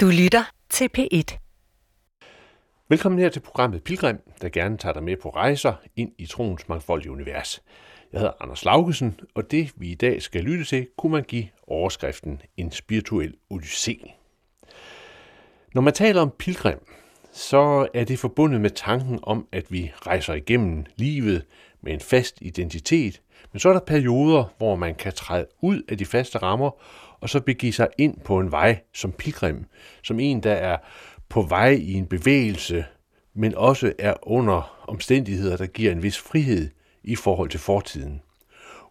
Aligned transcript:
Du 0.00 0.06
lytter 0.06 0.44
til 0.68 0.88
P1. 0.98 1.38
Velkommen 2.88 3.18
her 3.18 3.28
til 3.28 3.40
programmet 3.40 3.82
Pilgrim, 3.82 4.18
der 4.42 4.48
gerne 4.48 4.76
tager 4.76 4.92
dig 4.92 5.02
med 5.02 5.16
på 5.16 5.30
rejser 5.30 5.74
ind 5.96 6.12
i 6.18 6.26
troens 6.26 6.68
mangfoldige 6.68 7.10
univers. 7.10 7.62
Jeg 8.12 8.20
hedder 8.20 8.34
Anders 8.40 8.64
Laugesen, 8.64 9.20
og 9.34 9.50
det 9.50 9.72
vi 9.76 9.90
i 9.90 9.94
dag 9.94 10.22
skal 10.22 10.44
lytte 10.44 10.64
til, 10.64 10.86
kunne 10.98 11.12
man 11.12 11.22
give 11.22 11.48
overskriften 11.66 12.42
En 12.56 12.72
spirituel 12.72 13.34
odyssé. 13.54 14.12
Når 15.74 15.80
man 15.82 15.94
taler 15.94 16.22
om 16.22 16.34
pilgrim, 16.38 16.78
så 17.32 17.88
er 17.94 18.04
det 18.04 18.18
forbundet 18.18 18.60
med 18.60 18.70
tanken 18.70 19.18
om, 19.22 19.48
at 19.52 19.72
vi 19.72 19.92
rejser 20.06 20.34
igennem 20.34 20.84
livet 20.96 21.44
med 21.80 21.92
en 21.92 22.00
fast 22.00 22.38
identitet, 22.40 23.22
men 23.52 23.60
så 23.60 23.68
er 23.68 23.72
der 23.72 23.80
perioder, 23.80 24.44
hvor 24.58 24.76
man 24.76 24.94
kan 24.94 25.12
træde 25.12 25.46
ud 25.60 25.82
af 25.88 25.98
de 25.98 26.06
faste 26.06 26.38
rammer, 26.38 26.70
og 27.20 27.28
så 27.28 27.40
begive 27.40 27.72
sig 27.72 27.88
ind 27.98 28.20
på 28.24 28.38
en 28.40 28.52
vej 28.52 28.80
som 28.94 29.12
pilgrim, 29.12 29.64
som 30.02 30.20
en, 30.20 30.42
der 30.42 30.52
er 30.52 30.76
på 31.28 31.42
vej 31.42 31.70
i 31.70 31.92
en 31.92 32.06
bevægelse, 32.06 32.84
men 33.34 33.54
også 33.54 33.92
er 33.98 34.14
under 34.22 34.84
omstændigheder, 34.88 35.56
der 35.56 35.66
giver 35.66 35.92
en 35.92 36.02
vis 36.02 36.18
frihed 36.18 36.70
i 37.04 37.16
forhold 37.16 37.48
til 37.48 37.60
fortiden. 37.60 38.22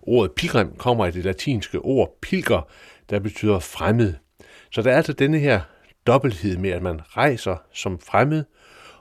Ordet 0.01 0.31
pilgrim 0.31 0.75
kommer 0.77 1.05
af 1.05 1.13
det 1.13 1.25
latinske 1.25 1.79
ord 1.79 2.17
pilger, 2.21 2.67
der 3.09 3.19
betyder 3.19 3.59
fremmed. 3.59 4.13
Så 4.71 4.81
der 4.81 4.91
er 4.91 4.97
altså 4.97 5.13
denne 5.13 5.39
her 5.39 5.61
dobbelthed 6.07 6.57
med, 6.57 6.69
at 6.69 6.81
man 6.81 7.01
rejser 7.03 7.57
som 7.73 7.99
fremmed, 7.99 8.43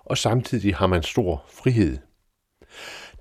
og 0.05 0.19
samtidig 0.19 0.77
har 0.77 0.87
man 0.87 1.03
stor 1.03 1.45
frihed. 1.53 1.99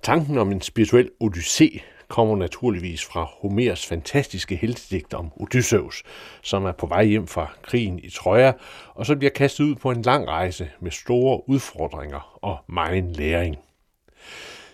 Tanken 0.04 0.38
om 0.38 0.52
en 0.52 0.62
spirituel 0.62 1.10
odyssé 1.24 1.80
kommer 2.08 2.36
naturligvis 2.36 3.06
fra 3.06 3.24
Homers 3.24 3.86
fantastiske 3.86 4.56
heltedigt 4.56 5.14
om 5.14 5.32
Odysseus, 5.36 6.04
som 6.42 6.66
er 6.66 6.72
på 6.72 6.88
vej 6.88 7.06
hjem 7.06 7.28
fra 7.28 7.54
krigen 7.62 8.00
i 8.00 8.10
Troja, 8.10 8.54
og 8.94 9.06
så 9.06 9.16
bliver 9.16 9.32
kastet 9.32 9.64
ud 9.64 9.76
på 9.76 9.92
en 9.92 10.02
lang 10.02 10.28
rejse 10.28 10.70
med 10.80 10.92
store 10.92 11.50
udfordringer 11.50 12.40
og 12.42 12.58
megen 12.68 13.12
læring. 13.12 13.58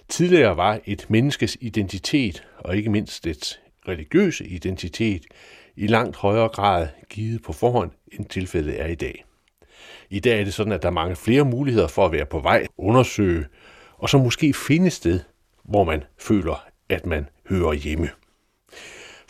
Tidligere 0.09 0.57
var 0.57 0.79
et 0.85 1.05
menneskes 1.09 1.57
identitet, 1.61 2.47
og 2.59 2.77
ikke 2.77 2.89
mindst 2.89 3.23
dets 3.23 3.59
religiøse 3.87 4.47
identitet, 4.47 5.25
i 5.75 5.87
langt 5.87 6.15
højere 6.15 6.47
grad 6.47 6.87
givet 7.09 7.43
på 7.43 7.53
forhånd, 7.53 7.91
end 8.11 8.25
tilfældet 8.25 8.81
er 8.81 8.85
i 8.85 8.95
dag. 8.95 9.25
I 10.09 10.19
dag 10.19 10.39
er 10.39 10.43
det 10.43 10.53
sådan, 10.53 10.73
at 10.73 10.81
der 10.81 10.87
er 10.87 10.93
mange 10.93 11.15
flere 11.15 11.45
muligheder 11.45 11.87
for 11.87 12.05
at 12.05 12.11
være 12.11 12.25
på 12.25 12.39
vej, 12.39 12.67
undersøge, 12.77 13.45
og 13.97 14.09
så 14.09 14.17
måske 14.17 14.53
finde 14.53 14.87
et 14.87 14.93
sted, 14.93 15.19
hvor 15.63 15.83
man 15.83 16.03
føler, 16.19 16.65
at 16.91 17.05
man 17.05 17.29
hører 17.49 17.73
hjemme. 17.73 18.09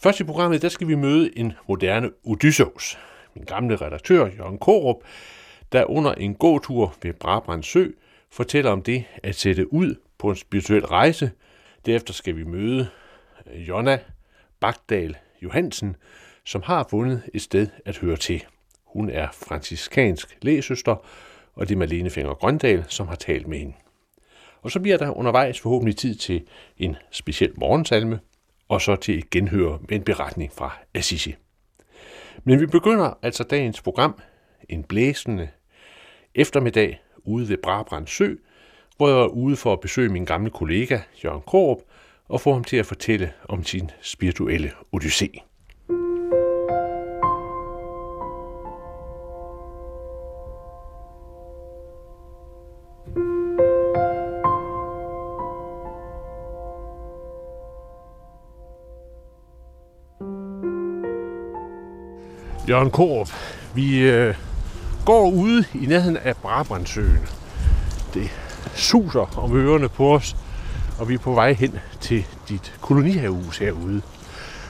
Først 0.03 0.19
i 0.19 0.23
programmet, 0.23 0.61
der 0.61 0.69
skal 0.69 0.87
vi 0.87 0.95
møde 0.95 1.37
en 1.37 1.53
moderne 1.67 2.09
Odysseus. 2.23 2.97
Min 3.35 3.43
gamle 3.43 3.75
redaktør, 3.75 4.29
Jørgen 4.37 4.57
Korup, 4.57 4.97
der 5.71 5.85
under 5.85 6.13
en 6.13 6.35
gåtur 6.35 6.95
ved 7.03 7.13
Brabrand 7.13 7.63
Sø 7.63 7.87
fortæller 8.31 8.71
om 8.71 8.81
det 8.81 9.03
at 9.23 9.35
sætte 9.35 9.73
ud 9.73 9.95
på 10.17 10.29
en 10.29 10.35
spirituel 10.35 10.85
rejse. 10.85 11.31
Derefter 11.85 12.13
skal 12.13 12.35
vi 12.37 12.43
møde 12.43 12.87
øh, 13.53 13.67
Jonna 13.67 13.99
Bagdal 14.59 15.17
Johansen, 15.43 15.95
som 16.45 16.61
har 16.61 16.87
fundet 16.89 17.21
et 17.33 17.41
sted 17.41 17.67
at 17.85 17.97
høre 17.97 18.17
til. 18.17 18.45
Hun 18.83 19.09
er 19.09 19.27
franciskansk 19.31 20.37
lægesøster, 20.41 20.95
og 21.53 21.69
det 21.69 21.75
er 21.75 21.79
Malene 21.79 22.09
Finger 22.09 22.33
Grøndal, 22.33 22.85
som 22.87 23.07
har 23.07 23.15
talt 23.15 23.47
med 23.47 23.57
hende. 23.57 23.73
Og 24.61 24.71
så 24.71 24.79
bliver 24.79 24.97
der 24.97 25.17
undervejs 25.17 25.59
forhåbentlig 25.59 25.97
tid 25.97 26.15
til 26.15 26.43
en 26.77 26.95
speciel 27.11 27.51
morgensalme, 27.57 28.19
og 28.69 28.81
så 28.81 28.95
til 28.95 29.17
et 29.17 29.29
genhør 29.29 29.77
med 29.89 29.97
en 29.97 30.03
beretning 30.03 30.51
fra 30.53 30.77
Assisi. 30.93 31.35
Men 32.43 32.59
vi 32.59 32.65
begynder 32.65 33.17
altså 33.21 33.43
dagens 33.43 33.81
program, 33.81 34.19
en 34.69 34.83
blæsende 34.83 35.49
eftermiddag 36.35 37.01
ude 37.17 37.49
ved 37.49 37.57
Brabrand 37.63 38.07
Sø, 38.07 38.35
hvor 38.97 39.07
jeg 39.07 39.17
er 39.17 39.27
ude 39.27 39.55
for 39.55 39.73
at 39.73 39.79
besøge 39.79 40.09
min 40.09 40.25
gamle 40.25 40.49
kollega 40.49 40.99
Jørgen 41.23 41.41
Korup 41.41 41.77
og 42.27 42.41
få 42.41 42.53
ham 42.53 42.63
til 42.63 42.77
at 42.77 42.85
fortælle 42.85 43.33
om 43.49 43.63
sin 43.63 43.91
spirituelle 44.01 44.71
odyssé. 44.95 45.50
Jørgen 62.71 62.91
Korup, 62.91 63.29
vi 63.75 63.99
øh, 63.99 64.35
går 65.05 65.29
ude 65.29 65.65
i 65.73 65.85
nærheden 65.85 66.17
af 66.17 66.37
Brabrandsøen. 66.37 67.19
Det 68.13 68.29
suser 68.75 69.39
om 69.39 69.57
ørerne 69.57 69.89
på 69.89 70.15
os, 70.15 70.35
og 70.99 71.09
vi 71.09 71.13
er 71.13 71.17
på 71.17 71.33
vej 71.33 71.53
hen 71.53 71.79
til 72.01 72.25
dit 72.49 72.73
kolonihavehus 72.81 73.57
herude. 73.57 74.01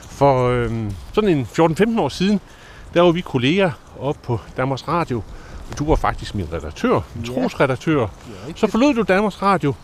For 0.00 0.48
øh, 0.48 0.90
sådan 1.12 1.30
en 1.30 1.48
14-15 1.58 2.00
år 2.00 2.08
siden, 2.08 2.40
der 2.94 3.00
var 3.00 3.10
vi 3.10 3.20
kolleger 3.20 3.70
op 4.00 4.16
på 4.22 4.40
Danmarks 4.56 4.88
Radio, 4.88 5.22
og 5.70 5.78
du 5.78 5.84
var 5.84 5.96
faktisk 5.96 6.34
min 6.34 6.52
redaktør, 6.52 7.00
min 7.14 7.24
ja. 7.24 7.32
trosredaktør. 7.32 8.00
Ja, 8.00 8.52
så 8.56 8.66
forlod 8.66 8.94
du 8.94 9.02
Danmarks 9.02 9.42
Radio, 9.42 9.74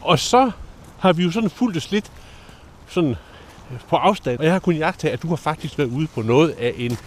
og 0.00 0.18
så 0.18 0.50
har 0.98 1.12
vi 1.12 1.22
jo 1.22 1.30
sådan 1.30 1.50
fulgt 1.50 1.90
lidt 1.90 2.12
sådan 2.86 3.16
på 3.88 3.96
afstand, 3.96 4.38
og 4.38 4.44
jeg 4.44 4.52
har 4.52 4.58
kunnet 4.58 4.78
jagte, 4.78 5.10
at 5.10 5.22
du 5.22 5.28
har 5.28 5.36
faktisk 5.36 5.78
været 5.78 5.88
ude 5.88 6.06
på 6.06 6.22
noget 6.22 6.50
af 6.50 6.74
en 6.76 6.98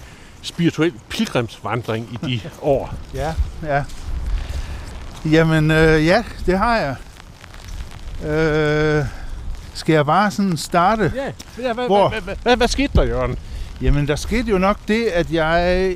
spirituel 0.42 0.94
pilgrimsvandring 1.10 2.10
i 2.24 2.28
de 2.28 2.42
år. 2.62 2.94
Ja, 3.14 3.34
ja. 3.64 3.84
Jamen, 5.26 5.72
øh, 5.72 6.06
ja, 6.06 6.24
det 6.46 6.58
har 6.58 6.78
jeg. 6.78 6.96
Øh, 8.30 9.06
skal 9.74 9.94
jeg 9.94 10.06
bare 10.06 10.32
sådan 10.32 10.58
starte? 10.58 11.14
Ja, 11.16 11.32
ja 11.64 11.74
hvad, 11.74 11.86
Hvor? 11.86 12.10
Hvad, 12.10 12.22
hvad, 12.22 12.36
hvad, 12.44 12.58
hvad 12.58 12.68
skete 12.68 12.94
der, 12.96 13.04
Jørgen? 13.04 13.38
Jamen, 13.82 14.08
der 14.08 14.16
skete 14.16 14.50
jo 14.52 14.58
nok 14.58 14.78
det, 14.88 15.06
at 15.06 15.32
jeg 15.32 15.96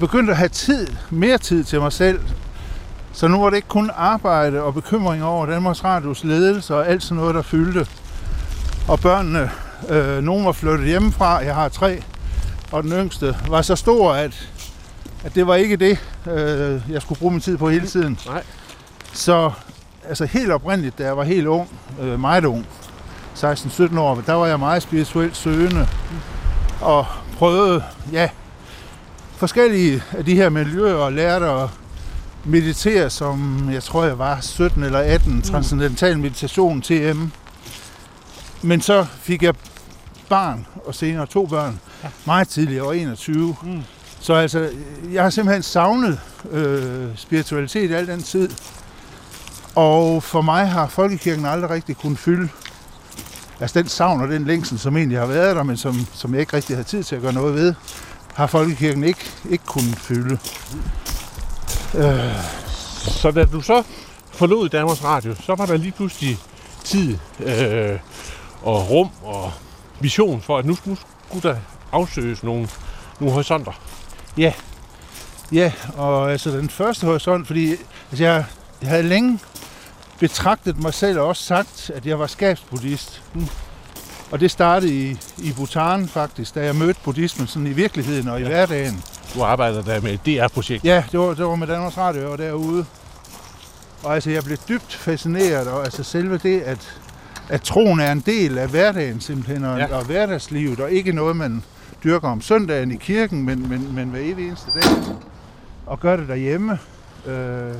begyndte 0.00 0.30
at 0.30 0.36
have 0.36 0.48
tid, 0.48 0.86
mere 1.10 1.38
tid 1.38 1.64
til 1.64 1.80
mig 1.80 1.92
selv. 1.92 2.20
Så 3.12 3.28
nu 3.28 3.40
var 3.42 3.50
det 3.50 3.56
ikke 3.56 3.68
kun 3.68 3.90
arbejde 3.96 4.62
og 4.62 4.74
bekymring 4.74 5.24
over 5.24 5.46
Danmarks 5.46 5.84
Radios 5.84 6.24
ledelse 6.24 6.74
og 6.74 6.88
alt 6.88 7.02
sådan 7.02 7.16
noget, 7.16 7.34
der 7.34 7.42
fyldte. 7.42 7.86
Og 8.88 9.00
børnene, 9.00 9.50
øh, 9.88 10.22
nogen 10.22 10.44
var 10.46 10.52
flyttet 10.52 10.86
hjemmefra, 10.86 11.28
jeg 11.36 11.54
har 11.54 11.68
tre, 11.68 12.02
og 12.74 12.82
den 12.82 12.92
yngste 12.92 13.36
var 13.48 13.62
så 13.62 13.76
stor, 13.76 14.12
at, 14.12 14.48
at 15.24 15.34
det 15.34 15.46
var 15.46 15.54
ikke 15.54 15.76
det, 15.76 15.98
øh, 16.26 16.80
jeg 16.90 17.02
skulle 17.02 17.18
bruge 17.18 17.32
min 17.32 17.40
tid 17.40 17.56
på 17.56 17.70
hele 17.70 17.86
tiden. 17.86 18.18
Nej. 18.26 18.42
Så 19.12 19.50
altså 20.08 20.24
helt 20.24 20.50
oprindeligt, 20.50 20.98
da 20.98 21.04
jeg 21.04 21.16
var 21.16 21.24
helt 21.24 21.46
ung, 21.46 21.68
øh, 22.00 22.20
meget 22.20 22.44
ung, 22.44 22.66
16-17 23.36 23.98
år, 23.98 24.22
der 24.26 24.32
var 24.32 24.46
jeg 24.46 24.58
meget 24.58 24.82
spirituelt 24.82 25.36
søgende 25.36 25.88
og 26.80 27.06
prøvede, 27.36 27.84
ja, 28.12 28.28
forskellige 29.36 30.02
af 30.12 30.24
de 30.24 30.34
her 30.34 30.48
miljøer 30.48 30.94
og 30.94 31.12
lærte 31.12 31.46
at 31.46 31.68
meditere, 32.44 33.10
som 33.10 33.68
jeg 33.72 33.82
tror, 33.82 34.04
jeg 34.04 34.18
var 34.18 34.40
17 34.40 34.84
eller 34.84 34.98
18, 34.98 35.34
mm. 35.34 35.42
transcendental 35.42 36.18
meditation, 36.18 36.82
TM. 36.82 37.22
Men 38.62 38.80
så 38.80 39.06
fik 39.20 39.42
jeg 39.42 39.54
barn, 40.28 40.66
og 40.86 40.94
senere 40.94 41.26
to 41.26 41.46
børn, 41.46 41.80
ja. 42.04 42.08
meget 42.24 42.48
tidligere, 42.48 42.86
og 42.86 42.98
21. 42.98 43.56
Mm. 43.62 43.82
Så 44.20 44.34
altså, 44.34 44.70
jeg 45.12 45.22
har 45.22 45.30
simpelthen 45.30 45.62
savnet 45.62 46.20
øh, 46.50 47.08
spiritualitet 47.16 47.92
al 47.92 48.06
den 48.06 48.22
tid. 48.22 48.50
Og 49.74 50.22
for 50.22 50.40
mig 50.42 50.68
har 50.68 50.86
folkekirken 50.86 51.46
aldrig 51.46 51.70
rigtig 51.70 51.96
kunnet 51.96 52.18
fylde 52.18 52.48
altså 53.60 53.78
den 53.78 53.88
savn 53.88 54.20
og 54.20 54.28
den 54.28 54.44
længsel, 54.44 54.78
som 54.78 54.96
egentlig 54.96 55.18
har 55.18 55.26
været 55.26 55.56
der, 55.56 55.62
men 55.62 55.76
som, 55.76 56.06
som 56.14 56.32
jeg 56.32 56.40
ikke 56.40 56.56
rigtig 56.56 56.76
havde 56.76 56.88
tid 56.88 57.04
til 57.04 57.16
at 57.16 57.22
gøre 57.22 57.32
noget 57.32 57.54
ved, 57.54 57.74
har 58.34 58.46
folkekirken 58.46 59.04
ikke, 59.04 59.30
ikke 59.50 59.64
kunnet 59.64 59.98
fylde. 59.98 60.38
Øh. 61.94 62.34
Så 63.06 63.30
da 63.30 63.44
du 63.44 63.60
så 63.60 63.82
forlod 64.32 64.68
Danmarks 64.68 65.04
Radio, 65.04 65.34
så 65.34 65.54
var 65.54 65.66
der 65.66 65.76
lige 65.76 65.92
pludselig 65.92 66.38
tid 66.84 67.18
øh, 67.40 67.98
og 68.62 68.90
rum 68.90 69.08
og 69.22 69.52
vision 70.04 70.40
for, 70.40 70.58
at 70.58 70.64
nu, 70.64 70.76
nu 70.84 70.96
skulle 71.26 71.48
der 71.48 71.56
afsøges 71.92 72.42
nogle, 72.42 72.68
nogle 73.20 73.32
horisonter. 73.32 73.72
Ja, 74.38 74.52
ja, 75.52 75.72
og 75.96 76.32
altså 76.32 76.50
den 76.50 76.68
første 76.68 77.06
horisont, 77.06 77.46
fordi 77.46 77.70
altså 78.10 78.24
jeg, 78.24 78.44
jeg 78.82 78.90
havde 78.90 79.02
længe 79.02 79.38
betragtet 80.18 80.82
mig 80.82 80.94
selv 80.94 81.20
og 81.20 81.26
også 81.26 81.42
sagt, 81.42 81.90
at 81.94 82.06
jeg 82.06 82.18
var 82.18 82.26
skabsbuddhist. 82.26 83.22
Mm. 83.34 83.48
Og 84.30 84.40
det 84.40 84.50
startede 84.50 84.94
i, 84.94 85.16
i 85.38 85.52
Bhutan 85.52 86.08
faktisk, 86.08 86.54
da 86.54 86.64
jeg 86.64 86.76
mødte 86.76 87.00
buddhismen 87.04 87.46
sådan 87.46 87.66
i 87.66 87.72
virkeligheden 87.72 88.28
og 88.28 88.40
i 88.40 88.42
ja. 88.42 88.48
hverdagen. 88.48 89.04
Du 89.34 89.42
arbejder 89.42 89.82
der 89.82 90.00
med 90.00 90.12
et 90.12 90.26
DR-projekt? 90.26 90.84
Ja, 90.84 91.04
det 91.12 91.20
var, 91.20 91.34
det 91.34 91.44
var 91.44 91.54
med 91.54 91.66
Danmarks 91.66 91.96
Radio, 91.96 92.32
og 92.32 92.38
derude. 92.38 92.86
Og 94.02 94.14
altså, 94.14 94.30
jeg 94.30 94.44
blev 94.44 94.58
dybt 94.68 94.94
fascineret, 94.94 95.68
og 95.68 95.84
altså 95.84 96.02
selve 96.02 96.38
det, 96.38 96.60
at, 96.60 96.98
at 97.48 97.62
troen 97.62 98.00
er 98.00 98.12
en 98.12 98.22
del 98.26 98.58
af 98.58 98.68
hverdagen 98.68 99.20
simpelthen, 99.20 99.64
og, 99.64 99.78
ja. 99.78 99.96
og 99.96 100.04
hverdagslivet, 100.04 100.80
og 100.80 100.90
ikke 100.90 101.12
noget, 101.12 101.36
man 101.36 101.62
dyrker 102.04 102.28
om 102.28 102.40
søndagen 102.40 102.92
i 102.92 102.96
kirken, 102.96 103.44
men, 103.44 103.68
men, 103.68 103.94
men 103.94 104.08
hver 104.08 104.20
evig 104.20 104.46
eneste 104.46 104.70
dag. 104.74 105.16
Og 105.86 106.00
gør 106.00 106.16
det 106.16 106.28
derhjemme. 106.28 106.78
Øh, 107.26 107.74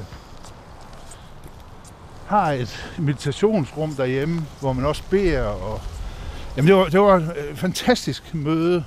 har 2.27 2.53
et 2.53 2.95
meditationsrum 2.99 3.95
derhjemme, 3.95 4.43
hvor 4.61 4.73
man 4.73 4.85
også 4.85 5.03
beder. 5.11 5.43
Og, 5.43 5.81
jamen 6.57 6.69
det 6.69 6.77
var, 6.77 6.85
det 6.85 7.01
var 7.01 7.17
et 7.17 7.27
fantastisk 7.55 8.35
møde 8.35 8.85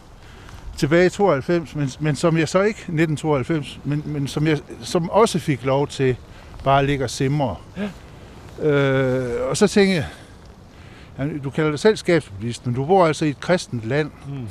tilbage 0.77 1.06
i 1.06 1.09
92, 1.09 1.75
men, 1.75 1.91
men 2.00 2.15
som 2.15 2.38
jeg 2.38 2.50
så 2.50 2.62
ikke, 2.62 2.79
1992, 2.79 3.79
men, 3.83 4.03
men 4.06 4.27
som 4.27 4.47
jeg 4.47 4.59
som 4.81 5.09
også 5.09 5.39
fik 5.39 5.63
lov 5.65 5.88
til 5.88 6.15
bare 6.63 6.79
at 6.79 6.85
ligge 6.85 7.03
og 7.03 7.09
simre. 7.09 7.56
Ja. 7.77 8.69
Øh, 8.69 9.50
og 9.50 9.57
så 9.57 9.68
tænkte 9.68 9.95
jeg, 9.95 10.06
du 11.44 11.50
kalder 11.50 11.69
dig 11.69 11.80
selv 11.80 11.98
skabsbevidst, 11.98 12.66
men 12.66 12.75
du 12.75 12.86
bor 12.86 13.06
altså 13.06 13.25
i 13.25 13.30
et 13.30 13.40
kristent 13.40 13.86
land, 13.86 14.12
mm. 14.28 14.48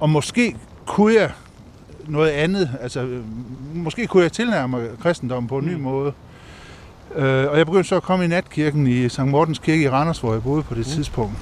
og 0.00 0.10
måske 0.10 0.56
kunne 0.86 1.14
jeg 1.14 1.30
noget 2.08 2.30
andet, 2.30 2.70
altså 2.80 3.20
måske 3.74 4.06
kunne 4.06 4.22
jeg 4.22 4.32
tilnærme 4.32 4.78
mig 4.78 4.88
kristendommen 5.02 5.48
på 5.48 5.58
en 5.58 5.64
mm. 5.64 5.70
ny 5.70 5.74
måde. 5.74 6.12
Øh, 7.14 7.50
og 7.50 7.58
jeg 7.58 7.66
begyndte 7.66 7.88
så 7.88 7.96
at 7.96 8.02
komme 8.02 8.24
i 8.24 8.28
natkirken 8.28 8.86
i 8.86 9.08
St. 9.08 9.18
Mortens 9.18 9.58
Kirke 9.58 9.82
i 9.82 9.88
Randers, 9.88 10.18
hvor 10.18 10.32
jeg 10.32 10.42
boede 10.42 10.62
på 10.62 10.74
det 10.74 10.86
mm. 10.86 10.92
tidspunkt. 10.92 11.36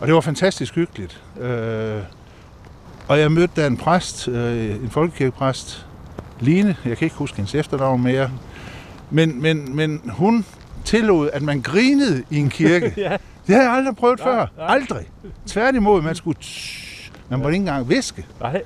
Og 0.00 0.06
det 0.06 0.14
var 0.14 0.20
fantastisk 0.20 0.74
hyggeligt. 0.74 1.22
Øh, 1.40 2.02
og 3.08 3.20
jeg 3.20 3.32
mødte 3.32 3.60
der 3.60 3.66
en 3.66 3.76
præst, 3.76 4.28
øh, 4.28 4.70
en 4.70 4.90
folkekirkepræst, 4.90 5.86
Line, 6.40 6.76
jeg 6.84 6.96
kan 6.96 7.06
ikke 7.06 7.16
huske 7.16 7.36
hendes 7.36 7.54
efternavn 7.54 8.02
mere, 8.02 8.30
men, 9.10 9.42
men, 9.42 9.76
men 9.76 10.00
hun 10.08 10.44
tillod, 10.84 11.30
at 11.32 11.42
man 11.42 11.60
grinede 11.60 12.24
i 12.30 12.38
en 12.38 12.50
kirke. 12.50 12.94
ja. 13.10 13.16
Det 13.48 13.56
har 13.56 13.62
jeg 13.62 13.72
aldrig 13.72 13.96
prøvet 13.96 14.18
nej, 14.18 14.28
før. 14.28 14.46
Nej. 14.56 14.66
Aldrig. 14.74 15.06
Tværtimod, 15.46 16.02
man 16.02 16.14
skulle... 16.14 16.38
Tsh, 16.40 17.10
man 17.28 17.38
måtte 17.38 17.54
ikke 17.54 17.62
engang 17.62 17.88
viske. 17.88 18.26
Nej. 18.40 18.62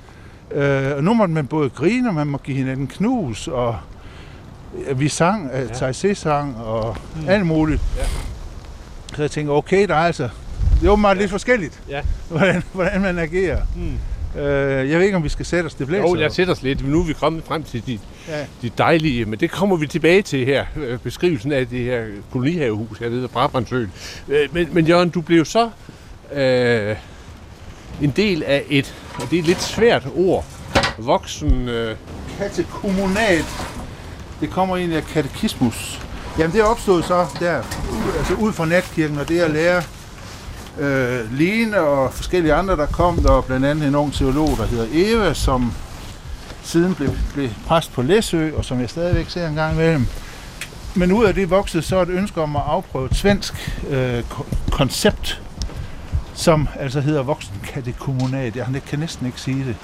Øh, 0.51 0.97
og 0.97 1.03
nu 1.03 1.13
måtte 1.13 1.33
man 1.33 1.47
både 1.47 1.69
grine, 1.69 2.09
og 2.09 2.15
man 2.15 2.27
måtte 2.27 2.45
give 2.45 2.57
hinanden 2.57 2.87
knus, 2.87 3.47
og 3.47 3.77
vi 4.95 5.07
sang, 5.07 5.51
øh, 5.53 5.59
ja. 5.59 5.89
Taizé-sang 5.89 6.57
og 6.57 6.97
mm. 7.15 7.29
alt 7.29 7.45
muligt. 7.45 7.81
Ja. 7.97 8.03
Så 9.15 9.21
jeg 9.21 9.31
tænkte, 9.31 9.51
okay, 9.51 9.87
der 9.87 9.95
er 9.95 10.05
altså... 10.05 10.29
Det 10.79 10.87
er 10.87 10.91
åbenbart 10.91 11.17
ja. 11.17 11.21
lidt 11.21 11.31
forskelligt, 11.31 11.81
ja. 11.89 12.01
hvordan, 12.29 12.63
hvordan 12.73 13.01
man 13.01 13.19
agerer. 13.19 13.61
Mm. 13.75 13.97
Øh, 14.37 14.89
jeg 14.89 14.99
ved 14.99 15.05
ikke, 15.05 15.17
om 15.17 15.23
vi 15.23 15.29
skal 15.29 15.45
sætte 15.45 15.67
os. 15.67 15.73
Det 15.73 15.87
blæser. 15.87 16.03
Jo, 16.03 16.15
jeg 16.15 16.31
sætter 16.31 16.53
os 16.53 16.61
lidt. 16.61 16.89
Nu 16.89 16.99
er 16.99 17.05
vi 17.05 17.13
kommet 17.13 17.43
frem 17.43 17.63
til 17.63 17.85
de, 17.85 17.99
ja. 18.27 18.45
de 18.61 18.71
dejlige, 18.77 19.25
men 19.25 19.39
det 19.39 19.51
kommer 19.51 19.75
vi 19.75 19.87
tilbage 19.87 20.21
til 20.21 20.45
her. 20.45 20.65
Øh, 20.75 20.99
beskrivelsen 20.99 21.51
af 21.51 21.67
det 21.67 21.79
her 21.79 22.05
kolonihavehus 22.31 22.97
her 22.97 23.09
ved 23.09 23.27
Brabrandsøen. 23.27 23.91
Øh, 24.29 24.53
men, 24.53 24.69
men 24.71 24.85
Jørgen, 24.85 25.09
du 25.09 25.21
blev 25.21 25.45
så 25.45 25.69
øh, 26.33 26.95
en 28.01 28.11
del 28.11 28.43
af 28.43 28.63
et, 28.69 28.95
og 29.15 29.29
det 29.29 29.35
er 29.35 29.39
et 29.39 29.47
lidt 29.47 29.61
svært 29.61 30.07
ord, 30.15 30.45
voksen... 30.97 31.69
Øh... 31.69 31.95
Katekommunat. 32.37 33.45
Det 34.41 34.49
kommer 34.49 34.77
egentlig 34.77 34.97
af 34.97 35.05
katekismus. 35.05 36.01
Jamen 36.39 36.55
det 36.55 36.63
opstået 36.63 37.05
så 37.05 37.25
der, 37.39 37.63
altså 38.17 38.33
ud 38.33 38.53
fra 38.53 38.65
natkirken, 38.65 39.19
og 39.19 39.29
det 39.29 39.39
at 39.39 39.51
lære 39.51 39.83
øh, 40.79 41.33
Line 41.33 41.79
og 41.79 42.13
forskellige 42.13 42.53
andre, 42.53 42.75
der 42.75 42.85
kom, 42.85 43.15
der 43.15 43.31
var 43.31 43.41
blandt 43.41 43.65
andet 43.65 43.87
en 43.87 43.95
ung 43.95 44.13
teolog, 44.13 44.49
der 44.57 44.65
hedder 44.65 44.87
Eva, 44.91 45.33
som 45.33 45.73
siden 46.63 46.95
blev, 46.95 47.09
blev 47.33 47.49
præst 47.67 47.93
på 47.93 48.01
Læsø, 48.01 48.51
og 48.55 48.65
som 48.65 48.79
jeg 48.79 48.89
stadigvæk 48.89 49.29
ser 49.29 49.47
en 49.47 49.55
gang 49.55 49.73
imellem. 49.73 50.07
Men 50.95 51.11
ud 51.11 51.25
af 51.25 51.33
det 51.33 51.49
voksede 51.49 51.83
så 51.83 52.01
et 52.01 52.09
ønske 52.09 52.41
om 52.41 52.55
at 52.55 52.61
afprøve 52.65 53.05
et 53.05 53.15
svensk 53.15 53.71
øh, 53.89 54.23
koncept, 54.71 55.41
som 56.33 56.67
altså 56.79 57.01
hedder 57.01 57.23
voksenkatekommunat. 57.23 58.55
Jeg 58.55 58.67
kan 58.87 58.99
næsten 58.99 59.25
ikke 59.25 59.41
sige 59.41 59.65
det. 59.65 59.75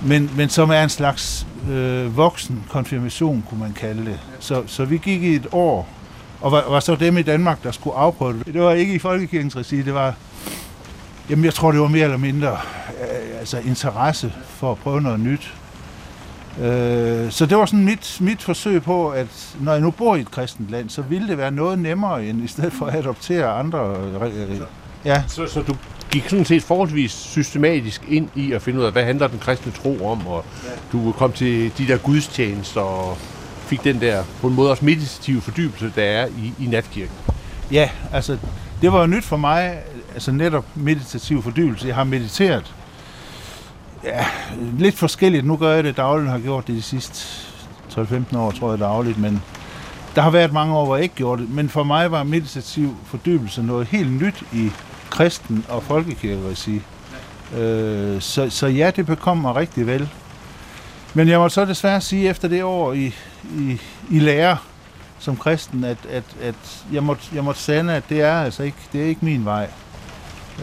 Men, 0.00 0.30
men 0.36 0.48
som 0.48 0.70
er 0.70 0.82
en 0.82 0.88
slags 0.88 1.46
øh, 1.70 2.16
voksen 2.16 2.64
konfirmation, 2.68 3.44
kunne 3.48 3.60
man 3.60 3.72
kalde 3.72 4.04
det. 4.04 4.20
Så, 4.40 4.62
så 4.66 4.84
vi 4.84 4.98
gik 4.98 5.22
i 5.22 5.34
et 5.34 5.46
år 5.52 5.88
og 6.40 6.52
var, 6.52 6.64
var 6.68 6.80
så 6.80 6.94
dem 6.94 7.18
i 7.18 7.22
Danmark, 7.22 7.62
der 7.62 7.70
skulle 7.72 7.96
afprøve 7.96 8.38
det. 8.38 8.54
Det 8.54 8.62
var 8.62 8.72
ikke 8.72 8.94
i 8.94 8.98
Folkekirkens 8.98 9.56
regi, 9.56 9.82
det 9.82 9.94
var, 9.94 10.14
jamen 11.30 11.44
jeg 11.44 11.54
tror, 11.54 11.72
det 11.72 11.80
var 11.80 11.88
mere 11.88 12.04
eller 12.04 12.16
mindre 12.16 12.52
øh, 12.52 13.38
altså 13.38 13.58
interesse 13.58 14.32
for 14.46 14.72
at 14.72 14.78
prøve 14.78 15.00
noget 15.00 15.20
nyt. 15.20 15.54
Øh, 16.60 17.30
så 17.30 17.46
det 17.46 17.58
var 17.58 17.66
sådan 17.66 17.84
mit, 17.84 18.16
mit 18.20 18.42
forsøg 18.42 18.82
på, 18.82 19.08
at 19.08 19.56
når 19.60 19.72
jeg 19.72 19.80
nu 19.80 19.90
bor 19.90 20.16
i 20.16 20.20
et 20.20 20.30
kristent 20.30 20.70
land, 20.70 20.90
så 20.90 21.02
ville 21.02 21.28
det 21.28 21.38
være 21.38 21.50
noget 21.50 21.78
nemmere, 21.78 22.26
end 22.26 22.44
i 22.44 22.46
stedet 22.46 22.72
for 22.72 22.86
at 22.86 22.94
adoptere 22.94 23.46
andre. 23.46 23.96
Øh, 24.22 24.60
ja. 25.04 25.22
Så, 25.28 25.46
så 25.46 25.62
du 25.62 25.76
gik 26.10 26.28
sådan 26.28 26.44
set 26.44 26.62
forholdsvis 26.62 27.12
systematisk 27.12 28.02
ind 28.08 28.28
i 28.34 28.52
at 28.52 28.62
finde 28.62 28.78
ud 28.80 28.84
af, 28.84 28.92
hvad 28.92 29.04
handler 29.04 29.26
den 29.26 29.38
kristne 29.38 29.72
tro 29.72 30.06
om, 30.06 30.26
og 30.26 30.44
du 30.92 31.12
kom 31.12 31.32
til 31.32 31.72
de 31.78 31.86
der 31.86 31.96
gudstjenester 31.96 32.80
og 32.80 33.18
fik 33.66 33.84
den 33.84 34.00
der 34.00 34.24
på 34.40 34.46
en 34.46 34.54
måde 34.54 34.70
også 34.70 34.84
meditative 34.84 35.40
fordybelse, 35.40 35.92
der 35.96 36.02
er 36.02 36.26
i, 36.26 36.52
i 36.58 36.66
natkirken. 36.66 37.14
Ja, 37.70 37.90
altså 38.12 38.38
det 38.82 38.92
var 38.92 39.00
jo 39.00 39.06
nyt 39.06 39.24
for 39.24 39.36
mig, 39.36 39.78
altså 40.14 40.32
netop 40.32 40.64
meditativ 40.74 41.42
fordybelse. 41.42 41.86
Jeg 41.86 41.94
har 41.94 42.04
mediteret 42.04 42.74
ja, 44.04 44.26
lidt 44.78 44.94
forskelligt. 44.94 45.46
Nu 45.46 45.56
gør 45.56 45.74
jeg 45.74 45.84
det 45.84 45.96
dagligt, 45.96 46.30
har 46.30 46.38
gjort 46.38 46.66
det 46.66 46.76
de 46.76 46.82
sidste 46.82 47.14
12-15 47.92 48.38
år, 48.38 48.50
tror 48.50 48.70
jeg 48.70 48.78
dagligt, 48.78 49.18
men 49.18 49.42
der 50.14 50.22
har 50.22 50.30
været 50.30 50.52
mange 50.52 50.76
år, 50.76 50.84
hvor 50.84 50.96
jeg 50.96 51.02
ikke 51.02 51.14
gjorde 51.14 51.42
det. 51.42 51.50
Men 51.50 51.68
for 51.68 51.82
mig 51.82 52.10
var 52.10 52.22
meditativ 52.22 52.96
fordybelse 53.06 53.62
noget 53.62 53.86
helt 53.86 54.12
nyt 54.12 54.42
i 54.52 54.70
kristen 55.10 55.64
og 55.68 55.82
folkekirkeregi. 55.82 56.82
Øh, 57.56 58.20
så, 58.20 58.50
så 58.50 58.66
ja, 58.66 58.90
det 58.96 59.06
bekom 59.06 59.36
mig 59.36 59.56
rigtig 59.56 59.86
vel. 59.86 60.08
Men 61.16 61.28
jeg 61.28 61.38
må 61.38 61.48
så 61.48 61.64
desværre 61.64 62.00
sige, 62.00 62.28
efter 62.28 62.48
det 62.48 62.64
år 62.64 62.92
i, 62.92 63.14
i, 63.58 63.80
i 64.10 64.18
lære 64.18 64.56
som 65.18 65.36
kristen, 65.36 65.84
at, 65.84 65.98
at, 66.10 66.24
at 66.42 66.84
jeg, 66.92 67.02
måtte, 67.02 67.22
jeg 67.34 67.44
måtte 67.44 67.60
sande, 67.60 67.94
at 67.94 68.02
det 68.08 68.22
er 68.22 68.40
altså 68.40 68.62
ikke, 68.62 68.76
det 68.92 69.02
er 69.02 69.06
ikke 69.06 69.24
min 69.24 69.44
vej. 69.44 69.68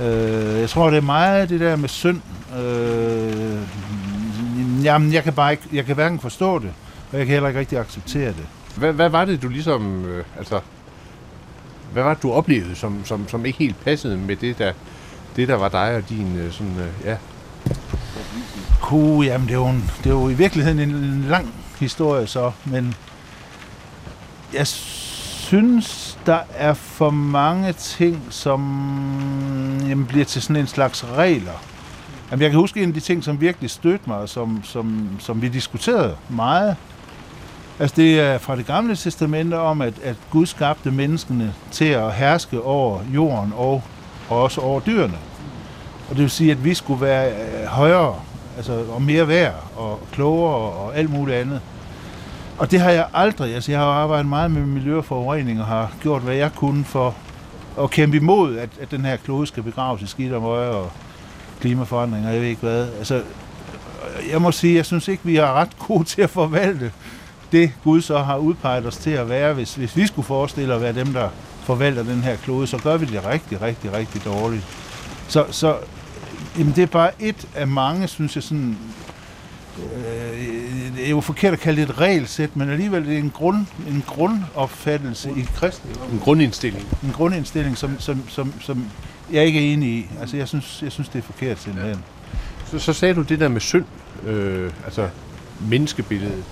Øh, 0.02 0.60
jeg 0.60 0.70
tror, 0.70 0.90
det 0.90 0.98
er 0.98 1.02
meget 1.02 1.50
det 1.50 1.60
der 1.60 1.76
med 1.76 1.90
synd. 1.90 2.22
Øh, 2.58 3.58
jamen, 4.84 5.14
jeg 5.14 5.24
kan 5.24 5.34
bare 5.34 5.52
ikke, 5.52 5.64
jeg 5.74 5.86
kan 5.86 5.96
hverken 5.96 6.20
forstå 6.20 6.60
det, 6.60 6.74
og 7.12 7.18
jeg 7.18 7.26
kan 7.26 7.34
heller 7.34 7.50
ikke 7.50 7.60
rigtig 7.60 7.80
acceptere 7.80 8.28
det. 8.28 8.46
Hvad, 8.76 8.94
hvad 8.94 9.10
var 9.10 9.26
det, 9.26 9.42
du 9.42 9.48
ligesom, 9.48 10.06
øh, 10.06 10.26
altså, 10.38 10.60
hvad 11.94 12.04
var 12.04 12.14
det, 12.14 12.24
du 12.24 12.32
oplevede, 12.32 12.76
som, 12.76 13.06
som, 13.06 13.28
som 13.28 13.46
ikke 13.46 13.60
helt 13.60 13.84
passede 13.84 14.18
med 14.18 14.36
det, 14.36 14.58
der, 14.58 14.74
det, 15.36 15.48
der 15.48 15.56
var 15.56 15.70
dig 15.70 15.96
og 15.96 16.10
din, 16.10 16.38
øh, 16.38 16.52
sådan, 16.52 16.78
øh, 16.80 17.06
ja, 17.06 17.18
Puh, 18.84 19.26
jamen 19.26 19.48
det 19.48 19.54
er, 19.54 19.60
jo 19.60 19.68
en, 19.68 19.92
det 19.98 20.06
er 20.06 20.14
jo 20.14 20.30
i 20.30 20.34
virkeligheden 20.34 20.80
en 20.80 21.26
lang 21.30 21.54
historie 21.80 22.28
så, 22.28 22.52
men 22.66 22.96
jeg 24.54 24.68
synes, 24.68 26.20
der 26.26 26.40
er 26.56 26.74
for 26.74 27.10
mange 27.10 27.74
ting, 27.74 28.22
som 28.30 28.60
jamen, 29.88 30.06
bliver 30.06 30.26
til 30.26 30.42
sådan 30.42 30.56
en 30.56 30.68
slags 30.68 31.06
regler. 31.06 31.64
Jamen, 32.32 32.42
jeg 32.42 32.52
kan 32.52 32.60
huske 32.60 32.84
en 32.84 32.88
af 32.90 32.94
de 32.94 33.00
ting, 33.00 33.24
som 33.24 33.42
virkelig 33.42 33.70
stødte 33.70 34.04
mig, 34.08 34.30
som, 34.30 34.62
som, 34.64 35.10
som 35.20 35.42
vi 35.42 35.48
diskuterede 35.48 36.16
meget. 36.30 36.76
Altså 37.80 37.96
det 37.96 38.20
er 38.20 38.38
fra 38.38 38.56
det 38.56 38.66
gamle 38.66 38.96
testamente 38.96 39.60
om, 39.60 39.82
at, 39.82 39.94
at 40.04 40.16
Gud 40.32 40.46
skabte 40.46 40.92
menneskene 40.92 41.54
til 41.72 41.86
at 41.86 42.14
herske 42.14 42.62
over 42.62 43.00
jorden 43.14 43.54
og, 43.56 43.84
og 44.30 44.44
også 44.44 44.62
over 44.62 44.80
dyrene. 44.80 45.18
Og 46.10 46.16
det 46.16 46.22
vil 46.22 46.30
sige, 46.30 46.52
at 46.52 46.66
vi 46.66 46.74
skulle 46.74 47.02
være 47.02 47.32
øh, 47.32 47.66
højere 47.68 48.16
altså, 48.58 48.84
og 48.90 49.02
mere 49.02 49.28
værd, 49.28 49.54
og 49.76 50.00
klogere, 50.12 50.56
og 50.56 50.98
alt 50.98 51.10
muligt 51.10 51.38
andet. 51.38 51.62
Og 52.58 52.72
det 52.72 52.80
har 52.80 52.90
jeg 52.90 53.08
aldrig, 53.14 53.56
altså 53.56 53.72
jeg 53.72 53.80
har 53.80 53.88
arbejdet 53.88 54.26
meget 54.26 54.52
med 54.52 54.62
miljø 54.62 54.98
og 54.98 55.06
forurening, 55.06 55.62
og 55.62 55.68
har 55.68 55.92
gjort, 56.02 56.22
hvad 56.22 56.36
jeg 56.36 56.52
kunne 56.56 56.86
for 56.86 57.16
at 57.82 57.90
kæmpe 57.90 58.18
imod, 58.18 58.58
at, 58.58 58.70
at 58.82 58.92
den 58.92 59.06
her 59.06 59.16
klode 59.16 59.48
skal 59.48 59.64
begraves 59.64 60.02
i 60.02 60.08
skidt 60.08 60.34
og 60.34 60.42
møje, 60.42 60.70
og 60.70 60.92
klimaforandringer, 61.62 62.30
jeg 62.30 62.42
ved 62.42 62.48
ikke 62.48 62.62
hvad. 62.62 62.88
Altså, 62.98 63.22
jeg 64.32 64.42
må 64.42 64.52
sige, 64.52 64.76
jeg 64.76 64.86
synes 64.86 65.08
ikke, 65.08 65.26
vi 65.26 65.38
er 65.38 65.54
ret 65.54 65.78
gode 65.88 66.04
til 66.04 66.22
at 66.22 66.30
forvalte 66.30 66.92
det, 67.52 67.72
Gud 67.84 68.02
så 68.02 68.18
har 68.18 68.38
udpeget 68.38 68.86
os 68.86 68.98
til 68.98 69.10
at 69.10 69.30
være. 69.30 69.54
Hvis, 69.54 69.76
hvis 69.76 69.98
vi 69.98 70.08
skulle 70.08 70.26
forestille 70.26 70.74
at 70.74 70.82
være 70.82 70.94
dem, 70.94 71.14
der 71.14 71.30
forvalter 71.64 72.04
den 72.04 72.22
her 72.22 72.36
klode, 72.36 72.68
så 72.68 72.78
gør 72.78 72.98
vi 72.98 73.06
det 73.06 73.26
rigtig, 73.26 73.62
rigtig, 73.62 73.94
rigtig 73.94 74.26
dårligt. 74.26 74.64
Så, 75.28 75.46
så 75.52 75.76
Jamen, 76.58 76.76
det 76.76 76.82
er 76.82 76.88
bare 76.88 77.12
et 77.20 77.48
af 77.56 77.68
mange, 77.68 78.08
synes 78.08 78.36
jeg, 78.36 78.44
sådan... 78.44 78.78
Øh, 79.78 80.96
det 80.96 81.06
er 81.06 81.10
jo 81.10 81.22
forkert 81.22 81.54
at 81.54 81.60
kalde 81.60 81.82
det 81.82 81.90
et 81.90 82.00
regelsæt, 82.00 82.56
men 82.56 82.70
alligevel 82.70 83.06
det 83.06 83.14
er 83.14 83.20
en, 83.20 83.30
grund, 83.30 83.66
en 83.88 84.04
grundopfattelse 84.08 85.30
i 85.38 85.48
kristen. 85.56 85.90
En 86.12 86.20
grundindstilling. 86.20 86.86
En 87.04 87.12
grundindstilling, 87.12 87.78
som, 87.78 88.00
som, 88.00 88.30
som, 88.30 88.54
som 88.62 88.86
jeg 89.32 89.46
ikke 89.46 89.60
er 89.70 89.74
enig 89.74 89.90
i. 89.90 90.08
Altså, 90.22 90.38
jeg 90.38 90.48
synes, 90.48 90.80
jeg 90.84 90.92
synes 90.92 91.10
det 91.10 91.20
er 91.20 91.24
forkert 91.24 91.60
simpelthen. 91.60 91.96
Ja. 91.96 92.38
Så, 92.72 92.80
så 92.80 92.94
sagde 92.94 93.14
du 93.14 93.22
det 93.22 93.40
der 93.40 93.48
med 93.48 93.62
synd, 93.62 93.86
øh, 94.26 94.72
altså 94.86 95.10
menneskebilledet. 95.60 96.44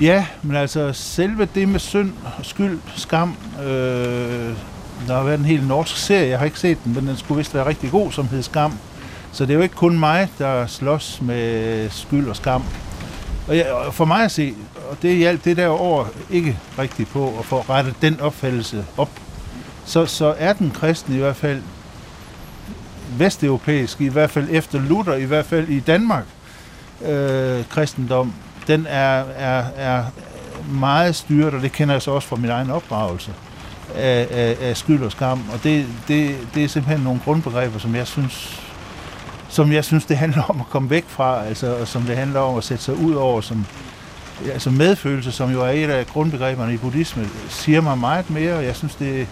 Ja, 0.00 0.26
men 0.42 0.56
altså 0.56 0.92
selve 0.92 1.48
det 1.54 1.68
med 1.68 1.80
synd, 1.80 2.12
skyld, 2.42 2.78
skam, 2.96 3.36
øh, 3.58 4.54
der 5.06 5.16
har 5.16 5.22
været 5.22 5.38
en 5.38 5.44
helt 5.44 5.68
norsk 5.68 5.96
serie, 5.96 6.28
jeg 6.28 6.38
har 6.38 6.46
ikke 6.46 6.60
set 6.60 6.78
den, 6.84 6.94
men 6.94 7.06
den 7.06 7.16
skulle 7.16 7.38
vist 7.38 7.54
være 7.54 7.66
rigtig 7.66 7.90
god, 7.90 8.12
som 8.12 8.28
hed 8.28 8.42
Skam 8.42 8.78
så 9.32 9.44
det 9.44 9.50
er 9.50 9.54
jo 9.54 9.62
ikke 9.62 9.74
kun 9.74 9.98
mig, 9.98 10.28
der 10.38 10.66
slås 10.66 11.18
med 11.22 11.90
skyld 11.90 12.28
og 12.28 12.36
skam. 12.36 12.64
Og, 13.48 13.56
jeg, 13.56 13.66
for 13.92 14.04
mig 14.04 14.24
at 14.24 14.30
se, 14.30 14.54
og 14.90 14.96
det 15.02 15.16
hjalp 15.16 15.44
det 15.44 15.56
der 15.56 15.68
år 15.68 16.08
ikke 16.30 16.58
rigtigt 16.78 17.08
på 17.08 17.38
at 17.38 17.44
få 17.44 17.60
rettet 17.60 17.94
den 18.02 18.20
opfattelse 18.20 18.84
op, 18.96 19.10
så, 19.84 20.06
så 20.06 20.34
er 20.38 20.52
den 20.52 20.70
kristne 20.70 21.16
i 21.16 21.18
hvert 21.18 21.36
fald 21.36 21.62
vesteuropæisk, 23.18 24.00
i 24.00 24.08
hvert 24.08 24.30
fald 24.30 24.48
efter 24.50 24.80
Luther, 24.80 25.14
i 25.14 25.24
hvert 25.24 25.46
fald 25.46 25.68
i 25.68 25.80
Danmark, 25.80 26.24
øh, 27.04 27.64
kristendom, 27.68 28.32
den 28.66 28.86
er, 28.88 29.24
er, 29.36 29.64
er 29.76 30.04
meget 30.70 31.16
styret, 31.16 31.54
og 31.54 31.62
det 31.62 31.72
kender 31.72 31.94
jeg 31.94 32.02
så 32.02 32.10
også 32.10 32.28
fra 32.28 32.36
min 32.36 32.50
egen 32.50 32.70
opdragelse, 32.70 33.32
af, 33.94 34.28
af, 34.30 34.56
af 34.60 34.76
skyld 34.76 35.02
og 35.02 35.12
skam. 35.12 35.44
Og 35.52 35.64
det, 35.64 35.86
det, 36.08 36.36
det 36.54 36.64
er 36.64 36.68
simpelthen 36.68 37.04
nogle 37.04 37.20
grundbegreber, 37.24 37.78
som 37.78 37.94
jeg 37.94 38.06
synes, 38.06 38.62
som 39.52 39.72
jeg 39.72 39.84
synes, 39.84 40.04
det 40.04 40.16
handler 40.16 40.42
om 40.42 40.60
at 40.60 40.66
komme 40.70 40.90
væk 40.90 41.04
fra, 41.08 41.44
altså, 41.44 41.76
og 41.76 41.88
som 41.88 42.02
det 42.02 42.16
handler 42.16 42.40
om 42.40 42.56
at 42.56 42.64
sætte 42.64 42.84
sig 42.84 42.96
ud 42.96 43.14
over, 43.14 43.40
som, 43.40 43.66
altså 44.52 44.70
medfølelse, 44.70 45.32
som 45.32 45.52
jo 45.52 45.60
er 45.60 45.70
et 45.70 45.90
af 45.90 46.06
grundbegreberne 46.06 46.74
i 46.74 46.76
buddhisme, 46.76 47.28
siger 47.48 47.80
mig 47.80 47.98
meget 47.98 48.30
mere, 48.30 48.54
og 48.54 48.64
jeg 48.64 48.76
synes, 48.76 48.94
det, 48.94 49.26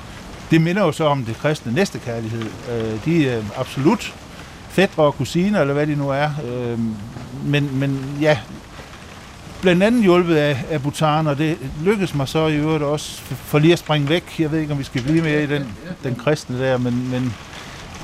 det 0.50 0.60
minder 0.60 0.82
jo 0.82 0.92
så 0.92 1.04
om 1.04 1.24
det 1.24 1.36
kristne 1.36 1.72
næstekærlighed. 1.72 2.44
Øh, 2.72 3.04
de 3.04 3.28
er 3.28 3.42
absolut 3.56 4.14
fædre 4.68 5.02
og 5.02 5.14
kusiner, 5.14 5.60
eller 5.60 5.74
hvad 5.74 5.86
de 5.86 5.96
nu 5.96 6.08
er. 6.08 6.30
Øh, 6.44 6.78
men, 7.44 7.78
men 7.78 8.16
ja, 8.20 8.38
blandt 9.60 9.82
andet 9.82 10.02
hjulpet 10.02 10.36
af, 10.36 10.64
af 10.70 10.82
Bhutan, 10.82 11.26
og 11.26 11.38
det 11.38 11.58
lykkedes 11.84 12.14
mig 12.14 12.28
så 12.28 12.46
i 12.46 12.56
øvrigt 12.56 12.82
også 12.82 13.20
for 13.22 13.58
lige 13.58 13.72
at 13.72 13.78
springe 13.78 14.08
væk. 14.08 14.34
Jeg 14.38 14.52
ved 14.52 14.58
ikke, 14.58 14.72
om 14.72 14.78
vi 14.78 14.84
skal 14.84 15.02
blive 15.02 15.22
mere 15.22 15.42
i 15.42 15.46
den, 15.46 15.76
den 16.04 16.14
kristne 16.14 16.60
der, 16.60 16.78
men, 16.78 17.10
men 17.10 17.34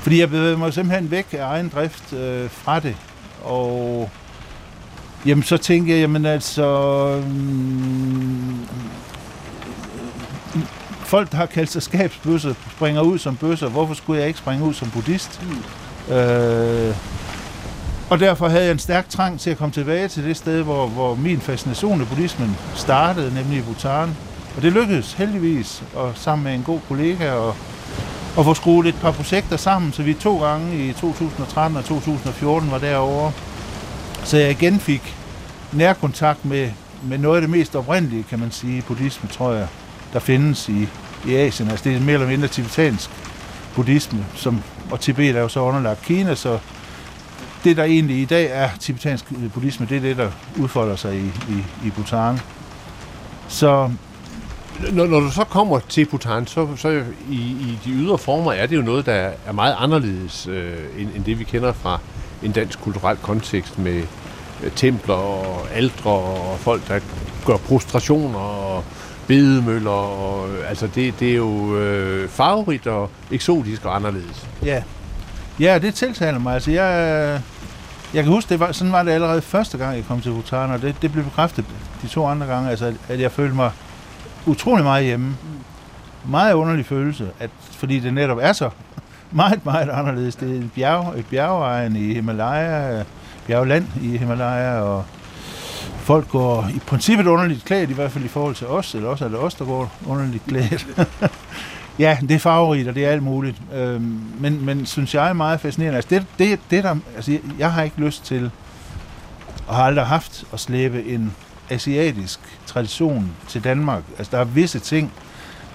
fordi 0.07 0.19
jeg 0.19 0.29
bevægede 0.29 0.57
mig 0.57 0.73
simpelthen 0.73 1.11
væk 1.11 1.27
af 1.31 1.43
egen 1.43 1.69
drift 1.75 2.13
øh, 2.13 2.49
fra 2.49 2.79
det. 2.79 2.95
Og 3.43 4.09
jamen, 5.25 5.43
så 5.43 5.57
tænkte 5.57 5.91
jeg, 5.93 5.99
jamen 5.99 6.25
altså... 6.25 7.21
Mm, 7.27 8.59
folk, 11.03 11.31
der 11.31 11.37
har 11.37 11.45
kaldt 11.45 11.71
sig 11.71 11.83
skabsbøsser, 11.83 12.53
springer 12.75 13.01
ud 13.01 13.17
som 13.17 13.35
bøsser. 13.35 13.69
Hvorfor 13.69 13.93
skulle 13.93 14.19
jeg 14.19 14.27
ikke 14.27 14.39
springe 14.39 14.65
ud 14.65 14.73
som 14.73 14.89
buddhist? 14.89 15.41
Mm. 15.41 16.13
Øh, 16.13 16.95
og 18.09 18.19
derfor 18.19 18.47
havde 18.47 18.63
jeg 18.63 18.71
en 18.71 18.79
stærk 18.79 19.09
trang 19.09 19.39
til 19.39 19.49
at 19.49 19.57
komme 19.57 19.73
tilbage 19.73 20.07
til 20.07 20.23
det 20.23 20.37
sted, 20.37 20.63
hvor, 20.63 20.87
hvor 20.87 21.15
min 21.15 21.41
fascination 21.41 22.01
af 22.01 22.07
buddhismen 22.07 22.57
startede, 22.75 23.33
nemlig 23.33 23.57
i 23.57 23.61
Bhutan. 23.61 24.09
Og 24.55 24.61
det 24.61 24.73
lykkedes 24.73 25.13
heldigvis, 25.13 25.83
og 25.95 26.11
sammen 26.15 26.43
med 26.43 26.53
en 26.53 26.63
god 26.63 26.79
kollega, 26.87 27.31
og, 27.31 27.55
og 28.37 28.45
få 28.45 28.53
skruet 28.53 28.87
et 28.87 28.95
par 29.01 29.11
projekter 29.11 29.57
sammen, 29.57 29.93
så 29.93 30.03
vi 30.03 30.13
to 30.13 30.39
gange 30.43 30.87
i 30.87 30.93
2013 30.93 31.77
og 31.77 31.85
2014 31.85 32.71
var 32.71 32.77
derovre. 32.77 33.31
Så 34.23 34.37
jeg 34.37 34.51
igen 34.51 34.79
fik 34.79 35.15
nærkontakt 35.71 36.45
med, 36.45 36.71
med 37.03 37.17
noget 37.17 37.35
af 37.35 37.41
det 37.41 37.49
mest 37.49 37.75
oprindelige, 37.75 38.23
kan 38.23 38.39
man 38.39 38.51
sige, 38.51 38.81
buddhisme, 38.81 39.29
tror 39.29 39.53
jeg, 39.53 39.67
der 40.13 40.19
findes 40.19 40.69
i, 40.69 40.87
i 41.27 41.35
Asien. 41.35 41.69
Altså 41.71 41.89
det 41.89 41.95
er 41.95 41.99
mere 41.99 42.13
eller 42.13 42.27
mindre 42.27 42.47
tibetansk 42.47 43.09
buddhisme, 43.75 44.25
som, 44.35 44.63
og 44.91 44.99
Tibet 44.99 45.35
er 45.35 45.41
jo 45.41 45.47
så 45.47 45.59
underlagt 45.59 46.01
Kina, 46.01 46.35
så 46.35 46.59
det, 47.63 47.77
der 47.77 47.83
egentlig 47.83 48.21
i 48.21 48.25
dag 48.25 48.49
er 48.51 48.69
tibetansk 48.79 49.25
buddhisme, 49.53 49.85
det 49.85 49.97
er 49.97 50.01
det, 50.01 50.17
der 50.17 50.31
udfolder 50.59 50.95
sig 50.95 51.15
i, 51.15 51.25
i, 51.25 51.87
i 51.87 51.89
Bhutan. 51.89 52.39
Så 53.47 53.91
når, 54.93 55.07
når 55.07 55.19
du 55.19 55.31
så 55.31 55.43
kommer 55.43 55.79
til 55.79 56.05
Bhutan, 56.05 56.47
så, 56.47 56.67
så 56.75 56.89
i, 57.29 57.35
i 57.35 57.79
de 57.85 57.89
ydre 57.91 58.17
former 58.17 58.51
er 58.51 58.65
det 58.65 58.75
jo 58.75 58.81
noget, 58.81 59.05
der 59.05 59.31
er 59.45 59.51
meget 59.51 59.75
anderledes 59.79 60.47
øh, 60.47 60.73
end, 60.97 61.09
end 61.15 61.23
det, 61.23 61.39
vi 61.39 61.43
kender 61.43 61.73
fra 61.73 61.99
en 62.43 62.51
dansk 62.51 62.81
kulturel 62.81 63.17
kontekst 63.17 63.79
med 63.79 64.03
øh, 64.63 64.71
templer 64.75 65.15
og 65.15 65.67
aldre 65.73 66.11
og 66.11 66.59
folk, 66.59 66.87
der 66.87 66.99
gør 67.45 67.57
prostrationer 67.57 68.39
og 68.39 68.83
bedemøller. 69.27 69.89
Og, 69.89 70.49
øh, 70.49 70.69
altså 70.69 70.87
det, 70.95 71.19
det 71.19 71.31
er 71.31 71.35
jo 71.35 71.77
øh, 71.77 72.29
farverigt 72.29 72.87
og 72.87 73.09
eksotisk 73.31 73.85
og 73.85 73.95
anderledes. 73.95 74.47
Ja, 74.65 74.83
ja 75.59 75.79
det 75.79 75.93
tiltaler 75.93 76.39
mig. 76.39 76.53
Altså 76.53 76.71
jeg, 76.71 77.23
øh, 77.35 77.39
jeg 78.13 78.23
kan 78.23 78.33
huske, 78.33 78.49
det 78.49 78.59
var, 78.59 78.71
sådan 78.71 78.93
var 78.93 79.03
det 79.03 79.11
allerede 79.11 79.41
første 79.41 79.77
gang, 79.77 79.95
jeg 79.95 80.05
kom 80.07 80.21
til 80.21 80.29
Bhutan, 80.29 80.71
og 80.71 80.81
det, 80.81 80.95
det 81.01 81.11
blev 81.11 81.23
bekræftet 81.23 81.65
de 82.01 82.07
to 82.07 82.25
andre 82.25 82.47
gange, 82.47 82.69
altså, 82.69 82.93
at 83.09 83.19
jeg 83.19 83.31
følte 83.31 83.55
mig 83.55 83.71
utrolig 84.45 84.83
meget 84.83 85.05
hjemme. 85.05 85.35
Meget 86.25 86.53
underlig 86.53 86.85
følelse, 86.85 87.29
at, 87.39 87.49
fordi 87.71 87.99
det 87.99 88.13
netop 88.13 88.37
er 88.41 88.53
så 88.53 88.69
meget, 89.31 89.65
meget 89.65 89.89
anderledes. 89.89 90.35
Det 90.35 90.55
er 90.55 90.59
et, 90.59 90.71
bjerg, 90.75 91.19
et 91.19 91.25
bjergejen 91.25 91.95
i 91.95 92.13
Himalaya, 92.13 93.03
bjergland 93.47 93.85
i 94.01 94.17
Himalaya, 94.17 94.79
og 94.79 95.05
folk 95.97 96.29
går 96.29 96.69
i 96.75 96.79
princippet 96.79 97.27
underligt 97.27 97.65
klædt, 97.65 97.89
i 97.89 97.93
hvert 97.93 98.11
fald 98.11 98.25
i 98.25 98.27
forhold 98.27 98.55
til 98.55 98.67
os, 98.67 98.95
eller 98.95 99.09
også 99.09 99.25
er 99.25 99.29
det 99.29 99.39
os, 99.39 99.55
der 99.55 99.65
går 99.65 99.91
underligt 100.07 100.43
klædt. 100.47 100.87
ja, 101.99 102.17
det 102.21 102.31
er 102.31 102.39
farverigt, 102.39 102.87
og 102.87 102.95
det 102.95 103.05
er 103.05 103.09
alt 103.09 103.23
muligt. 103.23 103.61
Øhm, 103.73 104.21
men, 104.39 104.65
men 104.65 104.85
synes 104.85 105.15
jeg 105.15 105.29
er 105.29 105.33
meget 105.33 105.59
fascinerende. 105.59 105.95
Altså, 105.95 106.09
det, 106.09 106.25
det, 106.39 106.59
det 106.71 106.83
der, 106.83 106.95
altså, 107.15 107.37
jeg 107.59 107.73
har 107.73 107.83
ikke 107.83 107.99
lyst 107.99 108.25
til, 108.25 108.51
og 109.67 109.75
har 109.75 109.83
aldrig 109.83 110.05
haft, 110.05 110.43
at 110.53 110.59
slæbe 110.59 111.05
en 111.05 111.35
asiatisk 111.69 112.39
tradition 112.65 113.31
til 113.47 113.63
Danmark. 113.63 114.03
Altså, 114.17 114.31
der 114.31 114.37
er 114.37 114.45
visse 114.45 114.79
ting, 114.79 115.11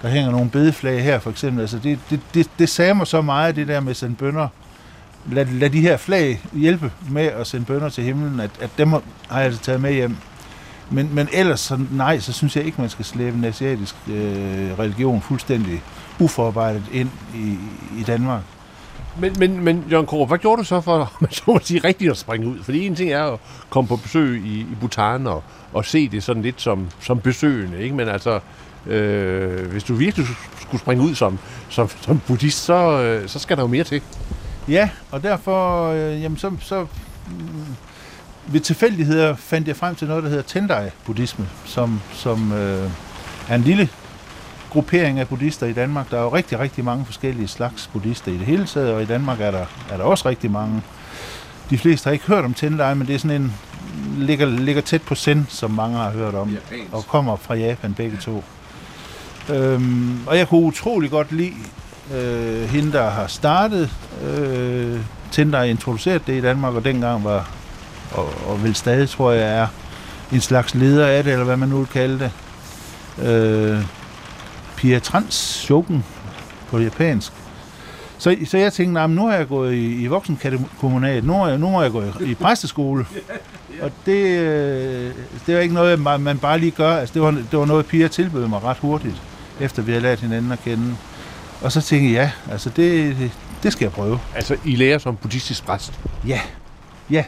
der 0.01 0.09
hænger 0.09 0.31
nogle 0.31 0.49
bedeflag 0.49 1.03
her, 1.03 1.19
for 1.19 1.29
eksempel. 1.29 1.61
Altså, 1.61 1.79
det, 1.79 1.99
det, 2.09 2.19
det, 2.33 2.49
det 2.59 2.69
sagde 2.69 2.93
mig 2.93 3.07
så 3.07 3.21
meget, 3.21 3.55
det 3.55 3.67
der 3.67 3.79
med 3.79 3.89
at 3.89 3.97
sende 3.97 4.15
bønder. 4.15 4.47
Lad, 5.31 5.45
lad 5.45 5.69
de 5.69 5.81
her 5.81 5.97
flag 5.97 6.41
hjælpe 6.53 6.91
med 7.09 7.25
at 7.25 7.47
sende 7.47 7.65
bønder 7.65 7.89
til 7.89 8.03
himlen, 8.03 8.39
at, 8.39 8.51
at 8.61 8.69
dem 8.77 8.91
har 8.91 9.01
jeg 9.29 9.41
altså 9.45 9.61
taget 9.61 9.81
med 9.81 9.93
hjem. 9.93 10.15
Men, 10.89 11.15
men 11.15 11.27
ellers, 11.33 11.59
så, 11.59 11.79
nej, 11.91 12.19
så 12.19 12.33
synes 12.33 12.55
jeg 12.55 12.65
ikke, 12.65 12.81
man 12.81 12.89
skal 12.89 13.05
slæbe 13.05 13.37
en 13.37 13.45
asiatisk 13.45 13.95
øh, 14.07 14.79
religion 14.79 15.21
fuldstændig 15.21 15.81
uforarbejdet 16.19 16.83
ind 16.91 17.09
i, 17.35 17.57
i 17.99 18.03
Danmark. 18.03 18.41
Men, 19.19 19.35
men, 19.39 19.63
men 19.63 19.85
Jørgen 19.91 20.05
Kroh, 20.05 20.27
hvad 20.27 20.37
gjorde 20.37 20.59
du 20.59 20.63
så 20.63 20.81
for, 20.81 21.11
man 21.21 21.31
så 21.31 21.51
at 21.51 21.65
sige, 21.65 21.79
rigtigt 21.83 22.11
at 22.11 22.17
springe 22.17 22.47
ud? 22.47 22.63
Fordi 22.63 22.85
en 22.85 22.95
ting 22.95 23.11
er 23.11 23.23
at 23.23 23.39
komme 23.69 23.87
på 23.87 23.95
besøg 23.95 24.41
i, 24.45 24.59
i 24.59 24.75
Bhutan 24.79 25.27
og, 25.27 25.43
og 25.73 25.85
se 25.85 26.09
det 26.09 26.23
sådan 26.23 26.41
lidt 26.41 26.61
som, 26.61 26.87
som 26.99 27.19
besøgende, 27.19 27.81
ikke? 27.81 27.95
Men 27.95 28.07
altså, 28.07 28.39
øh, 28.87 29.71
hvis 29.71 29.83
du 29.83 29.93
virkelig 29.93 30.27
skulle 30.61 30.81
springe 30.81 31.03
ud 31.03 31.15
som, 31.15 31.39
som, 31.69 31.89
som 32.01 32.21
buddhist, 32.27 32.65
så, 32.65 33.01
øh, 33.01 33.29
så 33.29 33.39
skal 33.39 33.57
der 33.57 33.63
jo 33.63 33.67
mere 33.67 33.83
til. 33.83 34.01
Ja, 34.67 34.89
og 35.11 35.23
derfor, 35.23 35.87
øh, 35.91 36.21
jamen 36.21 36.37
så, 36.37 36.51
så 36.59 36.85
ved 38.47 38.59
tilfældigheder 38.59 39.35
fandt 39.35 39.67
jeg 39.67 39.75
frem 39.75 39.95
til 39.95 40.07
noget, 40.07 40.23
der 40.23 40.29
hedder 40.29 40.43
Tendai-buddhisme, 40.43 41.45
som, 41.65 42.01
som 42.13 42.53
øh, 42.53 42.89
er 43.49 43.55
en 43.55 43.61
lille 43.61 43.89
gruppering 44.73 45.19
af 45.19 45.27
buddhister 45.27 45.65
i 45.67 45.73
Danmark. 45.73 46.11
Der 46.11 46.17
er 46.17 46.21
jo 46.21 46.29
rigtig, 46.29 46.59
rigtig 46.59 46.85
mange 46.85 47.05
forskellige 47.05 47.47
slags 47.47 47.89
buddhister 47.93 48.31
i 48.31 48.37
det 48.37 48.45
hele 48.45 48.65
taget, 48.65 48.93
og 48.93 49.01
i 49.01 49.05
Danmark 49.05 49.41
er 49.41 49.51
der, 49.51 49.65
er 49.91 49.97
der 49.97 50.03
også 50.03 50.29
rigtig 50.29 50.51
mange. 50.51 50.81
De 51.69 51.77
fleste 51.77 52.07
har 52.07 52.11
ikke 52.11 52.25
hørt 52.25 52.45
om 52.45 52.53
Tendai, 52.53 52.95
men 52.95 53.07
det 53.07 53.15
er 53.15 53.19
sådan 53.19 53.41
en, 53.41 53.53
ligger, 54.17 54.45
ligger 54.45 54.81
tæt 54.81 55.01
på 55.01 55.15
Zen, 55.15 55.47
som 55.49 55.71
mange 55.71 55.97
har 55.97 56.09
hørt 56.09 56.35
om, 56.35 56.49
Japansk. 56.49 56.93
og 56.93 57.05
kommer 57.07 57.35
fra 57.35 57.55
Japan 57.55 57.93
begge 57.93 58.17
to. 58.17 58.43
Øhm, 59.49 60.27
og 60.27 60.37
jeg 60.37 60.47
kunne 60.47 60.61
utrolig 60.61 61.11
godt 61.11 61.31
lide 61.31 61.53
øh, 62.13 62.69
hende, 62.69 62.91
der 62.91 63.09
har 63.09 63.27
startet 63.27 63.89
øh, 64.27 64.99
Tendai, 65.31 65.69
introduceret 65.69 66.27
det 66.27 66.37
i 66.37 66.41
Danmark, 66.41 66.73
og 66.73 66.85
dengang 66.85 67.23
var, 67.23 67.49
og, 68.11 68.33
og 68.47 68.63
vil 68.63 68.75
stadig, 68.75 69.09
tror 69.09 69.31
jeg, 69.31 69.57
er 69.57 69.67
en 70.31 70.41
slags 70.41 70.75
leder 70.75 71.07
af 71.07 71.23
det, 71.23 71.33
eller 71.33 71.45
hvad 71.45 71.57
man 71.57 71.69
nu 71.69 71.77
vil 71.77 71.87
kalde 71.87 72.19
det. 72.19 72.31
Øh, 73.27 73.83
Pia 74.83 74.99
Trans 74.99 75.33
Shogun 75.33 76.03
på 76.69 76.79
japansk. 76.79 77.33
Så, 78.17 78.37
så 78.45 78.57
jeg 78.57 78.73
tænkte, 78.73 78.93
nah, 78.93 79.09
nu 79.09 79.27
har 79.27 79.35
jeg 79.35 79.47
gået 79.47 79.73
i, 79.73 80.03
i 80.03 80.07
voksenkommunat, 80.07 81.23
nu, 81.23 81.33
er, 81.33 81.57
nu 81.57 81.69
må 81.69 81.81
jeg 81.81 81.91
gå 81.91 82.01
i, 82.01 82.31
i 82.31 82.35
præsteskole. 82.35 83.05
Og 83.81 83.91
det, 84.05 84.39
øh, 84.39 85.13
det 85.45 85.55
var 85.55 85.61
ikke 85.61 85.73
noget, 85.73 85.99
man 85.99 86.37
bare 86.37 86.59
lige 86.59 86.71
gør. 86.71 86.95
Altså, 86.95 87.13
det, 87.13 87.21
var, 87.21 87.31
det 87.31 87.59
var 87.59 87.65
noget, 87.65 87.85
Pia 87.85 88.07
tilbød 88.07 88.47
mig 88.47 88.63
ret 88.63 88.77
hurtigt, 88.77 89.21
efter 89.59 89.81
vi 89.81 89.91
havde 89.91 90.03
lært 90.03 90.19
hinanden 90.19 90.51
at 90.51 90.59
kende. 90.63 90.95
Og 91.61 91.71
så 91.71 91.81
tænkte 91.81 92.13
jeg, 92.13 92.31
ja, 92.47 92.51
altså 92.51 92.69
det, 92.69 93.17
det, 93.17 93.31
det 93.63 93.71
skal 93.71 93.85
jeg 93.85 93.91
prøve. 93.91 94.19
Altså, 94.35 94.57
I 94.65 94.75
lærer 94.75 94.97
som 94.97 95.15
buddhistisk 95.15 95.65
præst? 95.65 95.99
Ja, 96.27 96.41
ja. 97.09 97.23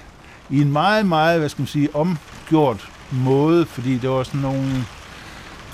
I 0.49 0.61
en 0.61 0.71
meget, 0.71 1.05
meget, 1.05 1.39
hvad 1.39 1.49
skal 1.49 1.61
man 1.61 1.67
sige, 1.67 1.89
omgjort 1.95 2.89
måde, 3.11 3.65
fordi 3.65 3.97
det 3.97 4.09
var 4.09 4.23
sådan 4.23 4.41
nogle 4.41 4.85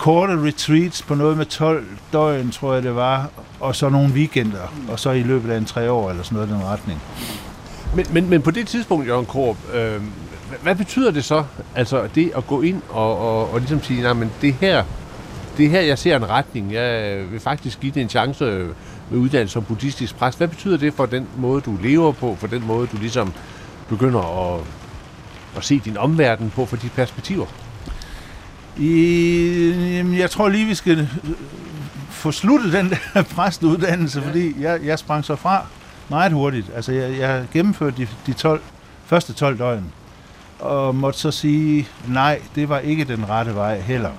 korte 0.01 0.43
retreats 0.43 1.01
på 1.01 1.15
noget 1.15 1.37
med 1.37 1.45
12 1.45 1.85
døgn, 2.13 2.51
tror 2.51 2.73
jeg 2.73 2.83
det 2.83 2.95
var, 2.95 3.29
og 3.59 3.75
så 3.75 3.89
nogle 3.89 4.13
weekender, 4.13 4.73
og 4.89 4.99
så 4.99 5.11
i 5.11 5.23
løbet 5.23 5.51
af 5.51 5.57
en 5.57 5.65
tre 5.65 5.91
år 5.91 6.09
eller 6.09 6.23
sådan 6.23 6.35
noget 6.35 6.49
i 6.49 6.53
den 6.53 6.63
retning. 6.63 7.01
Men, 7.95 8.05
men, 8.13 8.29
men 8.29 8.41
på 8.41 8.51
det 8.51 8.67
tidspunkt, 8.67 9.07
Jørgen 9.07 9.25
Korp, 9.25 9.57
øh, 9.73 10.01
hvad 10.63 10.75
betyder 10.75 11.11
det 11.11 11.23
så, 11.23 11.43
altså 11.75 12.07
det 12.15 12.31
at 12.35 12.47
gå 12.47 12.61
ind 12.61 12.81
og, 12.89 13.17
og, 13.17 13.53
og 13.53 13.59
ligesom 13.59 13.83
sige, 13.83 14.01
nej, 14.01 14.13
men 14.13 14.31
det 14.41 14.53
her, 14.53 14.83
det 15.57 15.69
her, 15.69 15.81
jeg 15.81 15.97
ser 15.97 16.15
en 16.15 16.29
retning, 16.29 16.73
jeg 16.73 17.21
vil 17.31 17.39
faktisk 17.39 17.79
give 17.79 17.91
det 17.91 18.01
en 18.01 18.09
chance, 18.09 18.45
øh, 18.45 18.69
med 19.09 19.19
uddannelse 19.19 19.53
som 19.53 19.63
buddhistisk 19.63 20.15
præst. 20.15 20.37
Hvad 20.37 20.47
betyder 20.47 20.77
det 20.77 20.93
for 20.93 21.05
den 21.05 21.27
måde, 21.37 21.61
du 21.61 21.77
lever 21.81 22.11
på, 22.11 22.35
for 22.39 22.47
den 22.47 22.67
måde, 22.67 22.87
du 22.87 22.97
ligesom 22.97 23.33
begynder 23.89 24.53
at, 24.55 24.61
at 25.57 25.63
se 25.63 25.79
din 25.79 25.97
omverden 25.97 26.49
på, 26.55 26.65
for 26.65 26.75
de 26.75 26.89
perspektiver? 26.89 27.45
I, 28.81 30.03
jeg 30.17 30.31
tror 30.31 30.49
lige, 30.49 30.65
vi 30.65 30.75
skal 30.75 31.09
få 32.09 32.31
sluttet 32.31 32.73
den 32.73 32.89
der 32.89 33.23
præstuddannelse, 33.35 34.19
ja. 34.19 34.27
fordi 34.27 34.61
jeg, 34.61 34.79
jeg 34.83 34.99
sprang 34.99 35.25
så 35.25 35.35
fra 35.35 35.65
meget 36.09 36.31
hurtigt. 36.31 36.71
Altså, 36.75 36.91
jeg, 36.91 37.19
jeg 37.19 37.45
gennemførte 37.53 37.97
de, 37.97 38.07
de 38.25 38.33
12, 38.33 38.61
første 39.05 39.33
12 39.33 39.57
døgn, 39.57 39.91
og 40.59 40.95
måtte 40.95 41.19
så 41.19 41.31
sige, 41.31 41.87
nej, 42.07 42.41
det 42.55 42.69
var 42.69 42.79
ikke 42.79 43.03
den 43.03 43.29
rette 43.29 43.55
vej 43.55 43.79
heller. 43.79 44.11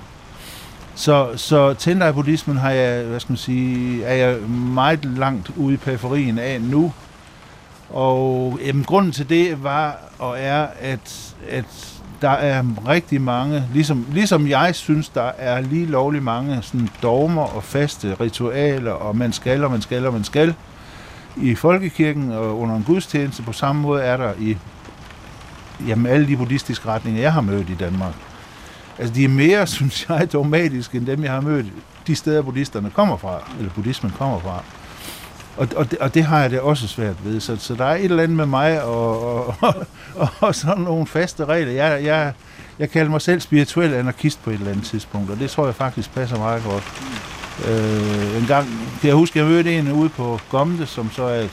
Så, 0.95 1.37
så 1.37 1.75
Tendai-buddhismen 1.75 2.57
har 2.57 2.71
jeg, 2.71 3.04
hvad 3.04 3.21
skal 3.21 3.33
man 3.33 3.37
sige, 3.37 4.04
er 4.04 4.14
jeg 4.14 4.40
meget 4.50 5.04
langt 5.04 5.50
ude 5.57 5.75
i 5.75 5.76
periferien 5.76 6.38
af 6.38 6.61
nu. 6.61 6.92
Og 7.90 8.59
jamen, 8.66 8.85
grunden 8.85 9.12
til 9.12 9.28
det 9.28 9.62
var 9.62 9.99
og 10.19 10.37
er, 10.38 10.66
at, 10.81 11.35
at 11.49 11.91
der 12.22 12.30
er 12.30 12.64
rigtig 12.88 13.20
mange, 13.20 13.64
ligesom, 13.72 14.06
ligesom 14.12 14.46
jeg 14.46 14.74
synes, 14.74 15.08
der 15.08 15.30
er 15.38 15.60
lige 15.60 15.86
lovlig 15.86 16.22
mange 16.22 16.62
sådan 16.62 16.88
dogmer 17.02 17.56
og 17.56 17.64
faste 17.64 18.16
ritualer, 18.20 18.92
og 18.92 19.16
man 19.16 19.32
skal, 19.32 19.64
og 19.64 19.70
man 19.70 19.82
skal, 19.82 20.06
og 20.06 20.12
man 20.12 20.24
skal 20.24 20.54
i 21.36 21.54
folkekirken 21.54 22.32
og 22.32 22.58
under 22.58 22.76
en 22.76 22.82
gudstjeneste. 22.82 23.42
På 23.42 23.52
samme 23.52 23.82
måde 23.82 24.02
er 24.02 24.16
der 24.16 24.32
i 24.38 24.56
jamen, 25.86 26.06
alle 26.06 26.26
de 26.26 26.36
buddhistiske 26.36 26.88
retninger, 26.88 27.20
jeg 27.20 27.32
har 27.32 27.40
mødt 27.40 27.70
i 27.70 27.74
Danmark. 27.74 28.14
Altså, 28.98 29.14
de 29.14 29.24
er 29.24 29.28
mere, 29.28 29.66
synes 29.76 30.06
jeg, 30.08 30.32
dogmatiske 30.32 30.98
end 30.98 31.06
dem, 31.06 31.22
jeg 31.22 31.32
har 31.32 31.40
mødt 31.40 31.66
de 32.06 32.14
steder, 32.14 32.42
buddhisterne 32.42 32.90
kommer 32.90 33.16
fra, 33.16 33.50
eller 33.58 33.70
buddhismen 33.70 34.12
kommer 34.18 34.40
fra. 34.40 34.64
Og, 35.56 35.68
og, 35.76 35.90
det, 35.90 35.99
og 35.99 36.14
det 36.14 36.25
har 36.25 36.40
jeg 36.40 36.50
det 36.50 36.61
også 36.61 36.88
svært 36.88 37.25
ved. 37.25 37.40
Så, 37.40 37.56
så 37.56 37.75
der 37.75 37.85
er 37.85 37.94
et 37.94 38.04
eller 38.04 38.23
andet 38.23 38.37
med 38.37 38.47
mig 38.47 38.82
og, 38.82 39.47
og, 39.47 39.54
og, 40.14 40.28
og 40.40 40.54
sådan 40.54 40.82
nogle 40.82 41.06
faste 41.06 41.44
regler. 41.44 41.73
Jeg, 41.73 42.04
jeg, 42.04 42.32
jeg 42.78 42.90
kalder 42.90 43.11
mig 43.11 43.21
selv 43.21 43.40
spirituel 43.40 43.94
anarkist 43.94 44.44
på 44.44 44.50
et 44.50 44.54
eller 44.54 44.71
andet 44.71 44.85
tidspunkt, 44.85 45.30
og 45.30 45.38
det 45.38 45.50
tror 45.50 45.64
jeg 45.64 45.75
faktisk 45.75 46.14
passer 46.14 46.37
meget 46.37 46.62
godt. 46.64 46.85
Øh, 47.68 48.42
en 48.42 48.47
gang, 48.47 48.66
kan 49.00 49.09
jeg 49.09 49.14
huske, 49.14 49.38
jeg 49.38 49.47
mødte 49.47 49.78
en 49.78 49.92
ude 49.92 50.09
på 50.09 50.40
Gomde, 50.50 50.87
som 50.87 51.11
så 51.11 51.23
er 51.23 51.40
et, 51.40 51.50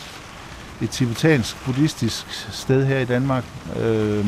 et 0.82 0.90
tibetansk 0.90 1.66
buddhistisk 1.66 2.26
sted 2.52 2.86
her 2.86 3.00
i 3.00 3.06
Danmark. 3.06 3.44
Øh, 3.80 4.26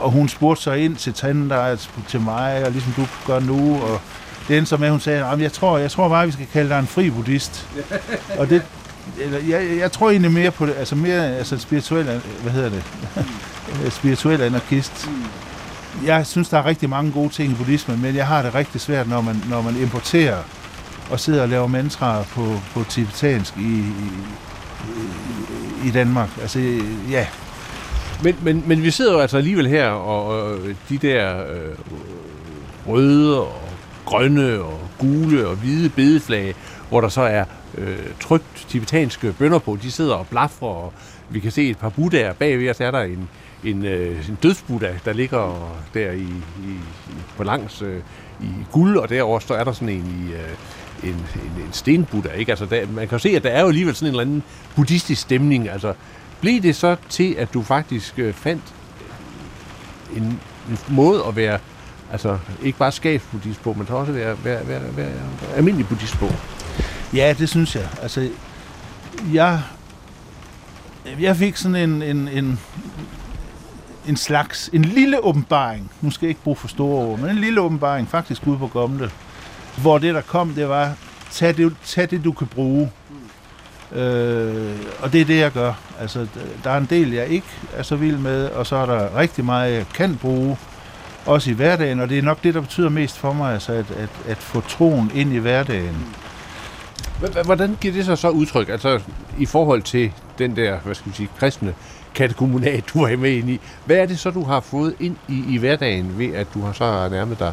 og 0.00 0.10
hun 0.10 0.28
spurgte 0.28 0.62
sig 0.62 0.84
ind 0.84 0.96
til 0.96 1.12
Tanda, 1.12 1.76
til 2.08 2.20
mig, 2.20 2.64
og 2.64 2.70
ligesom 2.70 2.92
du 2.92 3.06
gør 3.26 3.40
nu, 3.40 3.82
og 3.82 4.00
det 4.48 4.58
endte 4.58 4.68
så 4.68 4.76
med, 4.76 4.86
at 4.86 4.90
hun 4.90 5.00
sagde, 5.00 5.24
at 5.24 5.40
jeg 5.40 5.52
tror, 5.52 5.78
jeg 5.78 5.90
tror 5.90 6.08
bare, 6.08 6.26
vi 6.26 6.32
skal 6.32 6.46
kalde 6.52 6.70
dig 6.70 6.78
en 6.78 6.86
fri 6.86 7.10
buddhist. 7.10 7.68
og 8.38 8.50
det, 8.50 8.62
eller, 9.20 9.38
jeg, 9.48 9.78
jeg 9.78 9.92
tror 9.92 10.10
egentlig 10.10 10.32
mere 10.32 10.50
på 10.50 10.66
det, 10.66 10.74
altså 10.78 10.94
mere 10.94 11.36
altså 11.36 11.58
spirituel, 11.58 12.20
hvad 12.42 12.52
hedder 12.52 12.70
det, 12.70 12.84
spirituel 13.98 14.40
anarkist. 14.40 15.08
Jeg 16.06 16.26
synes, 16.26 16.48
der 16.48 16.58
er 16.58 16.66
rigtig 16.66 16.90
mange 16.90 17.12
gode 17.12 17.28
ting 17.28 17.52
i 17.52 17.54
buddhismen, 17.54 18.02
men 18.02 18.16
jeg 18.16 18.26
har 18.26 18.42
det 18.42 18.54
rigtig 18.54 18.80
svært, 18.80 19.08
når 19.08 19.20
man, 19.20 19.42
når 19.48 19.62
man 19.62 19.76
importerer 19.76 20.38
og 21.10 21.20
sidder 21.20 21.42
og 21.42 21.48
laver 21.48 21.66
mantraer 21.66 22.24
på, 22.24 22.60
på 22.74 22.84
tibetansk 22.84 23.56
i, 23.56 23.78
i, 23.78 24.10
i 25.88 25.90
Danmark. 25.90 26.28
Altså, 26.40 26.58
ja. 27.10 27.26
Men, 28.22 28.36
men, 28.42 28.62
men 28.66 28.82
vi 28.82 28.90
sidder 28.90 29.12
jo 29.12 29.18
altså 29.18 29.36
alligevel 29.36 29.68
her, 29.68 29.88
og, 29.88 30.26
og 30.26 30.58
de 30.88 30.98
der 30.98 31.40
øh, 31.40 31.74
røde 32.86 33.40
og 33.40 33.67
grønne 34.08 34.60
og 34.60 34.80
gule 34.98 35.46
og 35.46 35.56
hvide 35.56 35.88
bedeflag, 35.88 36.54
hvor 36.88 37.00
der 37.00 37.08
så 37.08 37.20
er 37.20 37.44
øh, 37.78 37.98
trygt 38.20 38.66
tibetanske 38.68 39.34
bønder 39.38 39.58
på. 39.58 39.78
De 39.82 39.90
sidder 39.90 40.14
og 40.14 40.26
blaffer, 40.26 40.66
og 40.66 40.92
vi 41.30 41.40
kan 41.40 41.52
se 41.52 41.70
et 41.70 41.78
par 41.78 41.88
buddhaer. 41.88 42.32
Bagved 42.32 42.70
os 42.70 42.80
er 42.80 42.90
der 42.90 43.00
en, 43.00 43.28
en, 43.64 43.84
øh, 43.84 44.28
en 44.28 44.38
dødsbuddha, 44.42 44.92
der 45.04 45.12
ligger 45.12 45.74
der 45.94 46.10
i, 46.10 46.22
i, 46.64 46.74
på 47.36 47.44
langs 47.44 47.82
øh, 47.82 48.00
i 48.40 48.48
guld, 48.72 48.96
og 48.96 49.08
derovre 49.08 49.40
så 49.40 49.54
er 49.54 49.64
der 49.64 49.72
sådan 49.72 49.88
en 49.88 50.28
i... 50.28 50.32
Øh, 50.32 50.54
en, 51.02 51.08
en, 51.08 51.62
en 51.64 51.72
stenbuddha, 51.72 52.32
ikke? 52.32 52.52
Altså, 52.52 52.66
der, 52.66 52.86
man 52.86 53.08
kan 53.08 53.14
jo 53.16 53.18
se, 53.18 53.28
at 53.28 53.42
der 53.42 53.50
er 53.50 53.60
jo 53.60 53.68
alligevel 53.68 53.94
sådan 53.94 54.06
en 54.06 54.10
eller 54.10 54.22
anden 54.22 54.42
buddhistisk 54.76 55.22
stemning. 55.22 55.68
Altså, 55.68 55.94
blev 56.40 56.62
det 56.62 56.76
så 56.76 56.96
til, 57.08 57.34
at 57.38 57.54
du 57.54 57.62
faktisk 57.62 58.18
øh, 58.18 58.34
fandt 58.34 58.62
en, 60.16 60.40
en 60.70 60.78
måde 60.88 61.24
at 61.28 61.36
være 61.36 61.58
Altså, 62.12 62.38
ikke 62.62 62.78
bare 62.78 62.92
skabsbuddhist 62.92 63.62
på, 63.62 63.72
men 63.72 63.86
også 63.88 64.12
være, 64.12 64.44
være, 64.44 64.68
være, 64.68 64.96
være 64.96 65.12
almindelig 65.56 65.88
buddhist 65.88 66.18
på. 66.18 66.28
Ja, 67.14 67.34
det 67.38 67.48
synes 67.48 67.76
jeg. 67.76 67.88
Altså, 68.02 68.28
jeg, 69.32 69.60
jeg 71.20 71.36
fik 71.36 71.56
sådan 71.56 71.90
en, 71.90 72.02
en, 72.02 72.28
en, 72.28 72.60
en 74.06 74.16
slags, 74.16 74.70
en 74.72 74.84
lille 74.84 75.24
åbenbaring. 75.24 75.90
Nu 76.00 76.10
skal 76.10 76.26
jeg 76.26 76.30
ikke 76.30 76.42
bruge 76.42 76.56
for 76.56 76.68
store 76.68 77.04
ord, 77.04 77.18
men 77.18 77.30
en 77.30 77.38
lille 77.38 77.60
åbenbaring 77.60 78.08
faktisk 78.08 78.46
ude 78.46 78.58
på 78.58 78.66
Gomle. 78.66 79.10
Hvor 79.76 79.98
det, 79.98 80.14
der 80.14 80.20
kom, 80.20 80.50
det 80.50 80.68
var, 80.68 80.92
tag 81.30 81.56
det, 81.56 81.76
tag 81.84 82.10
det 82.10 82.24
du 82.24 82.32
kan 82.32 82.46
bruge. 82.46 82.90
Øh, 83.92 84.76
og 85.00 85.12
det 85.12 85.20
er 85.20 85.24
det, 85.24 85.38
jeg 85.38 85.52
gør. 85.52 85.72
Altså, 86.00 86.26
der 86.64 86.70
er 86.70 86.78
en 86.78 86.86
del, 86.90 87.12
jeg 87.12 87.26
ikke 87.26 87.46
er 87.74 87.82
så 87.82 87.96
vild 87.96 88.16
med, 88.16 88.46
og 88.46 88.66
så 88.66 88.76
er 88.76 88.86
der 88.86 89.16
rigtig 89.16 89.44
meget, 89.44 89.74
jeg 89.74 89.86
kan 89.94 90.16
bruge 90.16 90.56
også 91.28 91.50
i 91.50 91.54
hverdagen, 91.54 92.00
og 92.00 92.08
det 92.08 92.18
er 92.18 92.22
nok 92.22 92.42
det, 92.44 92.54
der 92.54 92.60
betyder 92.60 92.88
mest 92.88 93.18
for 93.18 93.32
mig, 93.32 93.52
altså 93.52 93.72
at, 93.72 93.90
at, 93.90 94.08
at 94.28 94.36
få 94.36 94.60
troen 94.60 95.10
ind 95.14 95.32
i 95.32 95.38
hverdagen. 95.38 95.96
Hvordan 97.44 97.76
giver 97.80 97.94
det 97.94 98.04
sig 98.04 98.18
så 98.18 98.28
udtryk, 98.28 98.68
altså 98.68 99.00
i 99.38 99.46
forhold 99.46 99.82
til 99.82 100.12
den 100.38 100.56
der, 100.56 100.78
hvad 100.78 100.94
skal 100.94 101.10
vi 101.10 101.16
sige, 101.16 101.28
kristne 101.38 101.74
kattekommunat, 102.14 102.84
du 102.94 103.02
er 103.02 103.16
med 103.16 103.30
ind 103.30 103.50
i. 103.50 103.60
Hvad 103.84 103.96
er 103.96 104.06
det 104.06 104.18
så, 104.18 104.30
du 104.30 104.44
har 104.44 104.60
fået 104.60 104.94
ind 105.00 105.16
i, 105.28 105.44
i 105.48 105.56
hverdagen 105.56 106.18
ved, 106.18 106.34
at 106.34 106.46
du 106.54 106.60
har 106.62 106.72
så 106.72 107.08
nærmet 107.08 107.38
dig 107.38 107.52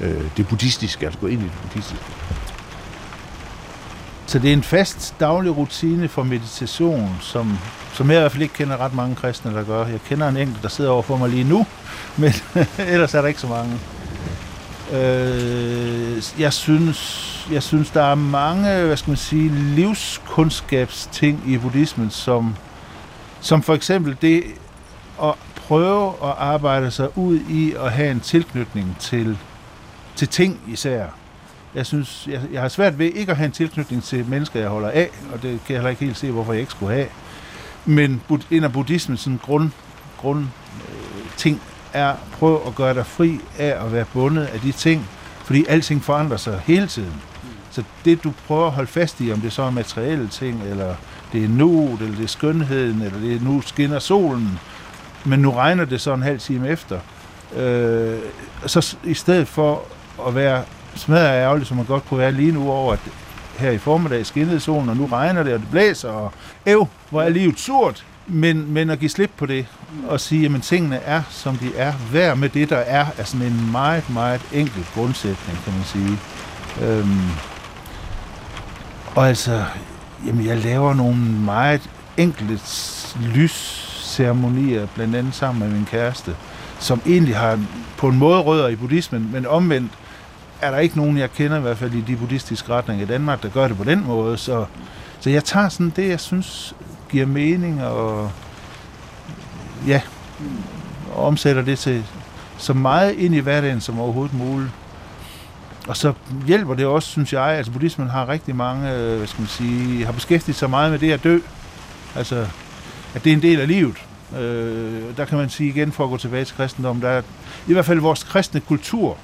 øh, 0.00 0.24
det 0.36 0.48
buddhistiske, 0.48 1.06
altså 1.06 1.20
gået 1.20 1.30
ind 1.30 1.40
i 1.40 1.44
det 1.44 1.52
buddhistiske? 1.62 2.04
Så 4.26 4.38
det 4.38 4.48
er 4.48 4.52
en 4.52 4.62
fast 4.62 5.14
daglig 5.20 5.56
rutine 5.56 6.08
for 6.08 6.22
meditation, 6.22 7.16
som, 7.20 7.58
som 7.94 8.10
jeg 8.10 8.16
i 8.16 8.20
hvert 8.20 8.32
fald 8.32 8.42
ikke 8.42 8.54
kender 8.54 8.76
ret 8.76 8.94
mange 8.94 9.16
kristne, 9.16 9.54
der 9.54 9.64
gør. 9.64 9.86
Jeg 9.86 10.00
kender 10.08 10.28
en 10.28 10.36
enkelt, 10.36 10.62
der 10.62 10.68
sidder 10.68 10.90
over 10.90 11.02
for 11.02 11.16
mig 11.16 11.28
lige 11.28 11.44
nu, 11.44 11.66
men 12.16 12.32
ellers 12.92 13.14
er 13.14 13.20
der 13.20 13.28
ikke 13.28 13.40
så 13.40 13.46
mange. 13.46 13.78
Øh, 14.92 16.22
jeg 16.38 16.52
synes, 16.52 17.30
jeg 17.52 17.62
synes, 17.62 17.90
der 17.90 18.02
er 18.02 18.14
mange, 18.14 18.82
hvad 18.82 18.96
skal 18.96 19.10
man 19.10 19.16
sige, 19.16 19.48
livskundskabsting 19.48 21.42
i 21.46 21.58
buddhismen, 21.58 22.10
som, 22.10 22.56
som 23.40 23.62
for 23.62 23.74
eksempel 23.74 24.16
det 24.22 24.44
at 25.22 25.34
prøve 25.56 26.08
at 26.08 26.34
arbejde 26.38 26.90
sig 26.90 27.18
ud 27.18 27.40
i 27.40 27.74
at 27.80 27.92
have 27.92 28.10
en 28.10 28.20
tilknytning 28.20 28.96
til, 29.00 29.38
til 30.16 30.28
ting 30.28 30.60
især. 30.66 31.06
Jeg 31.74 31.86
synes, 31.86 32.26
jeg, 32.30 32.40
jeg 32.52 32.60
har 32.60 32.68
svært 32.68 32.98
ved 32.98 33.06
ikke 33.06 33.30
at 33.30 33.36
have 33.36 33.46
en 33.46 33.52
tilknytning 33.52 34.04
til 34.04 34.26
mennesker, 34.28 34.60
jeg 34.60 34.68
holder 34.68 34.90
af, 34.90 35.10
og 35.32 35.42
det 35.42 35.60
kan 35.66 35.74
jeg 35.74 35.76
heller 35.76 35.90
ikke 35.90 36.04
helt 36.04 36.16
se, 36.16 36.30
hvorfor 36.30 36.52
jeg 36.52 36.60
ikke 36.60 36.72
skulle 36.72 36.94
have. 36.94 37.08
Men 37.84 38.22
en 38.50 38.64
af 38.64 38.72
buddhismens 38.72 39.20
sådan 39.20 39.40
grund, 39.42 39.70
grund 40.18 40.46
øh, 40.88 41.30
ting 41.36 41.60
er 41.92 42.08
at 42.08 42.16
prøve 42.32 42.66
at 42.66 42.74
gøre 42.74 42.94
dig 42.94 43.06
fri 43.06 43.40
af 43.58 43.84
at 43.84 43.92
være 43.92 44.04
bundet 44.12 44.44
af 44.44 44.60
de 44.60 44.72
ting, 44.72 45.08
fordi 45.44 45.64
alting 45.68 46.04
forandrer 46.04 46.36
sig 46.36 46.62
hele 46.64 46.86
tiden. 46.86 47.22
Så 47.70 47.82
det, 48.04 48.24
du 48.24 48.32
prøver 48.46 48.66
at 48.66 48.72
holde 48.72 48.90
fast 48.90 49.20
i, 49.20 49.32
om 49.32 49.40
det 49.40 49.52
så 49.52 49.62
er 49.62 49.70
materielle 49.70 50.28
ting, 50.28 50.62
eller 50.62 50.94
det 51.32 51.44
er 51.44 51.48
nu, 51.48 51.98
eller 52.00 52.16
det 52.16 52.24
er 52.24 52.28
skønheden, 52.28 53.02
eller 53.02 53.20
det 53.20 53.34
er 53.34 53.40
nu 53.40 53.60
skinner 53.60 53.98
solen, 53.98 54.58
men 55.24 55.40
nu 55.40 55.50
regner 55.50 55.84
det 55.84 56.00
så 56.00 56.14
en 56.14 56.22
halv 56.22 56.40
time 56.40 56.68
efter. 56.68 56.98
Øh, 57.56 58.18
så 58.66 58.96
i 59.04 59.14
stedet 59.14 59.48
for 59.48 59.82
at 60.28 60.34
være 60.34 60.62
smadret 60.94 61.40
ærgerlig, 61.40 61.66
som 61.66 61.76
man 61.76 61.86
godt 61.86 62.06
kunne 62.08 62.20
være 62.20 62.32
lige 62.32 62.52
nu 62.52 62.70
over, 62.70 62.92
at 62.92 62.98
her 63.58 63.70
i 63.70 63.78
formiddag 63.78 64.26
skinnede 64.26 64.60
solen, 64.60 64.88
og 64.88 64.96
nu 64.96 65.06
regner 65.06 65.42
det, 65.42 65.54
og 65.54 65.60
det 65.60 65.68
blæser, 65.70 66.08
og 66.08 66.32
æv, 66.66 66.88
hvor 67.14 67.22
er 67.22 67.28
livet 67.28 67.58
surt. 67.58 68.04
Men, 68.26 68.72
men 68.72 68.90
at 68.90 68.98
give 68.98 69.10
slip 69.10 69.30
på 69.36 69.46
det, 69.46 69.66
og 70.08 70.20
sige, 70.20 70.54
at 70.54 70.62
tingene 70.62 70.96
er, 70.96 71.22
som 71.30 71.56
de 71.56 71.76
er. 71.76 71.92
Hver 71.92 72.34
med 72.34 72.48
det, 72.48 72.70
der 72.70 72.76
er, 72.76 73.06
er 73.18 73.24
sådan 73.24 73.46
en 73.46 73.72
meget, 73.72 74.10
meget 74.10 74.40
enkel 74.52 74.86
grundsætning, 74.94 75.58
kan 75.64 75.72
man 75.72 75.84
sige. 75.84 76.18
Øhm, 76.82 77.30
og 79.14 79.28
altså, 79.28 79.64
jamen, 80.26 80.46
jeg 80.46 80.58
laver 80.58 80.94
nogle 80.94 81.16
meget 81.44 81.90
enkle 82.16 82.60
lysceremonier, 83.34 84.86
blandt 84.94 85.16
andet 85.16 85.34
sammen 85.34 85.68
med 85.68 85.76
min 85.76 85.86
kæreste, 85.86 86.36
som 86.78 87.00
egentlig 87.06 87.36
har 87.36 87.60
på 87.96 88.08
en 88.08 88.18
måde 88.18 88.40
rødder 88.40 88.68
i 88.68 88.76
buddhismen, 88.76 89.30
men 89.32 89.46
omvendt 89.46 89.92
er 90.60 90.70
der 90.70 90.78
ikke 90.78 90.96
nogen, 90.96 91.18
jeg 91.18 91.32
kender 91.32 91.58
i 91.58 91.60
hvert 91.60 91.78
fald 91.78 91.92
i 91.92 92.00
de 92.00 92.16
buddhistiske 92.16 92.72
retninger 92.72 93.04
i 93.04 93.08
Danmark, 93.08 93.42
der 93.42 93.48
gør 93.48 93.68
det 93.68 93.76
på 93.76 93.84
den 93.84 94.04
måde. 94.06 94.36
Så, 94.38 94.64
så 95.20 95.30
jeg 95.30 95.44
tager 95.44 95.68
sådan 95.68 95.92
det, 95.96 96.08
jeg 96.08 96.20
synes 96.20 96.74
giver 97.10 97.26
mening, 97.26 97.84
og 97.84 98.30
ja, 99.86 100.00
omsætter 101.14 101.62
det 101.62 101.78
til 101.78 102.04
så 102.58 102.72
meget 102.72 103.12
ind 103.12 103.34
i 103.34 103.38
hverdagen 103.38 103.80
som 103.80 104.00
overhovedet 104.00 104.34
muligt. 104.34 104.70
og 105.88 105.96
så 105.96 106.12
hjælper 106.46 106.74
det 106.74 106.86
også, 106.86 107.08
synes 107.08 107.32
jeg, 107.32 107.42
altså 107.42 107.72
buddhismen 107.72 108.08
har 108.08 108.28
rigtig 108.28 108.56
mange, 108.56 108.94
øh, 108.94 109.16
hvad 109.16 109.26
skal 109.26 109.40
man 109.40 109.48
sige, 109.48 110.04
har 110.04 110.12
beskæftiget 110.12 110.56
sig 110.56 110.70
meget 110.70 110.90
med 110.90 110.98
det 110.98 111.12
at 111.12 111.24
dø. 111.24 111.38
Altså, 112.14 112.46
at 113.14 113.24
det 113.24 113.32
er 113.32 113.36
en 113.36 113.42
del 113.42 113.60
af 113.60 113.68
livet. 113.68 113.96
Øh, 114.38 115.16
der 115.16 115.24
kan 115.24 115.38
man 115.38 115.48
sige 115.48 115.68
igen, 115.68 115.92
for 115.92 116.04
at 116.04 116.10
gå 116.10 116.16
tilbage 116.16 116.44
til 116.44 116.56
kristendommen, 116.56 117.02
der 117.02 117.08
er 117.08 117.22
i 117.68 117.72
hvert 117.72 117.84
fald 117.84 118.00
vores 118.00 118.22
kristne 118.22 118.60
kultur, 118.60 119.16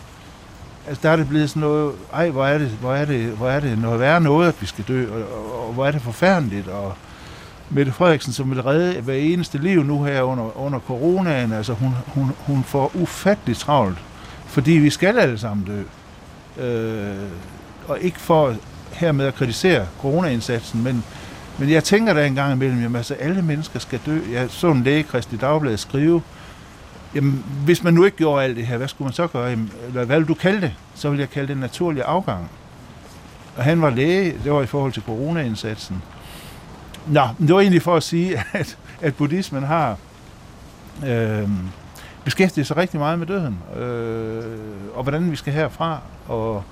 altså 0.88 1.00
der 1.02 1.10
er 1.10 1.16
det 1.16 1.28
blevet 1.28 1.50
sådan 1.50 1.60
noget, 1.60 1.94
ej, 2.12 2.30
hvor 2.30 2.46
er 2.46 2.58
det, 2.58 2.68
hvor 2.68 2.94
er 2.94 3.04
det, 3.04 3.24
hvor 3.24 3.48
er 3.48 3.60
det 3.60 3.78
noget 3.78 4.00
værre 4.00 4.20
noget, 4.20 4.48
at 4.48 4.54
vi 4.60 4.66
skal 4.66 4.84
dø, 4.88 5.06
og, 5.12 5.18
og, 5.18 5.66
og 5.66 5.74
hvor 5.74 5.86
er 5.86 5.90
det 5.90 6.02
forfærdeligt, 6.02 6.68
og 6.68 6.94
Mette 7.70 7.92
Frederiksen, 7.92 8.32
som 8.32 8.50
vil 8.50 8.62
redde 8.62 9.00
hver 9.00 9.14
eneste 9.14 9.58
liv 9.58 9.84
nu 9.84 10.04
her 10.04 10.22
under, 10.22 10.58
under 10.58 10.78
coronaen, 10.78 11.52
altså 11.52 11.72
hun, 11.72 11.94
hun, 12.06 12.32
hun 12.38 12.64
får 12.64 12.90
ufatteligt 12.94 13.58
travlt, 13.58 13.98
fordi 14.46 14.72
vi 14.72 14.90
skal 14.90 15.18
alle 15.18 15.38
sammen 15.38 15.66
dø. 15.66 15.82
Øh, 16.64 17.16
og 17.88 18.00
ikke 18.00 18.18
for 18.20 18.54
hermed 18.92 19.26
at 19.26 19.34
kritisere 19.34 19.86
coronaindsatsen, 20.00 20.82
men, 20.82 21.04
men 21.58 21.70
jeg 21.70 21.84
tænker 21.84 22.14
da 22.14 22.26
en 22.26 22.34
gang 22.34 22.52
imellem, 22.52 22.94
at 22.94 22.98
altså, 22.98 23.14
alle 23.14 23.42
mennesker 23.42 23.78
skal 23.78 24.00
dø. 24.06 24.18
Jeg 24.32 24.46
så 24.50 24.70
en 24.70 24.82
læge, 24.82 25.02
Kristi 25.02 25.36
Dagblad, 25.36 25.76
skrive, 25.76 26.22
jamen, 27.14 27.44
hvis 27.64 27.82
man 27.82 27.94
nu 27.94 28.04
ikke 28.04 28.16
gjorde 28.16 28.44
alt 28.44 28.56
det 28.56 28.66
her, 28.66 28.76
hvad 28.76 28.88
skulle 28.88 29.06
man 29.06 29.12
så 29.12 29.26
gøre? 29.26 29.48
Jamen, 29.50 29.72
hvad, 29.88 30.06
hvad 30.06 30.18
vil 30.18 30.28
du 30.28 30.34
kalde 30.34 30.60
det? 30.60 30.74
Så 30.94 31.10
vil 31.10 31.18
jeg 31.18 31.30
kalde 31.30 31.48
det 31.48 31.56
naturlig 31.58 32.02
afgang. 32.02 32.50
Og 33.56 33.64
han 33.64 33.82
var 33.82 33.90
læge, 33.90 34.34
det 34.44 34.52
var 34.52 34.62
i 34.62 34.66
forhold 34.66 34.92
til 34.92 35.02
coronaindsatsen. 35.02 36.02
Nå, 37.06 37.28
men 37.38 37.48
det 37.48 37.54
var 37.54 37.60
egentlig 37.60 37.82
for 37.82 37.96
at 37.96 38.02
sige, 38.02 38.42
at, 38.52 38.78
at 39.00 39.14
buddhismen 39.14 39.62
har 39.62 39.96
øh, 41.06 41.48
beskæftiget 42.24 42.66
sig 42.66 42.76
rigtig 42.76 43.00
meget 43.00 43.18
med 43.18 43.26
døden, 43.26 43.58
øh, 43.76 44.44
og 44.94 45.02
hvordan 45.02 45.30
vi 45.30 45.36
skal 45.36 45.52
herfra, 45.52 46.00
og 46.28 46.64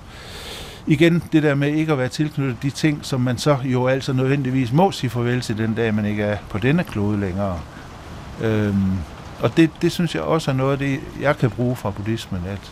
igen 0.87 1.23
det 1.31 1.43
der 1.43 1.55
med 1.55 1.73
ikke 1.73 1.91
at 1.91 1.97
være 1.97 2.07
tilknyttet 2.07 2.57
de 2.63 2.69
ting, 2.69 2.99
som 3.05 3.21
man 3.21 3.37
så 3.37 3.57
jo 3.63 3.87
altså 3.87 4.13
nødvendigvis 4.13 4.71
må 4.71 4.91
sige 4.91 5.09
farvel 5.09 5.41
til 5.41 5.57
den 5.57 5.73
dag, 5.73 5.93
man 5.93 6.05
ikke 6.05 6.23
er 6.23 6.37
på 6.49 6.57
denne 6.57 6.83
klode 6.83 7.19
længere. 7.19 7.59
Øh, 8.41 8.75
og 9.39 9.57
det, 9.57 9.69
det 9.81 9.91
synes 9.91 10.15
jeg 10.15 10.23
også 10.23 10.51
er 10.51 10.55
noget 10.55 10.71
af 10.71 10.77
det, 10.77 10.99
jeg 11.21 11.37
kan 11.37 11.49
bruge 11.49 11.75
fra 11.75 11.91
buddhismen, 11.91 12.41
at 12.47 12.71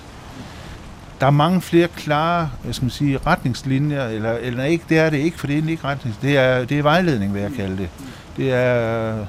der 1.19 1.27
er 1.27 1.32
mange 1.32 1.62
flere 1.62 1.88
klare 1.88 2.49
jeg 2.65 2.75
skal 2.75 2.91
sige, 2.91 3.19
retningslinjer, 3.27 4.08
eller, 4.08 4.32
eller 4.34 4.63
ikke, 4.63 4.86
det 4.89 4.97
er 4.99 5.10
det 5.10 5.17
ikke, 5.17 5.39
for 5.39 5.47
det 5.47 5.58
er 5.58 5.69
ikke 5.69 5.84
retningslinjer, 5.84 6.39
det 6.39 6.45
er, 6.45 6.65
det 6.65 6.80
er 6.80 6.84
vejledning, 6.84 7.34
vil 7.34 7.41
jeg 7.41 7.51
kalde 7.51 7.77
det. 7.77 7.89
Det 8.38 8.53
er, 8.53 9.25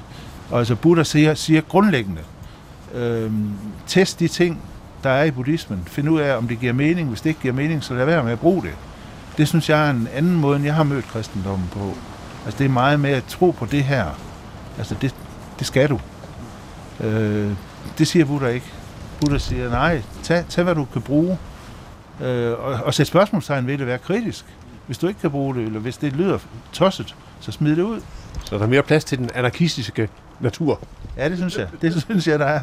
altså 0.53 0.75
Buddha 0.75 1.03
siger, 1.03 1.33
siger 1.33 1.61
grundlæggende, 1.61 2.21
øh, 2.93 3.31
test 3.87 4.19
de 4.19 4.27
ting, 4.27 4.61
der 5.03 5.09
er 5.09 5.23
i 5.23 5.31
buddhismen. 5.31 5.83
Find 5.87 6.09
ud 6.09 6.19
af, 6.19 6.37
om 6.37 6.47
det 6.47 6.59
giver 6.59 6.73
mening. 6.73 7.07
Hvis 7.07 7.21
det 7.21 7.29
ikke 7.29 7.41
giver 7.41 7.53
mening, 7.53 7.83
så 7.83 7.93
lad 7.93 8.05
være 8.05 8.23
med 8.23 8.31
at 8.31 8.39
bruge 8.39 8.61
det. 8.61 8.71
Det 9.37 9.47
synes 9.47 9.69
jeg 9.69 9.87
er 9.87 9.91
en 9.91 10.07
anden 10.13 10.35
måde, 10.35 10.55
end 10.55 10.65
jeg 10.65 10.75
har 10.75 10.83
mødt 10.83 11.07
kristendommen 11.07 11.69
på. 11.71 11.93
Altså 12.45 12.57
det 12.57 12.65
er 12.65 12.69
meget 12.69 12.99
med 12.99 13.09
at 13.09 13.23
tro 13.23 13.51
på 13.51 13.65
det 13.65 13.83
her. 13.83 14.05
Altså 14.77 14.95
det, 15.01 15.15
det 15.59 15.67
skal 15.67 15.89
du. 15.89 15.99
Øh, 16.99 17.51
det 17.97 18.07
siger 18.07 18.25
Buddha 18.25 18.47
ikke. 18.47 18.65
Buddha 19.21 19.37
siger, 19.37 19.69
nej, 19.69 20.01
tag, 20.23 20.45
tag 20.49 20.63
hvad 20.63 20.75
du 20.75 20.85
kan 20.85 21.01
bruge, 21.01 21.37
øh, 22.21 22.51
og, 22.51 22.79
og 22.85 22.93
sæt 22.93 23.07
spørgsmålstegn 23.07 23.67
ved 23.67 23.77
det, 23.77 23.87
være 23.87 23.97
kritisk. 23.97 24.45
Hvis 24.85 24.97
du 24.97 25.07
ikke 25.07 25.19
kan 25.19 25.31
bruge 25.31 25.55
det, 25.55 25.63
eller 25.63 25.79
hvis 25.79 25.97
det 25.97 26.13
lyder 26.13 26.37
tosset, 26.73 27.15
så 27.39 27.51
smid 27.51 27.75
det 27.75 27.81
ud. 27.81 28.01
Så 28.45 28.57
der 28.57 28.63
er 28.63 28.67
mere 28.67 28.83
plads 28.83 29.03
til 29.03 29.17
den 29.17 29.29
anarkistiske 29.35 30.09
natur. 30.39 30.79
Ja, 31.17 31.29
det 31.29 31.37
synes 31.37 31.57
jeg. 31.57 31.67
Det 31.81 32.01
synes 32.01 32.27
jeg, 32.27 32.39
der 32.39 32.45
er. 32.45 32.61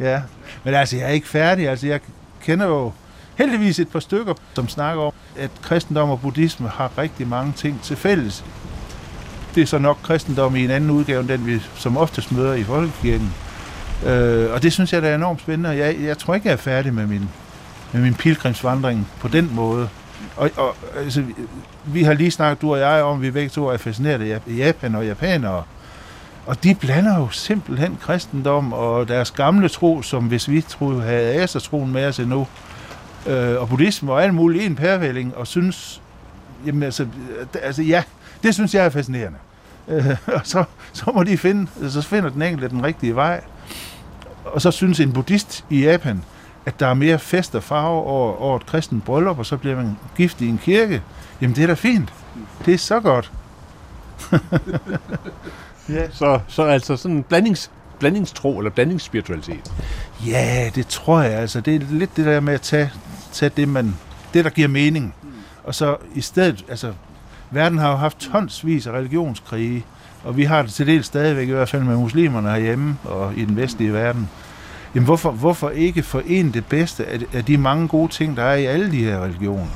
Ja. 0.00 0.22
Men 0.64 0.74
altså, 0.74 0.96
jeg 0.96 1.06
er 1.06 1.10
ikke 1.10 1.28
færdig. 1.28 1.68
Altså, 1.68 1.86
jeg 1.86 2.00
kender 2.42 2.66
jo 2.66 2.92
heldigvis 3.34 3.78
et 3.78 3.88
par 3.88 4.00
stykker, 4.00 4.34
som 4.54 4.68
snakker 4.68 5.02
om, 5.02 5.12
at 5.36 5.50
kristendom 5.62 6.10
og 6.10 6.20
buddhisme 6.20 6.68
har 6.68 6.90
rigtig 6.98 7.28
mange 7.28 7.52
ting 7.56 7.82
til 7.82 7.96
fælles. 7.96 8.44
Det 9.54 9.62
er 9.62 9.66
så 9.66 9.78
nok 9.78 9.98
kristendom 10.02 10.56
i 10.56 10.64
en 10.64 10.70
anden 10.70 10.90
udgave, 10.90 11.20
end 11.20 11.28
den 11.28 11.46
vi 11.46 11.60
som 11.74 11.96
oftest 11.96 12.32
møder 12.32 12.54
i 12.54 12.62
folkekirken. 12.62 13.34
Øh, 14.06 14.52
og 14.52 14.62
det 14.62 14.72
synes 14.72 14.92
jeg, 14.92 15.02
der 15.02 15.08
er 15.08 15.14
enormt 15.14 15.40
spændende. 15.40 15.70
Jeg, 15.70 15.96
jeg 16.00 16.18
tror 16.18 16.34
ikke, 16.34 16.48
jeg 16.48 16.52
er 16.52 16.56
færdig 16.56 16.94
med 16.94 17.06
min, 17.06 17.28
med 17.92 18.00
min 18.00 18.14
pilgrimsvandring 18.14 19.08
på 19.20 19.28
den 19.28 19.50
måde. 19.54 19.88
Og, 20.36 20.50
og 20.56 20.76
altså, 20.96 21.24
vi 21.84 22.02
har 22.02 22.12
lige 22.12 22.30
snakket, 22.30 22.62
du 22.62 22.72
og 22.72 22.80
jeg, 22.80 23.02
om, 23.02 23.16
at 23.16 23.22
vi 23.22 23.30
begge 23.30 23.48
to 23.48 23.66
er 23.66 23.76
fascineret 23.76 24.32
af 24.32 24.40
Japan 24.46 24.94
og 24.94 25.06
japanere. 25.06 25.62
Og 26.46 26.64
de 26.64 26.74
blander 26.74 27.18
jo 27.18 27.28
simpelthen 27.28 27.98
kristendom 28.00 28.72
og 28.72 29.08
deres 29.08 29.30
gamle 29.30 29.68
tro, 29.68 30.02
som 30.02 30.24
hvis 30.24 30.50
vi 30.50 30.60
troede, 30.60 31.02
havde 31.02 31.42
asertroen 31.42 31.92
med 31.92 32.06
os 32.06 32.18
endnu, 32.18 32.46
øh, 33.26 33.60
og 33.60 33.68
buddhisme 33.68 34.12
og 34.12 34.22
alt 34.22 34.34
muligt 34.34 34.62
i 34.62 34.66
en 34.66 34.76
pærvælling, 34.76 35.36
og 35.36 35.46
synes, 35.46 36.02
jamen 36.66 36.82
altså, 36.82 37.06
altså 37.62 37.82
ja, 37.82 38.02
det 38.42 38.54
synes 38.54 38.74
jeg 38.74 38.84
er 38.84 38.88
fascinerende. 38.90 39.38
Øh, 39.88 40.16
og 40.36 40.40
så, 40.44 40.64
så 40.92 41.12
må 41.14 41.22
de 41.22 41.38
finde, 41.38 41.90
så 41.90 42.02
finder 42.02 42.30
den 42.30 42.42
enkelte 42.42 42.68
den 42.68 42.84
rigtige 42.84 43.14
vej. 43.14 43.40
Og 44.44 44.62
så 44.62 44.70
synes 44.70 45.00
en 45.00 45.12
buddhist 45.12 45.64
i 45.70 45.84
Japan, 45.84 46.22
at 46.66 46.80
der 46.80 46.86
er 46.86 46.94
mere 46.94 47.18
fest 47.18 47.54
og 47.54 47.62
farve 47.62 48.02
over, 48.02 48.36
over 48.36 48.56
et 48.56 48.66
kristen 48.66 49.00
bryllup, 49.00 49.38
og 49.38 49.46
så 49.46 49.56
bliver 49.56 49.76
man 49.76 49.96
gift 50.16 50.40
i 50.40 50.48
en 50.48 50.58
kirke. 50.58 51.02
Jamen, 51.40 51.56
det 51.56 51.62
er 51.62 51.66
da 51.66 51.74
fint. 51.74 52.12
Det 52.66 52.74
er 52.74 52.78
så 52.78 53.00
godt. 53.00 53.32
ja. 55.88 56.10
så, 56.10 56.40
så 56.48 56.62
altså 56.62 56.96
sådan 56.96 57.16
en 57.16 57.22
blandings, 57.22 57.70
blandingstro 57.98 58.58
eller 58.58 58.70
blandingsspiritualitet? 58.70 59.72
Ja, 60.26 60.70
det 60.74 60.86
tror 60.86 61.20
jeg. 61.20 61.32
Altså, 61.32 61.60
det 61.60 61.74
er 61.74 61.80
lidt 61.90 62.16
det 62.16 62.26
der 62.26 62.40
med 62.40 62.54
at 62.54 62.60
tage, 62.60 62.92
tage 63.32 63.52
det, 63.56 63.68
man, 63.68 63.96
det, 64.34 64.44
der 64.44 64.50
giver 64.50 64.68
mening. 64.68 65.14
Og 65.64 65.74
så 65.74 65.96
i 66.14 66.20
stedet, 66.20 66.64
altså, 66.68 66.92
verden 67.50 67.78
har 67.78 67.90
jo 67.90 67.96
haft 67.96 68.18
tonsvis 68.18 68.86
af 68.86 68.92
religionskrige, 68.92 69.84
og 70.24 70.36
vi 70.36 70.44
har 70.44 70.62
det 70.62 70.72
til 70.72 70.86
dels 70.86 71.06
stadigvæk, 71.06 71.48
i 71.48 71.52
hvert 71.52 71.68
fald 71.68 71.82
med 71.82 71.96
muslimerne 71.96 72.50
herhjemme 72.50 72.98
og 73.04 73.36
i 73.36 73.44
den 73.44 73.56
vestlige 73.56 73.92
verden. 73.92 74.28
Jamen 74.94 75.04
hvorfor, 75.04 75.30
hvorfor 75.30 75.70
ikke 75.70 76.02
forene 76.02 76.52
det 76.52 76.64
bedste 76.66 77.06
af, 77.06 77.18
af 77.34 77.44
de 77.44 77.58
mange 77.58 77.88
gode 77.88 78.12
ting, 78.12 78.36
der 78.36 78.42
er 78.42 78.56
i 78.56 78.64
alle 78.64 78.90
de 78.90 79.04
her 79.04 79.24
religioner? 79.24 79.66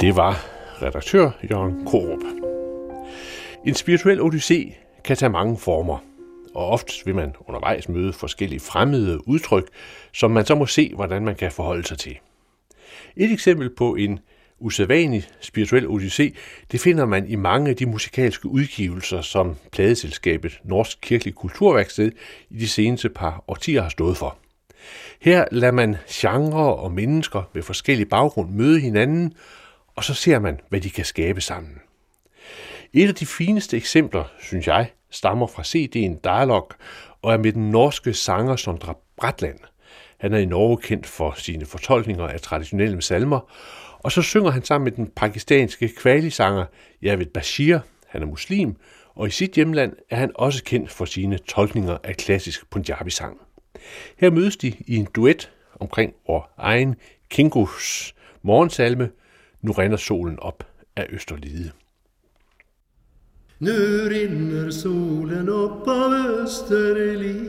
Det 0.00 0.16
var 0.16 0.44
redaktør 0.82 1.30
Jørgen 1.50 1.86
Korup. 1.86 2.22
En 3.66 3.74
spirituel 3.74 4.20
odyssé 4.20 4.74
kan 5.04 5.16
tage 5.16 5.30
mange 5.30 5.58
former, 5.58 5.98
og 6.54 6.66
ofte 6.66 6.92
vil 7.04 7.14
man 7.14 7.34
undervejs 7.48 7.88
møde 7.88 8.12
forskellige 8.12 8.60
fremmede 8.60 9.28
udtryk, 9.28 9.68
som 10.12 10.30
man 10.30 10.46
så 10.46 10.54
må 10.54 10.66
se, 10.66 10.92
hvordan 10.94 11.24
man 11.24 11.34
kan 11.34 11.52
forholde 11.52 11.84
sig 11.84 11.98
til. 11.98 12.18
Et 13.16 13.32
eksempel 13.32 13.70
på 13.76 13.94
en 13.94 14.18
usædvanlig 14.62 15.28
spirituel 15.40 15.86
odyssé, 15.86 16.34
det 16.72 16.80
finder 16.80 17.04
man 17.04 17.26
i 17.28 17.36
mange 17.36 17.70
af 17.70 17.76
de 17.76 17.86
musikalske 17.86 18.48
udgivelser, 18.48 19.20
som 19.20 19.56
pladeselskabet 19.72 20.60
Norsk 20.64 20.98
Kirkelig 21.02 21.34
Kulturværksted 21.34 22.12
i 22.50 22.58
de 22.58 22.68
seneste 22.68 23.08
par 23.08 23.44
årtier 23.48 23.82
har 23.82 23.88
stået 23.88 24.16
for. 24.16 24.38
Her 25.20 25.44
lader 25.50 25.72
man 25.72 25.96
genre 26.10 26.76
og 26.76 26.92
mennesker 26.92 27.42
med 27.54 27.62
forskellig 27.62 28.08
baggrund 28.08 28.50
møde 28.50 28.80
hinanden, 28.80 29.34
og 29.96 30.04
så 30.04 30.14
ser 30.14 30.38
man, 30.38 30.60
hvad 30.68 30.80
de 30.80 30.90
kan 30.90 31.04
skabe 31.04 31.40
sammen. 31.40 31.78
Et 32.92 33.08
af 33.08 33.14
de 33.14 33.26
fineste 33.26 33.76
eksempler, 33.76 34.24
synes 34.40 34.66
jeg, 34.66 34.90
stammer 35.10 35.46
fra 35.46 35.62
CD'en 35.62 36.20
Dialog 36.24 36.68
og 37.22 37.32
er 37.32 37.38
med 37.38 37.52
den 37.52 37.70
norske 37.70 38.14
sanger 38.14 38.56
Sondra 38.56 38.96
Bratland. 39.16 39.58
Han 40.18 40.32
er 40.32 40.38
i 40.38 40.44
Norge 40.44 40.76
kendt 40.76 41.06
for 41.06 41.34
sine 41.36 41.66
fortolkninger 41.66 42.28
af 42.28 42.40
traditionelle 42.40 43.02
salmer, 43.02 43.52
og 44.02 44.12
så 44.12 44.22
synger 44.22 44.50
han 44.50 44.64
sammen 44.64 44.84
med 44.84 44.92
den 44.92 45.12
pakistanske 45.16 45.88
kvalisanger 45.88 46.64
Javed 47.02 47.26
Bashir, 47.26 47.78
han 48.06 48.22
er 48.22 48.26
muslim, 48.26 48.76
og 49.14 49.26
i 49.26 49.30
sit 49.30 49.52
hjemland 49.52 49.92
er 50.10 50.16
han 50.16 50.30
også 50.34 50.64
kendt 50.64 50.90
for 50.90 51.04
sine 51.04 51.38
tolkninger 51.38 51.98
af 52.04 52.16
klassisk 52.16 52.70
Punjabi-sang. 52.70 53.40
Her 54.16 54.30
mødes 54.30 54.56
de 54.56 54.74
i 54.86 54.96
en 54.96 55.08
duet 55.14 55.50
omkring 55.80 56.14
vor 56.26 56.50
egen 56.58 56.94
Kingos 57.30 58.14
morgensalme 58.42 59.10
Nu 59.62 59.72
render 59.72 59.96
solen 59.96 60.38
op 60.40 60.66
af 60.96 61.06
Østerlide. 61.10 61.70
Nu 63.58 63.70
rinner 64.10 64.70
solen 64.70 65.48
op 65.48 65.88
af 65.88 66.42
Østerlide 66.42 67.42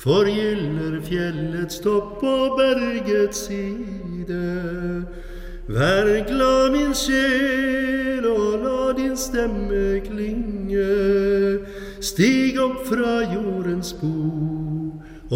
Forgyller 0.00 0.94
fjellets 1.04 1.78
topp 1.84 2.22
og 2.24 2.54
bergets 2.56 3.38
side. 3.46 5.04
Vær 5.68 6.08
glad, 6.28 6.70
min 6.72 6.94
sjel, 6.96 8.24
og 8.24 8.62
la 8.62 8.92
din 8.96 9.12
stemme 9.16 10.00
klinge. 10.06 11.60
Stig 12.00 12.56
opp 12.64 12.80
fra 12.88 13.18
jordens 13.34 13.92
bo, 14.00 14.16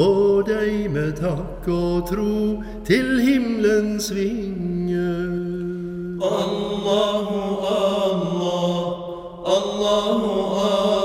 og 0.01 0.49
deg 0.49 0.89
med 0.97 1.13
takk 1.21 1.69
og 1.69 2.09
tro 2.09 2.65
til 2.89 3.21
himmelens 3.21 4.09
vinge. 4.17 5.13
Allahu 6.25 7.39
Allah, 7.69 8.85
Allahu 9.45 10.33
Allah. 10.41 11.04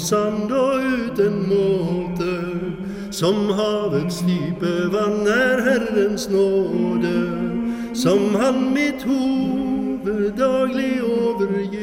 sand 0.00 0.52
och 0.52 0.80
utan 1.04 1.48
måte 1.48 2.60
som 3.10 3.48
havets 3.50 4.22
djupe 4.22 4.88
vann 4.92 5.26
är 5.26 5.60
Herrens 5.62 6.28
nåde 6.28 7.40
som 7.94 8.34
han 8.34 8.72
mitt 8.72 9.06
huvud 9.06 10.34
daglig 10.36 10.96
överger 10.98 11.79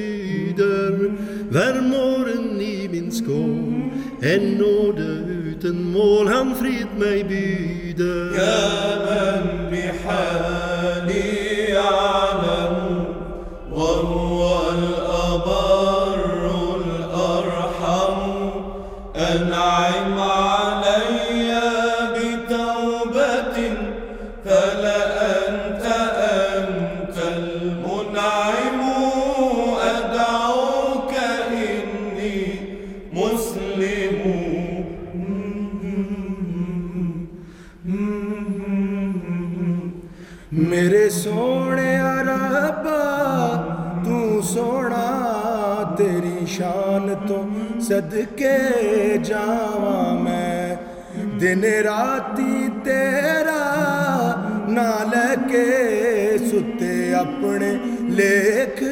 ਆਪਣੇ 57.17 57.77
ਲੇਖ 58.09 58.83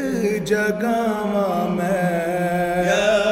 ਜਗਾਵਾਂ 0.44 1.70
ਮੈਂ। 1.70 3.25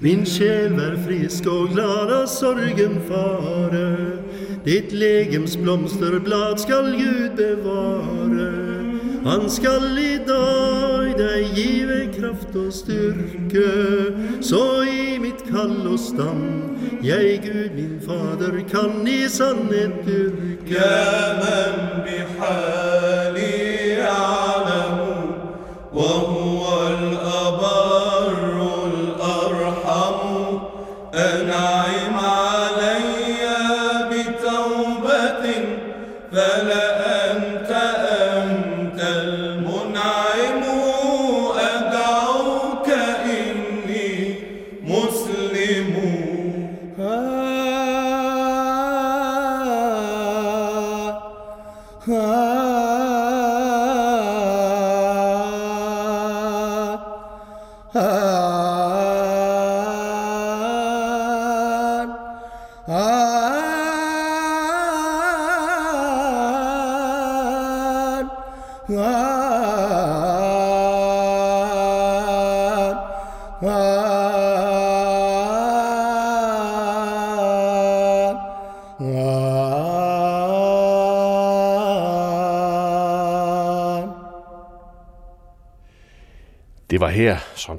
Min 0.00 0.26
själ 0.26 0.72
är 0.72 1.06
frisk 1.06 1.46
och 1.46 1.68
glad 1.68 2.12
av 2.12 2.26
sorgen 2.26 3.00
fare. 3.08 4.18
Ditt 4.64 4.92
legems 4.92 5.56
blomsterblad 5.56 6.60
skall 6.60 6.96
Gud 6.96 7.36
bevare. 7.36 8.68
Han 9.24 9.50
skall 9.50 9.98
idag 9.98 11.18
dig 11.18 11.48
give 11.54 12.12
kraft 12.12 12.56
och 12.56 12.74
styrke. 12.74 13.70
Så 14.40 14.84
i 14.84 15.18
mitt 15.18 15.50
kall 15.50 15.86
och 15.92 16.00
stam 16.00 16.68
jag 17.02 17.20
Gud 17.20 17.70
min 17.74 18.00
fader 18.00 18.64
kan 18.70 19.08
i 19.08 19.28
sannhet 19.28 20.06
dyrke. 20.06 20.74
Ja, 20.74 21.34
men 21.42 22.04
bihaj 22.04 23.27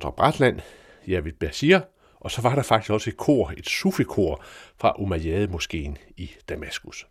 her 0.03 0.11
Bratland, 0.11 0.59
Javid 1.07 1.33
Bersir, 1.39 1.79
og 2.19 2.31
så 2.31 2.41
var 2.41 2.55
der 2.55 2.61
faktisk 2.61 2.91
også 2.91 3.09
et 3.09 3.17
kor, 3.17 3.53
et 3.57 3.65
sufikor 3.65 4.43
fra 4.77 4.93
Umayyad-moskeen 4.99 5.97
i 6.17 6.31
Damaskus. 6.49 7.07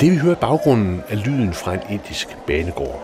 Det 0.00 0.12
vi 0.12 0.16
hører 0.16 0.36
i 0.36 0.40
baggrunden 0.40 1.02
er 1.08 1.16
lyden 1.16 1.52
fra 1.52 1.74
en 1.74 1.80
indisk 1.90 2.36
banegård. 2.46 3.02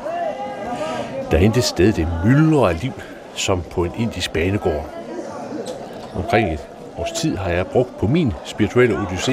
Der 1.30 1.36
er 1.36 1.42
intet 1.42 1.64
sted, 1.64 1.92
det 1.92 2.08
myldrer 2.24 2.68
af 2.68 2.82
liv, 2.82 2.92
som 3.34 3.62
på 3.62 3.84
en 3.84 3.92
indisk 3.98 4.32
banegård. 4.32 4.90
Omkring 6.14 6.52
et 6.52 6.68
års 6.96 7.12
tid 7.12 7.36
har 7.36 7.50
jeg 7.50 7.66
brugt 7.66 7.98
på 7.98 8.06
min 8.06 8.32
spirituelle 8.44 8.96
odyssé 8.96 9.32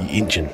i 0.00 0.18
Indien. 0.18 0.48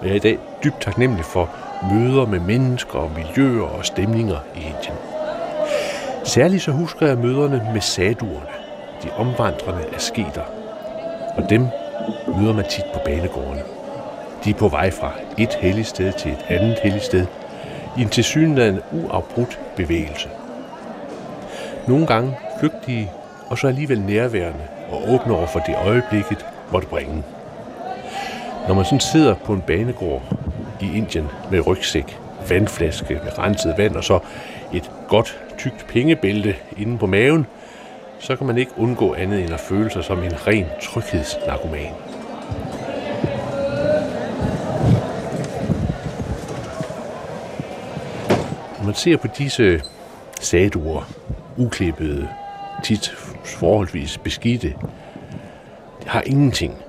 Og 0.00 0.06
jeg 0.06 0.10
er 0.10 0.16
i 0.16 0.18
dag 0.18 0.38
dybt 0.64 0.80
taknemmelig 0.80 1.24
for 1.24 1.50
møder 1.92 2.26
med 2.26 2.40
mennesker 2.40 2.98
og 2.98 3.10
miljøer 3.10 3.62
og 3.62 3.84
stemninger 3.84 4.38
i 4.54 4.58
Indien. 4.58 4.98
Særligt 6.24 6.62
så 6.62 6.70
husker 6.70 7.06
jeg 7.06 7.18
møderne 7.18 7.68
med 7.72 7.80
saduerne, 7.80 8.46
de 9.02 9.10
omvandrende 9.16 9.84
asketer. 9.94 10.42
Og 11.36 11.50
dem 11.50 11.66
møder 12.36 12.52
man 12.52 12.64
tit 12.64 12.84
på 12.94 13.00
banegårdene. 13.04 13.62
De 14.44 14.50
er 14.50 14.54
på 14.54 14.68
vej 14.68 14.90
fra 14.90 15.12
et 15.38 15.54
helligt 15.54 15.88
sted 15.88 16.12
til 16.12 16.32
et 16.32 16.44
andet 16.48 16.78
helligt 16.78 17.04
sted 17.04 17.26
i 17.98 18.02
en 18.02 18.08
tilsyneladende 18.08 18.82
uafbrudt 18.92 19.60
bevægelse. 19.76 20.28
Nogle 21.88 22.06
gange 22.06 22.36
flygtige 22.60 23.10
og 23.50 23.58
så 23.58 23.66
alligevel 23.66 24.00
nærværende 24.00 24.64
og 24.90 25.10
åbne 25.14 25.34
over 25.34 25.46
for 25.46 25.60
det 25.60 25.74
øjeblikket 25.86 26.46
måtte 26.72 26.88
bringe. 26.88 27.22
Når 28.68 28.74
man 28.74 28.84
sådan 28.84 29.00
sidder 29.00 29.34
på 29.34 29.52
en 29.52 29.60
banegård 29.60 30.22
i 30.80 30.96
Indien 30.96 31.28
med 31.50 31.66
rygsæk, 31.66 32.18
vandflaske 32.48 33.20
med 33.24 33.38
renset 33.38 33.74
vand 33.78 33.96
og 33.96 34.04
så 34.04 34.18
et 34.72 34.90
godt 35.08 35.40
tykt 35.58 35.86
pengebælte 35.88 36.56
inde 36.78 36.98
på 36.98 37.06
maven, 37.06 37.46
så 38.18 38.36
kan 38.36 38.46
man 38.46 38.58
ikke 38.58 38.72
undgå 38.76 39.14
andet 39.14 39.44
end 39.44 39.52
at 39.52 39.60
føle 39.60 39.90
sig 39.90 40.04
som 40.04 40.22
en 40.22 40.46
ren 40.46 40.66
tryghedsnarkoman. 40.82 41.92
Når 48.78 48.84
man 48.84 48.94
ser 48.94 49.16
på 49.16 49.26
disse 49.38 49.82
saduer, 50.40 51.10
uklippede, 51.56 52.28
tit 52.84 53.14
forholdsvis 53.44 54.18
beskidte, 54.18 54.74
det 56.00 56.08
har 56.08 56.22
ingenting, 56.26 56.83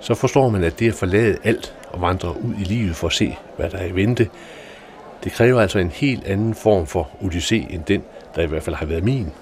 så 0.00 0.14
forstår 0.14 0.48
man, 0.48 0.64
at 0.64 0.78
det 0.78 0.88
at 0.88 0.94
forlade 0.94 1.38
alt 1.44 1.74
og 1.90 2.00
vandre 2.00 2.42
ud 2.42 2.54
i 2.54 2.64
livet 2.64 2.96
for 2.96 3.06
at 3.06 3.12
se, 3.12 3.36
hvad 3.56 3.70
der 3.70 3.78
er 3.78 3.86
i 3.86 3.94
vente, 3.94 4.28
det 5.24 5.32
kræver 5.32 5.60
altså 5.60 5.78
en 5.78 5.90
helt 5.90 6.24
anden 6.24 6.54
form 6.54 6.86
for 6.86 7.08
odyssé 7.20 7.74
end 7.74 7.84
den, 7.84 8.04
der 8.34 8.42
i 8.42 8.46
hvert 8.46 8.62
fald 8.62 8.76
har 8.76 8.86
været 8.86 9.04
min. 9.04 9.32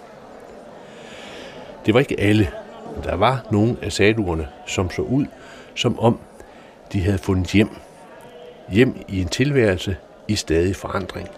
Det 1.86 1.94
var 1.94 2.00
ikke 2.00 2.20
alle, 2.20 2.50
men 2.94 3.04
der 3.04 3.14
var 3.14 3.46
nogle 3.50 3.76
af 3.82 3.92
saduerne, 3.92 4.48
som 4.66 4.90
så 4.90 5.02
ud, 5.02 5.26
som 5.74 5.98
om 5.98 6.18
de 6.92 7.00
havde 7.02 7.18
fundet 7.18 7.50
hjem. 7.50 7.70
Hjem 8.68 9.04
i 9.08 9.20
en 9.20 9.28
tilværelse 9.28 9.96
i 10.28 10.36
stadig 10.36 10.76
forandring. 10.76 11.28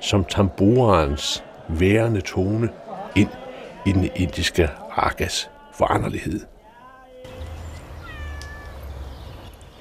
Som 0.00 0.24
tamburans 0.24 1.44
værende 1.68 2.20
tone 2.20 2.68
ind 3.16 3.28
i 3.86 3.92
den 3.92 4.10
indiske 4.16 4.70
arkas 4.90 5.50
foranderlighed. 5.72 6.40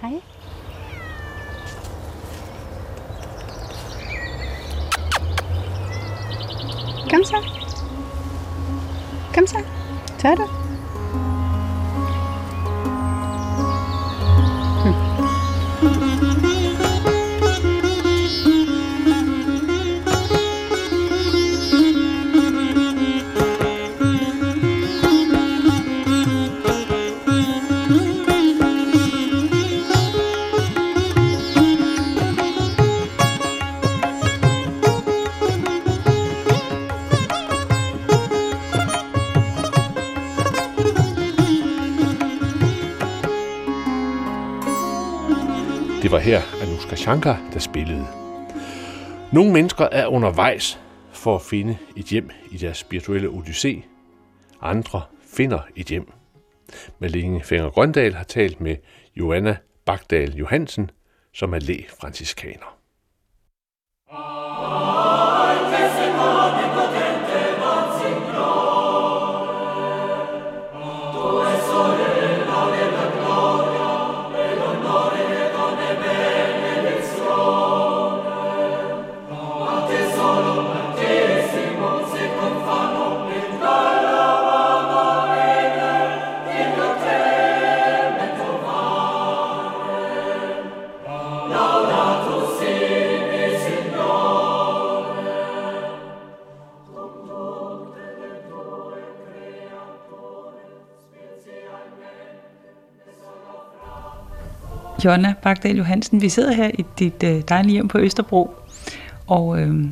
Hej. 0.02 0.22
Kom 7.10 7.24
så. 7.24 7.44
Kom 9.34 9.48
så. 9.48 9.58
Tag 10.20 10.38
det. 10.38 10.67
Shankar, 47.08 47.50
der 47.54 47.60
spillede. 47.60 48.08
Nogle 49.34 49.54
mennesker 49.54 49.86
er 49.86 50.08
undervejs 50.08 50.80
for 51.14 51.36
at 51.36 51.42
finde 51.42 51.78
et 51.98 52.06
hjem 52.06 52.30
i 52.52 52.58
deres 52.58 52.78
spirituelle 52.78 53.30
odyssé. 53.30 53.82
Andre 54.62 55.02
finder 55.22 55.60
et 55.76 55.88
hjem. 55.88 56.12
Malene 57.00 57.44
Fenger 57.44 57.70
Grøndal 57.70 58.14
har 58.14 58.24
talt 58.24 58.62
med 58.62 58.76
Joanna 59.16 59.58
Bagdal 59.86 60.36
Johansen, 60.36 60.92
som 61.34 61.54
er 61.54 61.60
læg 61.60 61.88
Jonna 105.08 105.34
Bagdal 105.42 105.78
Johansen. 105.78 106.22
Vi 106.22 106.30
sidder 106.30 106.54
her 106.54 106.72
i 106.74 106.86
dit 107.00 107.24
øh, 107.24 107.42
dejlige 107.50 107.74
hjem 107.74 107.88
på 107.88 107.98
Østerbro, 107.98 108.56
og 109.28 109.62
øh, 109.62 109.86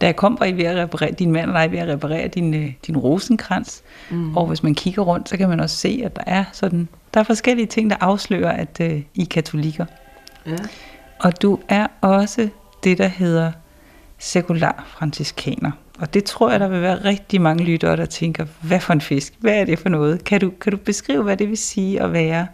da 0.00 0.06
jeg 0.06 0.16
kom, 0.16 0.36
var 0.40 0.46
I 0.46 0.56
ved 0.56 0.64
at 0.64 0.76
reparere, 0.76 1.10
din 1.10 1.32
mand 1.32 1.50
og 1.50 1.60
dig 1.62 1.72
ved 1.72 1.78
at 1.78 1.88
reparere 1.88 2.28
din, 2.28 2.54
øh, 2.54 2.72
din 2.86 2.96
rosenkrans, 2.96 3.82
mm. 4.10 4.36
og 4.36 4.46
hvis 4.46 4.62
man 4.62 4.74
kigger 4.74 5.02
rundt, 5.02 5.28
så 5.28 5.36
kan 5.36 5.48
man 5.48 5.60
også 5.60 5.76
se, 5.76 6.02
at 6.04 6.16
der 6.16 6.22
er 6.26 6.44
sådan, 6.52 6.88
der 7.14 7.20
er 7.20 7.24
forskellige 7.24 7.66
ting, 7.66 7.90
der 7.90 7.96
afslører, 8.00 8.52
at 8.52 8.80
øh, 8.80 9.02
I 9.14 9.22
er 9.22 9.26
katolikker. 9.30 9.86
Ja. 10.46 10.56
Og 11.20 11.42
du 11.42 11.58
er 11.68 11.86
også 12.00 12.48
det, 12.84 12.98
der 12.98 13.08
hedder 13.08 13.52
sekular 14.18 14.84
franciskaner. 14.88 15.70
Og 15.98 16.14
det 16.14 16.24
tror 16.24 16.50
jeg, 16.50 16.60
der 16.60 16.68
vil 16.68 16.82
være 16.82 17.04
rigtig 17.04 17.40
mange 17.40 17.64
lyttere, 17.64 17.96
der 17.96 18.06
tænker, 18.06 18.46
hvad 18.60 18.80
for 18.80 18.92
en 18.92 19.00
fisk? 19.00 19.34
Hvad 19.38 19.54
er 19.54 19.64
det 19.64 19.78
for 19.78 19.88
noget? 19.88 20.24
Kan 20.24 20.40
du, 20.40 20.50
kan 20.60 20.72
du 20.72 20.78
beskrive, 20.78 21.22
hvad 21.22 21.36
det 21.36 21.48
vil 21.48 21.56
sige 21.56 22.02
at 22.02 22.12
være 22.12 22.46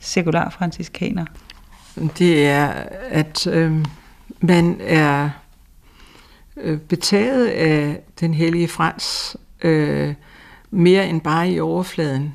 sekular 0.00 0.50
franciskaner? 0.50 1.24
Det 2.08 2.46
er, 2.46 2.66
at 3.10 3.46
øh, 3.46 3.84
man 4.40 4.80
er 4.80 5.30
øh, 6.56 6.78
betaget 6.78 7.46
af 7.46 8.00
den 8.20 8.34
hellige 8.34 8.68
Frans 8.68 9.36
øh, 9.62 10.14
mere 10.70 11.08
end 11.08 11.20
bare 11.20 11.50
i 11.50 11.60
overfladen. 11.60 12.34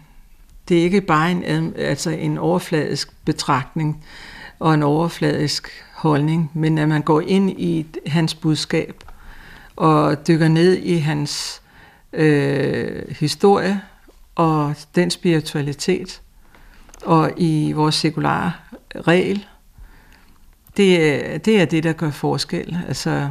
Det 0.70 0.80
er 0.80 0.84
ikke 0.84 1.02
bare 1.02 1.32
en, 1.32 1.74
altså 1.78 2.10
en 2.10 2.38
overfladisk 2.38 3.26
betragtning 3.26 4.04
og 4.60 4.74
en 4.74 4.84
overfladisk 4.84 5.70
holdning, 5.94 6.52
men 6.54 6.78
at 6.78 6.90
man 6.90 7.02
går 7.02 7.22
ind 7.22 7.50
i 7.50 7.86
hans 8.08 8.36
budskab 8.36 9.04
og 9.76 10.28
dykker 10.28 10.48
ned 10.48 10.74
i 10.74 10.98
hans 10.98 11.62
øh, 12.14 13.16
historie 13.20 13.82
og 14.36 14.76
den 14.96 15.12
spiritualitet 15.12 16.22
og 17.06 17.32
i 17.38 17.72
vores 17.72 17.96
sekulære 17.96 18.52
regel. 18.96 19.46
Det, 20.78 21.14
er- 21.34 21.38
det 21.38 21.62
er 21.62 21.66
det, 21.66 21.84
der 21.84 21.94
gør 21.94 22.10
forskel. 22.12 22.78
Altså, 22.88 23.30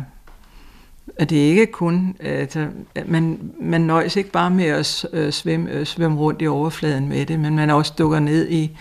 at 1.16 1.30
det 1.30 1.36
ikke 1.36 1.66
kun, 1.66 2.16
altså, 2.20 2.66
at 2.94 3.08
man, 3.08 3.38
man 3.60 3.80
nøjes 3.80 4.16
ikke 4.16 4.30
bare 4.30 4.50
med 4.50 4.64
at 4.64 5.06
øh, 5.12 5.32
svømme, 5.32 5.70
øh, 5.70 5.86
svømme 5.86 6.16
rundt 6.18 6.42
i 6.42 6.46
overfladen 6.46 7.08
med 7.08 7.26
det, 7.26 7.40
men 7.40 7.56
man 7.56 7.70
også 7.70 7.92
dukker 7.98 8.18
ned 8.18 8.48
i, 8.48 8.76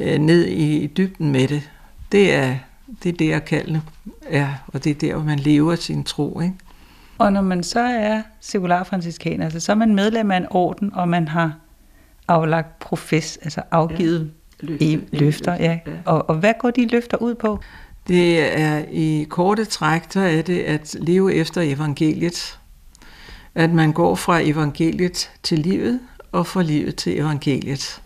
øh, 0.00 0.18
ned 0.18 0.46
i 0.46 0.86
dybden 0.86 1.32
med 1.32 1.48
det. 1.48 1.70
Det 2.12 2.34
er 2.34 2.54
det, 3.02 3.08
er 3.12 3.16
der 3.16 3.38
kaldene 3.38 3.82
er, 4.28 4.48
og 4.66 4.84
det 4.84 4.90
er 4.90 4.94
der, 4.94 5.14
hvor 5.14 5.24
man 5.24 5.38
lever 5.38 5.74
sin 5.74 6.04
tro. 6.04 6.40
Ikke? 6.40 6.54
Og 7.18 7.32
når 7.32 7.40
man 7.40 7.62
så 7.62 7.80
er 7.80 8.22
sekular 8.40 8.84
franciskaner, 8.84 9.44
altså 9.44 9.60
så 9.60 9.72
er 9.72 9.76
man 9.76 9.94
medlem 9.94 10.30
af 10.30 10.36
en 10.36 10.46
orden, 10.50 10.90
og 10.94 11.08
man 11.08 11.28
har 11.28 11.52
aflagt 12.28 12.78
profes, 12.78 13.36
altså 13.42 13.62
afgivet 13.70 14.30
ja, 14.62 14.66
løfter, 14.66 14.96
løfter, 15.12 15.54
ja. 15.54 15.78
ja. 15.86 15.92
Og, 16.04 16.28
og 16.30 16.34
hvad 16.36 16.52
går 16.58 16.70
de 16.70 16.86
løfter 16.86 17.16
ud 17.16 17.34
på? 17.34 17.60
Det 18.08 18.58
er 18.60 18.84
i 18.90 19.26
korte 19.30 19.64
træk, 19.64 20.14
der 20.14 20.22
er 20.22 20.42
det 20.42 20.58
at 20.58 20.96
leve 21.00 21.34
efter 21.34 21.60
evangeliet. 21.60 22.58
At 23.54 23.70
man 23.70 23.92
går 23.92 24.14
fra 24.14 24.40
evangeliet 24.42 25.30
til 25.42 25.58
livet, 25.58 26.00
og 26.32 26.46
fra 26.46 26.62
livet 26.62 26.96
til 26.96 27.18
evangeliet. 27.18 28.02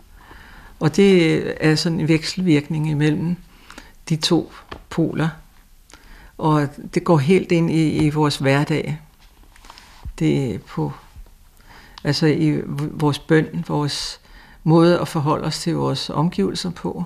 Og 0.79 0.95
det 0.95 1.43
er 1.67 1.75
sådan 1.75 1.99
en 1.99 2.07
vekselvirkning 2.07 2.89
imellem 2.89 3.35
de 4.09 4.15
to 4.15 4.51
poler. 4.89 5.29
Og 6.37 6.67
det 6.93 7.03
går 7.03 7.17
helt 7.17 7.51
ind 7.51 7.71
i, 7.71 8.05
i 8.05 8.09
vores 8.09 8.37
hverdag. 8.37 8.99
Det 10.19 10.55
er 10.55 10.59
på, 10.59 10.93
altså 12.03 12.25
i 12.25 12.61
vores 12.91 13.19
bøn, 13.19 13.65
vores 13.67 14.19
måde 14.63 14.99
at 14.99 15.07
forholde 15.07 15.45
os 15.45 15.59
til 15.59 15.75
vores 15.75 16.09
omgivelser 16.09 16.69
på, 16.69 17.05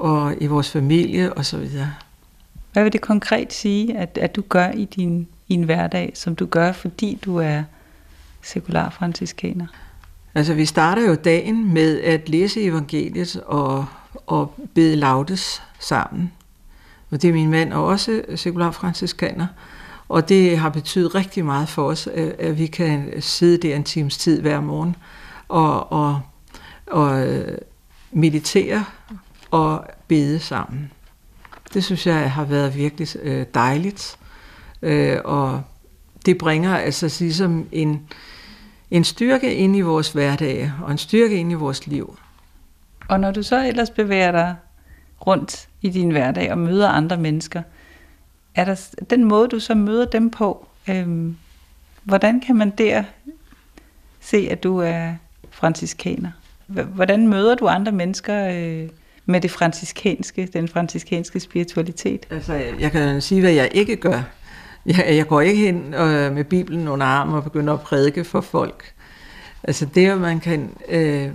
og 0.00 0.34
i 0.40 0.46
vores 0.46 0.70
familie 0.70 1.38
osv. 1.38 1.68
Hvad 2.72 2.82
vil 2.82 2.92
det 2.92 3.00
konkret 3.00 3.52
sige, 3.52 3.96
at, 3.96 4.18
at 4.20 4.36
du 4.36 4.42
gør 4.48 4.70
i 4.70 4.84
din, 4.84 5.28
i 5.48 5.54
en 5.54 5.62
hverdag, 5.62 6.12
som 6.14 6.36
du 6.36 6.46
gør, 6.46 6.72
fordi 6.72 7.18
du 7.24 7.36
er 7.36 7.62
sekular 8.42 8.90
franciskaner? 8.90 9.66
Altså, 10.34 10.54
vi 10.54 10.64
starter 10.64 11.08
jo 11.08 11.14
dagen 11.14 11.74
med 11.74 12.00
at 12.00 12.28
læse 12.28 12.62
evangeliet 12.62 13.40
og, 13.46 13.86
og 14.26 14.54
bede 14.74 14.96
laudes 14.96 15.62
sammen. 15.78 16.32
Og 17.10 17.22
det 17.22 17.28
er 17.28 17.34
min 17.34 17.50
mand 17.50 17.72
og 17.72 17.86
også 17.86 18.22
sekular 18.34 18.70
franciskaner. 18.70 19.46
Og 20.08 20.28
det 20.28 20.58
har 20.58 20.68
betydet 20.68 21.14
rigtig 21.14 21.44
meget 21.44 21.68
for 21.68 21.84
os, 21.84 22.06
at 22.38 22.58
vi 22.58 22.66
kan 22.66 23.12
sidde 23.20 23.68
der 23.68 23.76
en 23.76 23.84
times 23.84 24.18
tid 24.18 24.40
hver 24.40 24.60
morgen 24.60 24.96
og, 25.48 25.92
og, 25.92 26.20
og 26.86 27.28
øh, 27.28 27.58
meditere 28.12 28.84
og 29.50 29.84
bede 30.08 30.40
sammen. 30.40 30.92
Det 31.74 31.84
synes 31.84 32.06
jeg 32.06 32.32
har 32.32 32.44
været 32.44 32.76
virkelig 32.76 33.08
øh, 33.22 33.46
dejligt. 33.54 34.18
Øh, 34.82 35.18
og 35.24 35.62
det 36.26 36.38
bringer 36.38 36.76
altså 36.76 37.16
ligesom 37.20 37.68
en, 37.72 38.02
en 38.90 39.04
styrke 39.04 39.54
ind 39.54 39.76
i 39.76 39.80
vores 39.80 40.12
hverdag 40.12 40.72
og 40.82 40.90
en 40.92 40.98
styrke 40.98 41.36
ind 41.36 41.52
i 41.52 41.54
vores 41.54 41.86
liv. 41.86 42.18
Og 43.08 43.20
når 43.20 43.30
du 43.30 43.42
så 43.42 43.66
ellers 43.66 43.90
bevæger 43.90 44.32
dig 44.32 44.56
rundt 45.26 45.68
i 45.82 45.88
din 45.88 46.10
hverdag 46.10 46.52
og 46.52 46.58
møder 46.58 46.88
andre 46.88 47.16
mennesker, 47.16 47.62
er 48.54 48.64
der 48.64 48.88
den 49.10 49.24
måde, 49.24 49.48
du 49.48 49.60
så 49.60 49.74
møder 49.74 50.04
dem 50.04 50.30
på, 50.30 50.66
øhm, 50.88 51.36
hvordan 52.02 52.40
kan 52.40 52.56
man 52.56 52.70
der 52.70 53.04
se, 54.20 54.48
at 54.50 54.62
du 54.62 54.78
er 54.78 55.14
franciskaner? 55.50 56.30
Hvordan 56.66 57.28
møder 57.28 57.54
du 57.54 57.68
andre 57.68 57.92
mennesker 57.92 58.48
øh, 58.48 58.88
med 59.26 59.40
det 59.40 59.50
franciskanske, 59.50 60.48
den 60.52 60.68
franciskanske 60.68 61.40
spiritualitet? 61.40 62.26
Altså, 62.30 62.52
jeg 62.80 62.92
kan 62.92 63.20
sige, 63.20 63.40
hvad 63.40 63.52
jeg 63.52 63.68
ikke 63.72 63.96
gør. 63.96 64.22
Jeg, 64.86 65.04
jeg 65.08 65.26
går 65.26 65.40
ikke 65.40 65.60
hen 65.60 65.94
øh, 65.94 66.32
med 66.32 66.44
Bibelen 66.44 66.88
under 66.88 67.06
armen 67.06 67.34
og 67.34 67.44
begynder 67.44 67.72
at 67.72 67.80
prædike 67.80 68.24
for 68.24 68.40
folk. 68.40 68.92
Altså, 69.62 69.86
det, 69.94 70.20
man 70.20 70.40
kan... 70.40 70.70
Øh, 70.88 71.30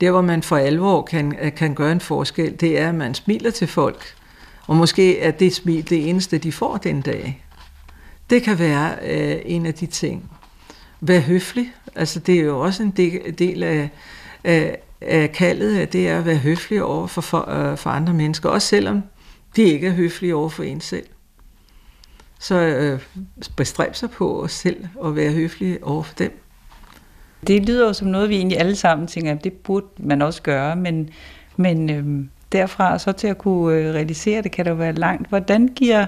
der, 0.00 0.10
hvor 0.10 0.20
man 0.20 0.42
for 0.42 0.56
alvor 0.56 1.02
kan, 1.02 1.36
øh, 1.42 1.54
kan 1.54 1.74
gøre 1.74 1.92
en 1.92 2.00
forskel, 2.00 2.60
det 2.60 2.78
er, 2.78 2.88
at 2.88 2.94
man 2.94 3.14
smiler 3.14 3.50
til 3.50 3.66
folk. 3.66 4.14
Og 4.66 4.76
måske 4.76 5.20
er 5.20 5.30
det 5.30 5.54
smil 5.54 5.90
det 5.90 6.08
eneste, 6.08 6.38
de 6.38 6.52
får 6.52 6.76
den 6.76 7.00
dag. 7.00 7.44
Det 8.30 8.42
kan 8.42 8.58
være 8.58 8.94
øh, 9.02 9.36
en 9.44 9.66
af 9.66 9.74
de 9.74 9.86
ting. 9.86 10.30
Vær 11.00 11.20
høflig. 11.20 11.72
Altså, 11.94 12.18
det 12.20 12.34
er 12.34 12.42
jo 12.42 12.60
også 12.60 12.82
en 12.82 12.90
del, 12.90 13.38
del 13.38 13.62
af, 13.62 13.90
af, 14.44 14.78
af 14.78 14.78
kaldet, 15.34 15.92
det 15.92 16.08
er 16.08 16.18
at 16.18 16.26
være 16.26 16.36
høflig 16.36 16.82
over 16.82 17.06
for, 17.06 17.20
for, 17.20 17.50
øh, 17.50 17.76
for 17.76 17.90
andre 17.90 18.14
mennesker, 18.14 18.48
også 18.48 18.68
selvom 18.68 19.02
de 19.56 19.62
ikke 19.62 19.86
er 19.86 19.92
høflige 19.92 20.34
over 20.34 20.48
for 20.48 20.62
en 20.62 20.80
selv. 20.80 21.06
Så 22.38 22.54
øh, 22.54 23.00
bestræb 23.56 23.94
sig 23.94 24.10
på 24.10 24.42
os 24.42 24.52
selv 24.52 24.84
at 25.04 25.16
være 25.16 25.32
høflige 25.32 25.84
over 25.84 26.02
for 26.02 26.14
dem. 26.14 26.40
Det 27.46 27.66
lyder 27.66 27.86
jo 27.86 27.92
som 27.92 28.08
noget, 28.08 28.28
vi 28.28 28.36
egentlig 28.36 28.58
alle 28.58 28.76
sammen 28.76 29.06
tænker, 29.06 29.32
at 29.32 29.44
det 29.44 29.52
burde 29.52 29.86
man 29.98 30.22
også 30.22 30.42
gøre, 30.42 30.76
men, 30.76 31.10
men 31.56 31.90
øh, 31.90 32.24
derfra 32.52 32.98
så 32.98 33.12
til 33.12 33.26
at 33.26 33.38
kunne 33.38 33.76
øh, 33.76 33.94
realisere 33.94 34.42
det, 34.42 34.52
kan 34.52 34.64
det 34.64 34.70
jo 34.70 34.76
være 34.76 34.92
langt. 34.92 35.28
Hvordan 35.28 35.68
giver, 35.68 36.06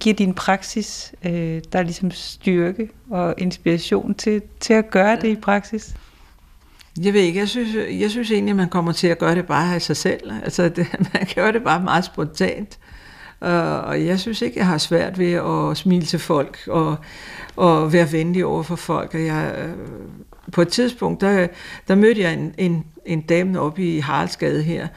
giver 0.00 0.16
din 0.16 0.34
praksis 0.34 1.14
øh, 1.26 1.60
der 1.72 1.82
ligesom 1.82 2.10
styrke 2.10 2.88
og 3.10 3.34
inspiration 3.38 4.14
til, 4.14 4.42
til 4.60 4.72
at 4.72 4.90
gøre 4.90 5.16
det 5.16 5.28
i 5.28 5.36
praksis? 5.36 5.94
Jeg 6.98 7.12
ved 7.14 7.20
ikke, 7.20 7.38
jeg 7.38 7.48
synes, 7.48 7.76
jeg 8.00 8.10
synes 8.10 8.30
egentlig, 8.30 8.50
at 8.50 8.56
man 8.56 8.68
kommer 8.68 8.92
til 8.92 9.06
at 9.06 9.18
gøre 9.18 9.34
det 9.34 9.46
bare 9.46 9.74
af 9.74 9.82
sig 9.82 9.96
selv. 9.96 10.32
Altså, 10.44 10.68
det, 10.68 10.86
man 11.14 11.26
gør 11.34 11.50
det 11.50 11.62
bare 11.62 11.80
meget 11.80 12.04
spontant. 12.04 12.78
Og 13.40 14.04
jeg 14.06 14.20
synes 14.20 14.42
ikke, 14.42 14.58
jeg 14.58 14.66
har 14.66 14.78
svært 14.78 15.18
ved 15.18 15.32
at 15.32 15.76
smile 15.76 16.06
til 16.06 16.18
folk 16.18 16.58
og, 16.66 16.96
og 17.56 17.92
være 17.92 18.12
venlig 18.12 18.44
over 18.44 18.62
for 18.62 18.76
folk. 18.76 19.14
Og 19.14 19.24
jeg, 19.24 19.54
øh, 19.58 19.74
på 20.52 20.62
et 20.62 20.68
tidspunkt, 20.68 21.20
der, 21.20 21.46
der 21.88 21.94
mødte 21.94 22.20
jeg 22.20 22.32
en, 22.32 22.54
en, 22.58 22.84
en 23.06 23.20
dame 23.20 23.60
oppe 23.60 23.82
i 23.82 23.98
Haraldsgade 23.98 24.62
her, 24.62 24.88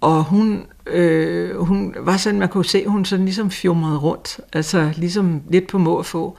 og 0.00 0.24
hun, 0.24 0.66
øh, 0.86 1.60
hun 1.60 1.94
var 1.98 2.16
sådan, 2.16 2.38
man 2.38 2.48
kunne 2.48 2.64
se, 2.64 2.86
hun 2.86 3.04
sådan 3.04 3.24
ligesom 3.24 3.50
fjumrede 3.50 3.98
rundt, 3.98 4.40
altså 4.52 4.92
ligesom 4.96 5.42
lidt 5.50 5.66
på 5.66 5.78
må 5.78 5.98
at 5.98 6.06
få. 6.06 6.36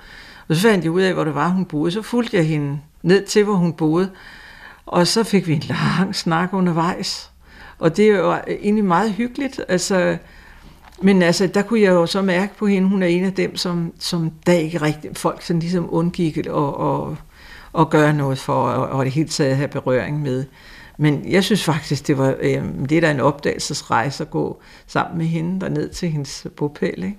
Og 0.47 0.55
så 0.55 0.61
fandt 0.61 0.83
jeg 0.83 0.91
ud 0.91 1.01
af, 1.01 1.13
hvor 1.13 1.23
det 1.23 1.35
var, 1.35 1.47
hun 1.47 1.65
boede. 1.65 1.91
Så 1.91 2.01
fulgte 2.01 2.37
jeg 2.37 2.47
hende 2.47 2.79
ned 3.03 3.25
til, 3.25 3.43
hvor 3.43 3.53
hun 3.53 3.73
boede. 3.73 4.09
Og 4.85 5.07
så 5.07 5.23
fik 5.23 5.47
vi 5.47 5.53
en 5.53 5.63
lang 5.69 6.15
snak 6.15 6.53
undervejs. 6.53 7.31
Og 7.79 7.97
det 7.97 8.23
var 8.23 8.43
egentlig 8.47 8.85
meget 8.85 9.13
hyggeligt. 9.13 9.61
Altså, 9.67 10.17
men 11.01 11.21
altså, 11.21 11.47
der 11.47 11.61
kunne 11.61 11.81
jeg 11.81 11.91
jo 11.91 12.05
så 12.05 12.21
mærke 12.21 12.57
på 12.57 12.67
hende, 12.67 12.87
hun 12.87 13.03
er 13.03 13.07
en 13.07 13.23
af 13.23 13.33
dem, 13.33 13.55
som, 13.55 13.93
som 13.99 14.31
der 14.45 14.53
ikke 14.53 14.81
rigtig, 14.81 15.17
folk 15.17 15.41
sådan 15.41 15.59
ligesom 15.59 15.87
undgik 15.89 16.37
at, 16.37 16.47
og, 16.47 17.17
at 17.77 17.89
gøre 17.89 18.13
noget 18.13 18.37
for, 18.37 18.53
og, 18.53 18.87
og 18.89 19.05
det 19.05 19.13
hele 19.13 19.29
taget 19.29 19.57
have 19.57 19.67
berøring 19.67 20.21
med. 20.21 20.45
Men 20.97 21.31
jeg 21.31 21.43
synes 21.43 21.63
faktisk, 21.63 22.07
det 22.07 22.17
var 22.17 22.35
øh, 22.39 22.63
det 22.89 22.97
er 22.97 23.01
da 23.01 23.11
en 23.11 23.19
opdagelsesrejse 23.19 24.23
at 24.23 24.29
gå 24.29 24.61
sammen 24.87 25.17
med 25.17 25.25
hende 25.25 25.61
der 25.61 25.69
ned 25.69 25.89
til 25.89 26.09
hendes 26.09 26.47
bopæl. 26.55 27.03
Ikke? 27.03 27.17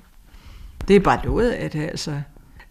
Det 0.89 0.97
er 0.97 1.01
bare 1.01 1.21
noget 1.25 1.51
af 1.51 1.71
det, 1.71 1.83
altså. 1.83 2.21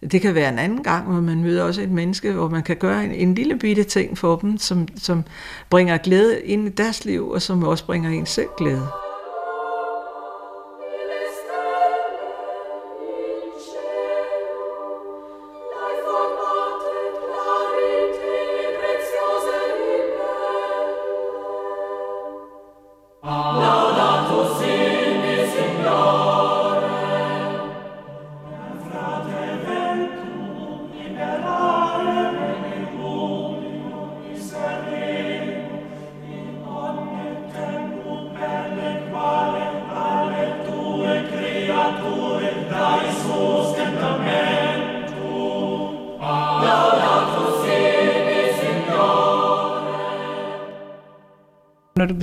Det 0.00 0.20
kan 0.20 0.34
være 0.34 0.48
en 0.48 0.58
anden 0.58 0.82
gang, 0.82 1.12
hvor 1.12 1.20
man 1.20 1.42
møder 1.42 1.62
også 1.62 1.82
et 1.82 1.90
menneske, 1.90 2.32
hvor 2.32 2.48
man 2.48 2.62
kan 2.62 2.76
gøre 2.76 3.04
en, 3.04 3.10
en 3.10 3.34
lille 3.34 3.58
bitte 3.58 3.84
ting 3.84 4.18
for 4.18 4.36
dem, 4.36 4.58
som, 4.58 4.88
som 4.96 5.24
bringer 5.70 5.96
glæde 5.96 6.40
ind 6.40 6.66
i 6.66 6.70
deres 6.70 7.04
liv, 7.04 7.28
og 7.28 7.42
som 7.42 7.64
også 7.64 7.86
bringer 7.86 8.10
en 8.10 8.26
selv 8.26 8.48
glæde. 8.58 8.88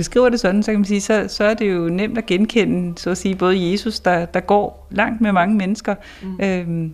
Beskriver 0.04 0.28
det 0.28 0.40
sådan, 0.40 0.62
så 0.62 0.70
kan 0.70 0.78
man 0.80 0.84
sige, 0.84 1.00
så, 1.00 1.24
så 1.28 1.44
er 1.44 1.54
det 1.54 1.74
jo 1.74 1.88
nemt 1.88 2.18
at 2.18 2.26
genkende, 2.26 2.98
så 2.98 3.10
at 3.10 3.18
sige, 3.18 3.34
både 3.34 3.70
Jesus, 3.70 4.00
der, 4.00 4.24
der 4.26 4.40
går 4.40 4.86
langt 4.90 5.20
med 5.20 5.32
mange 5.32 5.56
mennesker, 5.56 5.94
mm. 6.22 6.40
øhm, 6.42 6.92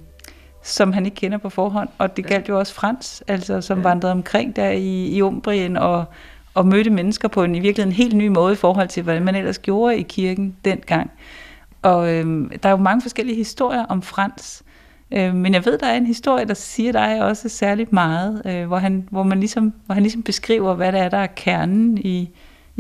som 0.62 0.92
han 0.92 1.04
ikke 1.04 1.14
kender 1.14 1.38
på 1.38 1.48
forhånd, 1.48 1.88
og 1.98 2.16
det 2.16 2.26
galt 2.26 2.48
jo 2.48 2.58
også 2.58 2.74
Frans, 2.74 3.22
altså, 3.28 3.60
som 3.60 3.78
ja. 3.78 3.82
vandrede 3.82 4.12
omkring 4.12 4.56
der 4.56 4.70
i, 4.70 5.06
i 5.06 5.22
Umbrien 5.22 5.76
og, 5.76 6.04
og 6.54 6.66
mødte 6.66 6.90
mennesker 6.90 7.28
på 7.28 7.44
en 7.44 7.54
i 7.54 7.60
virkeligheden 7.60 7.96
helt 7.96 8.16
ny 8.16 8.26
måde 8.26 8.52
i 8.52 8.56
forhold 8.56 8.88
til, 8.88 9.02
hvad 9.02 9.20
man 9.20 9.34
ellers 9.34 9.58
gjorde 9.58 9.98
i 9.98 10.02
kirken 10.02 10.56
dengang. 10.64 11.10
Og 11.82 12.14
øhm, 12.14 12.52
der 12.62 12.68
er 12.68 12.72
jo 12.72 12.78
mange 12.78 13.02
forskellige 13.02 13.36
historier 13.36 13.84
om 13.84 14.02
Frans, 14.02 14.62
øh, 15.10 15.34
men 15.34 15.54
jeg 15.54 15.64
ved, 15.64 15.78
der 15.78 15.86
er 15.86 15.96
en 15.96 16.06
historie, 16.06 16.44
der 16.44 16.54
siger 16.54 16.92
dig 16.92 17.22
også 17.22 17.48
særligt 17.48 17.92
meget, 17.92 18.42
øh, 18.46 18.66
hvor, 18.66 18.78
han, 18.78 19.08
hvor, 19.10 19.22
man 19.22 19.40
ligesom, 19.40 19.72
hvor 19.86 19.94
han 19.94 20.02
ligesom 20.02 20.22
beskriver, 20.22 20.74
hvad 20.74 20.92
det 20.92 21.00
er, 21.00 21.08
der 21.08 21.18
er 21.18 21.26
kernen 21.26 21.98
i, 21.98 22.30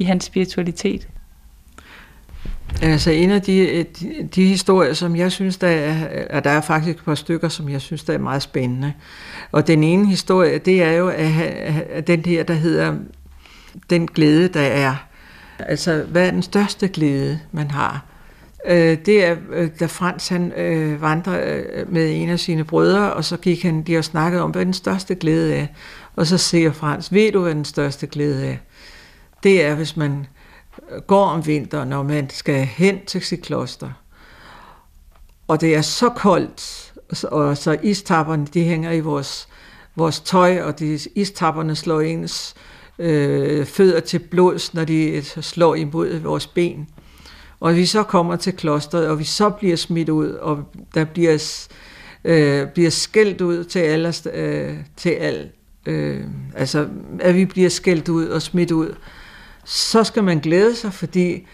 i 0.00 0.04
hans 0.04 0.24
spiritualitet? 0.24 1.08
Altså 2.82 3.10
en 3.10 3.30
af 3.30 3.42
de, 3.42 3.58
øh, 3.58 3.84
de, 4.00 4.28
de 4.34 4.46
historier, 4.46 4.92
som 4.92 5.16
jeg 5.16 5.32
synes, 5.32 5.56
der 5.56 5.68
er, 5.68 6.40
der 6.40 6.50
er 6.50 6.60
faktisk 6.60 6.96
et 6.96 7.04
par 7.04 7.14
stykker, 7.14 7.48
som 7.48 7.68
jeg 7.68 7.80
synes, 7.80 8.04
der 8.04 8.14
er 8.14 8.18
meget 8.18 8.42
spændende. 8.42 8.92
Og 9.52 9.66
den 9.66 9.84
ene 9.84 10.06
historie, 10.06 10.58
det 10.58 10.82
er 10.82 10.92
jo 10.92 11.08
at, 11.08 11.32
at 11.90 12.06
den 12.06 12.24
her, 12.26 12.42
der 12.42 12.54
hedder 12.54 12.94
Den 13.90 14.06
glæde, 14.06 14.48
der 14.48 14.60
er. 14.60 14.94
Altså, 15.58 16.04
hvad 16.08 16.26
er 16.26 16.30
den 16.30 16.42
største 16.42 16.88
glæde, 16.88 17.40
man 17.52 17.70
har? 17.70 18.04
Øh, 18.66 18.98
det 19.06 19.24
er, 19.24 19.36
øh, 19.52 19.70
da 19.80 19.86
Frans 19.86 20.28
han 20.28 20.52
øh, 20.52 21.02
vandrer 21.02 21.40
øh, 21.44 21.92
med 21.92 22.22
en 22.22 22.28
af 22.28 22.40
sine 22.40 22.64
brødre, 22.64 23.12
og 23.12 23.24
så 23.24 23.36
gik 23.36 23.62
han, 23.62 23.82
de 23.82 23.98
og 23.98 24.04
snakkede 24.04 24.42
om, 24.42 24.50
hvad 24.50 24.64
den 24.64 24.74
største 24.74 25.14
glæde 25.14 25.54
er. 25.54 25.66
Og 26.16 26.26
så 26.26 26.38
siger 26.38 26.72
Frans, 26.72 27.12
ved 27.12 27.32
du, 27.32 27.42
hvad 27.42 27.54
den 27.54 27.64
største 27.64 28.06
glæde 28.06 28.46
er? 28.46 28.56
Det 29.42 29.64
er, 29.64 29.74
hvis 29.74 29.96
man 29.96 30.26
går 31.06 31.24
om 31.24 31.46
vinteren, 31.46 31.88
når 31.88 32.02
man 32.02 32.30
skal 32.30 32.64
hen 32.64 33.04
til 33.06 33.22
sit 33.22 33.42
kloster. 33.42 33.90
Og 35.48 35.60
det 35.60 35.74
er 35.74 35.82
så 35.82 36.08
koldt, 36.08 36.92
og 37.24 37.56
så 37.56 37.78
istapperne, 37.82 38.46
de 38.54 38.64
hænger 38.64 38.92
i 38.92 39.00
vores, 39.00 39.48
vores 39.96 40.20
tøj, 40.20 40.62
og 40.62 40.78
de 40.78 40.98
istapperne 41.14 41.76
slår 41.76 42.00
ens 42.00 42.54
øh, 42.98 43.66
fødder 43.66 44.00
til 44.00 44.18
blods, 44.18 44.74
når 44.74 44.84
de 44.84 45.22
slår 45.24 45.74
imod 45.74 46.18
vores 46.18 46.46
ben. 46.46 46.88
Og 47.60 47.76
vi 47.76 47.86
så 47.86 48.02
kommer 48.02 48.36
til 48.36 48.52
klosteret, 48.52 49.08
og 49.08 49.18
vi 49.18 49.24
så 49.24 49.50
bliver 49.50 49.76
smidt 49.76 50.08
ud, 50.08 50.28
og 50.30 50.64
der 50.94 51.04
bliver, 51.04 51.38
øh, 52.24 52.68
bliver 52.68 52.90
skældt 52.90 53.40
ud 53.40 53.64
til 53.64 53.78
alle, 53.78 54.14
øh, 54.32 54.76
til 54.96 55.10
al, 55.10 55.50
øh, 55.86 56.24
altså 56.54 56.88
at 57.20 57.34
vi 57.34 57.44
bliver 57.44 57.70
skældt 57.70 58.08
ud 58.08 58.26
og 58.26 58.42
smidt 58.42 58.70
ud, 58.70 58.94
så 59.64 60.04
skal 60.04 60.24
man 60.24 60.38
glæde 60.38 60.76
sig, 60.76 60.92
fordi 60.92 61.46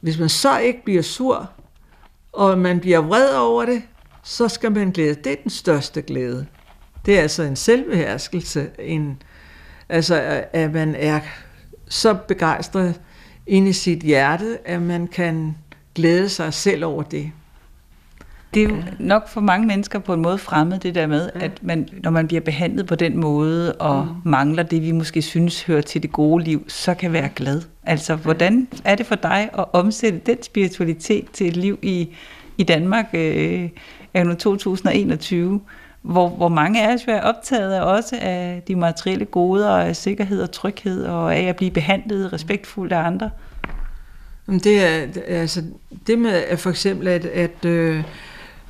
hvis 0.00 0.18
man 0.18 0.28
så 0.28 0.58
ikke 0.58 0.84
bliver 0.84 1.02
sur, 1.02 1.50
og 2.32 2.58
man 2.58 2.80
bliver 2.80 2.98
vred 2.98 3.36
over 3.36 3.64
det, 3.64 3.82
så 4.22 4.48
skal 4.48 4.72
man 4.72 4.90
glæde. 4.90 5.14
Det 5.14 5.32
er 5.32 5.36
den 5.42 5.50
største 5.50 6.02
glæde. 6.02 6.46
Det 7.06 7.18
er 7.18 7.22
altså 7.22 7.42
en 7.42 7.56
selvbeherskelse, 7.56 8.70
en, 8.78 9.22
altså 9.88 10.44
at 10.52 10.72
man 10.72 10.94
er 10.94 11.20
så 11.88 12.14
begejstret 12.28 13.00
ind 13.46 13.68
i 13.68 13.72
sit 13.72 13.98
hjerte, 13.98 14.58
at 14.64 14.82
man 14.82 15.06
kan 15.06 15.56
glæde 15.94 16.28
sig 16.28 16.54
selv 16.54 16.84
over 16.84 17.02
det. 17.02 17.32
Det 18.54 18.62
er 18.62 18.68
jo 18.68 18.82
nok 18.98 19.28
for 19.28 19.40
mange 19.40 19.66
mennesker 19.66 19.98
på 19.98 20.14
en 20.14 20.22
måde 20.22 20.38
fremmed, 20.38 20.78
det 20.78 20.94
der 20.94 21.06
med, 21.06 21.30
at 21.34 21.62
man, 21.62 21.88
når 22.02 22.10
man 22.10 22.26
bliver 22.26 22.40
behandlet 22.40 22.86
på 22.86 22.94
den 22.94 23.16
måde, 23.16 23.72
og 23.72 24.04
mm. 24.04 24.30
mangler 24.30 24.62
det, 24.62 24.82
vi 24.82 24.92
måske 24.92 25.22
synes 25.22 25.62
hører 25.62 25.80
til 25.80 26.02
det 26.02 26.12
gode 26.12 26.44
liv, 26.44 26.64
så 26.68 26.94
kan 26.94 27.12
være 27.12 27.28
glad. 27.36 27.62
Altså, 27.82 28.16
hvordan 28.16 28.68
er 28.84 28.94
det 28.94 29.06
for 29.06 29.14
dig 29.14 29.50
at 29.58 29.64
omsætte 29.72 30.20
den 30.26 30.42
spiritualitet 30.42 31.24
til 31.32 31.48
et 31.48 31.56
liv 31.56 31.78
i, 31.82 32.08
i 32.58 32.62
Danmark 32.62 33.06
øh, 33.12 33.68
nu 34.14 34.34
2021, 34.34 35.60
hvor, 36.02 36.28
hvor 36.28 36.48
mange 36.48 36.88
af 36.88 36.94
os 36.94 37.04
er 37.08 37.20
optaget 37.20 37.72
af 37.72 37.82
også 37.82 38.16
af 38.20 38.62
de 38.68 38.76
materielle 38.76 39.24
goder, 39.24 39.68
og 39.68 39.86
af 39.86 39.96
sikkerhed 39.96 40.42
og 40.42 40.52
tryghed, 40.52 41.04
og 41.04 41.36
af 41.36 41.42
at 41.42 41.56
blive 41.56 41.70
behandlet 41.70 42.32
respektfuldt 42.32 42.92
af 42.92 42.98
andre? 42.98 43.30
Det 44.46 44.84
er 44.84 45.06
altså 45.26 45.62
det 46.06 46.18
med 46.18 46.30
at 46.30 46.58
for 46.58 46.70
eksempel 46.70 47.08
at, 47.08 47.24
at 47.24 47.64
øh, 47.64 48.04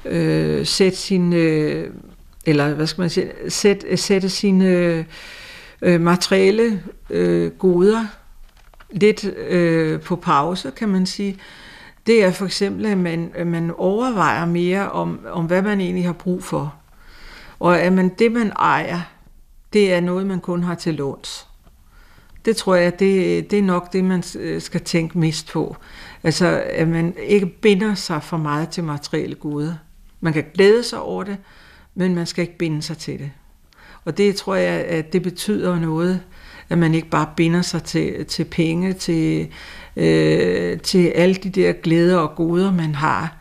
øh, 0.05 0.67
sætte 0.67 0.99
sine, 0.99 1.37
øh, 1.37 1.91
eller 2.47 2.75
hvad 2.75 2.87
skal 2.87 3.03
man 3.03 3.11
sige, 3.11 3.31
sætte, 3.49 3.97
sætte 3.97 4.29
sine 4.29 4.67
øh, 4.67 5.05
øh, 5.83 6.01
materielle 6.01 6.83
øh, 7.11 7.51
goder 7.51 8.07
lidt 8.91 9.25
øh, 9.25 10.01
på 10.01 10.17
pause, 10.17 10.73
kan 10.77 10.89
man 10.89 11.07
sige. 11.07 11.39
Det 12.07 12.25
er 12.25 12.31
for 12.31 12.45
eksempel, 12.45 12.87
at 12.87 12.99
man, 12.99 13.31
at 13.35 13.47
man 13.47 13.71
overvejer 13.71 14.47
mere 14.47 14.91
om, 14.91 15.21
om, 15.31 15.45
hvad 15.45 15.63
man 15.63 15.81
egentlig 15.81 16.05
har 16.05 16.13
brug 16.13 16.43
for. 16.43 16.75
Og 17.59 17.81
at 17.81 17.93
man, 17.93 18.09
det, 18.19 18.33
man 18.33 18.53
ejer, 18.59 19.01
det 19.73 19.93
er 19.93 20.01
noget, 20.01 20.27
man 20.27 20.41
kun 20.41 20.63
har 20.63 20.75
til 20.75 20.95
låns. 20.95 21.47
Det 22.45 22.57
tror 22.57 22.75
jeg, 22.75 22.99
det, 22.99 23.51
det 23.51 23.59
er 23.59 23.63
nok 23.63 23.93
det, 23.93 24.05
man 24.05 24.23
øh, 24.39 24.63
skal 24.63 24.81
tænke 24.81 25.19
mest 25.19 25.53
på. 25.53 25.77
Altså, 26.23 26.63
at 26.71 26.89
man 26.89 27.15
ikke 27.19 27.47
binder 27.47 27.95
sig 27.95 28.23
for 28.23 28.37
meget 28.37 28.69
til 28.69 28.85
materielle 28.85 29.35
goder. 29.35 29.75
Man 30.25 30.33
kan 30.33 30.45
glæde 30.55 30.85
sig 30.85 31.01
over 31.01 31.25
det, 31.25 31.37
men 31.95 32.15
man 32.15 32.27
skal 32.27 32.43
ikke 32.43 32.59
binde 32.59 32.83
sig 32.83 32.99
til 32.99 33.19
det. 33.19 33.31
Og 34.05 34.19
det 34.19 34.37
tror 34.37 34.55
jeg, 34.55 34.85
at 34.85 35.13
det 35.13 35.23
betyder 35.23 35.79
noget, 35.79 36.21
at 36.69 36.79
man 36.79 36.95
ikke 36.95 37.09
bare 37.09 37.29
binder 37.37 37.63
sig 37.63 37.83
til, 37.83 38.27
til 38.27 38.45
penge, 38.45 38.93
til, 38.93 39.49
øh, 39.97 40.81
til 40.81 41.07
alle 41.09 41.35
de 41.35 41.51
der 41.51 41.73
glæder 41.73 42.19
og 42.19 42.35
goder, 42.37 42.73
man 42.73 42.95
har. 42.95 43.37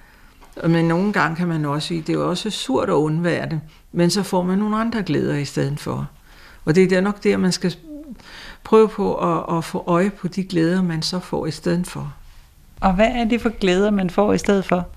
Men 0.67 0.85
nogle 0.85 1.13
gange 1.13 1.35
kan 1.35 1.47
man 1.47 1.65
også 1.65 1.87
sige, 1.87 2.01
det 2.01 2.09
er 2.09 2.13
jo 2.13 2.29
også 2.29 2.49
surt 2.49 2.89
at 2.89 2.93
undvære 2.93 3.49
det, 3.49 3.61
men 3.91 4.09
så 4.09 4.23
får 4.23 4.43
man 4.43 4.57
nogle 4.57 4.77
andre 4.77 5.03
glæder 5.03 5.35
i 5.35 5.45
stedet 5.45 5.79
for. 5.79 6.09
Og 6.65 6.75
det 6.75 6.91
er 6.91 7.01
nok 7.01 7.23
der, 7.23 7.37
man 7.37 7.51
skal 7.51 7.75
prøve 8.63 8.89
på 8.89 9.15
at, 9.15 9.57
at 9.57 9.63
få 9.63 9.83
øje 9.87 10.09
på 10.09 10.27
de 10.27 10.43
glæder, 10.43 10.81
man 10.81 11.01
så 11.01 11.19
får 11.19 11.45
i 11.45 11.51
stedet 11.51 11.87
for. 11.87 12.13
Og 12.81 12.93
hvad 12.93 13.09
er 13.15 13.25
det 13.25 13.41
for 13.41 13.49
glæder, 13.49 13.91
man 13.91 14.09
får 14.09 14.33
i 14.33 14.37
stedet 14.37 14.65
for? 14.65 14.87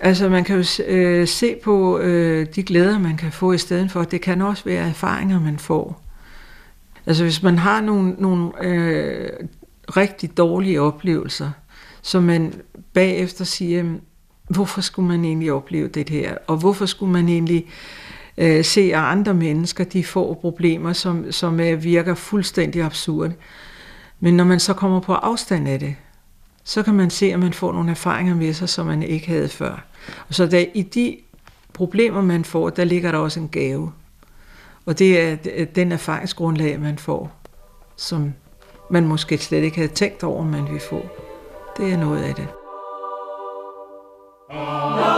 Altså 0.00 0.28
man 0.28 0.44
kan 0.44 0.56
jo 0.56 0.84
øh, 0.86 1.28
se 1.28 1.56
på 1.64 1.98
øh, 1.98 2.46
de 2.54 2.62
glæder, 2.62 2.98
man 2.98 3.16
kan 3.16 3.32
få 3.32 3.52
i 3.52 3.58
stedet 3.58 3.90
for. 3.90 4.04
Det 4.04 4.20
kan 4.20 4.42
også 4.42 4.64
være 4.64 4.88
erfaringer, 4.88 5.40
man 5.40 5.58
får. 5.58 6.02
Altså 7.06 7.24
hvis 7.24 7.42
man 7.42 7.58
har 7.58 7.80
nogle, 7.80 8.10
nogle 8.18 8.64
øh, 8.64 9.30
rigtig 9.96 10.36
dårlige 10.36 10.80
oplevelser, 10.80 11.50
så 12.02 12.20
man 12.20 12.54
bagefter 12.92 13.44
siger, 13.44 13.94
hvorfor 14.48 14.80
skulle 14.80 15.08
man 15.08 15.24
egentlig 15.24 15.52
opleve 15.52 15.88
det 15.88 16.08
her? 16.08 16.36
Og 16.46 16.56
hvorfor 16.56 16.86
skulle 16.86 17.12
man 17.12 17.28
egentlig 17.28 17.66
øh, 18.38 18.64
se, 18.64 18.80
at 18.80 19.00
andre 19.00 19.34
mennesker 19.34 19.84
de 19.84 20.04
får 20.04 20.34
problemer, 20.34 20.92
som, 20.92 21.32
som 21.32 21.60
øh, 21.60 21.84
virker 21.84 22.14
fuldstændig 22.14 22.82
absurde? 22.82 23.34
Men 24.20 24.36
når 24.36 24.44
man 24.44 24.60
så 24.60 24.74
kommer 24.74 25.00
på 25.00 25.12
afstand 25.12 25.68
af 25.68 25.78
det, 25.78 25.96
så 26.64 26.82
kan 26.82 26.94
man 26.94 27.10
se, 27.10 27.32
at 27.32 27.40
man 27.40 27.52
får 27.52 27.72
nogle 27.72 27.90
erfaringer 27.90 28.34
med 28.34 28.54
sig, 28.54 28.68
som 28.68 28.86
man 28.86 29.02
ikke 29.02 29.26
havde 29.26 29.48
før. 29.48 29.84
Og 30.28 30.34
så 30.34 30.46
der, 30.46 30.64
i 30.74 30.82
de 30.82 31.16
problemer, 31.72 32.20
man 32.20 32.44
får, 32.44 32.70
der 32.70 32.84
ligger 32.84 33.12
der 33.12 33.18
også 33.18 33.40
en 33.40 33.48
gave. 33.48 33.92
Og 34.86 34.98
det 34.98 35.20
er 35.20 35.36
øh, 35.54 35.66
den 35.74 35.92
erfaringsgrundlag, 35.92 36.80
man 36.80 36.98
får, 36.98 37.32
som 37.96 38.34
man 38.90 39.06
måske 39.06 39.38
slet 39.38 39.62
ikke 39.62 39.76
havde 39.76 39.92
tænkt 39.92 40.24
over, 40.24 40.44
man 40.44 40.64
ville 40.64 40.80
få. 40.80 41.08
Det 41.76 41.92
er 41.92 41.96
noget 41.96 42.22
af 42.22 42.34
det. 42.34 42.48
Og 44.50 45.11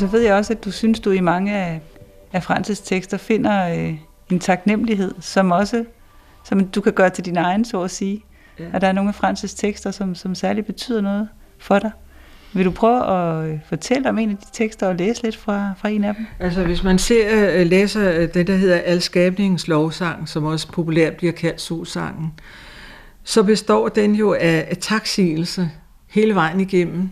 så 0.00 0.06
ved 0.06 0.20
jeg 0.20 0.34
også, 0.34 0.52
at 0.52 0.64
du 0.64 0.70
synes, 0.70 1.00
du 1.00 1.10
i 1.10 1.20
mange 1.20 1.56
af, 1.56 1.80
af 2.32 2.42
Francis 2.42 2.80
tekster 2.80 3.16
finder 3.16 3.68
øh, 3.68 3.94
en 4.30 4.40
taknemmelighed, 4.40 5.14
som 5.20 5.50
også 5.50 5.84
som 6.44 6.68
du 6.68 6.80
kan 6.80 6.92
gøre 6.92 7.10
til 7.10 7.24
din 7.24 7.36
egen, 7.36 7.64
så 7.64 7.82
at 7.82 7.90
sige. 7.90 8.24
Ja. 8.58 8.64
At 8.72 8.80
der 8.80 8.88
er 8.88 8.92
nogle 8.92 9.08
af 9.08 9.14
Francis 9.14 9.54
tekster, 9.54 9.90
som, 9.90 10.14
som 10.14 10.34
særligt 10.34 10.66
betyder 10.66 11.00
noget 11.00 11.28
for 11.58 11.78
dig. 11.78 11.90
Vil 12.52 12.64
du 12.64 12.70
prøve 12.70 13.06
at 13.06 13.48
øh, 13.48 13.58
fortælle 13.68 14.08
om 14.08 14.18
en 14.18 14.30
af 14.30 14.36
de 14.36 14.46
tekster 14.52 14.86
og 14.88 14.94
læse 14.94 15.22
lidt 15.22 15.36
fra, 15.36 15.72
fra 15.78 15.88
en 15.88 16.04
af 16.04 16.14
dem? 16.14 16.26
Altså 16.38 16.64
hvis 16.64 16.82
man 16.82 16.98
ser, 16.98 17.50
øh, 17.54 17.66
læser 17.66 18.12
øh, 18.12 18.34
det, 18.34 18.46
der 18.46 18.56
hedder 18.56 18.76
Alskabningens 18.76 19.68
lovsang, 19.68 20.28
som 20.28 20.44
også 20.44 20.72
populært 20.72 21.16
bliver 21.16 21.32
kaldt 21.32 21.60
solsangen, 21.60 22.32
så 23.24 23.42
består 23.42 23.88
den 23.88 24.14
jo 24.14 24.32
af, 24.32 24.66
af 24.70 24.76
taksigelse 24.80 25.70
hele 26.06 26.34
vejen 26.34 26.60
igennem. 26.60 27.10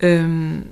Øhm, 0.00 0.64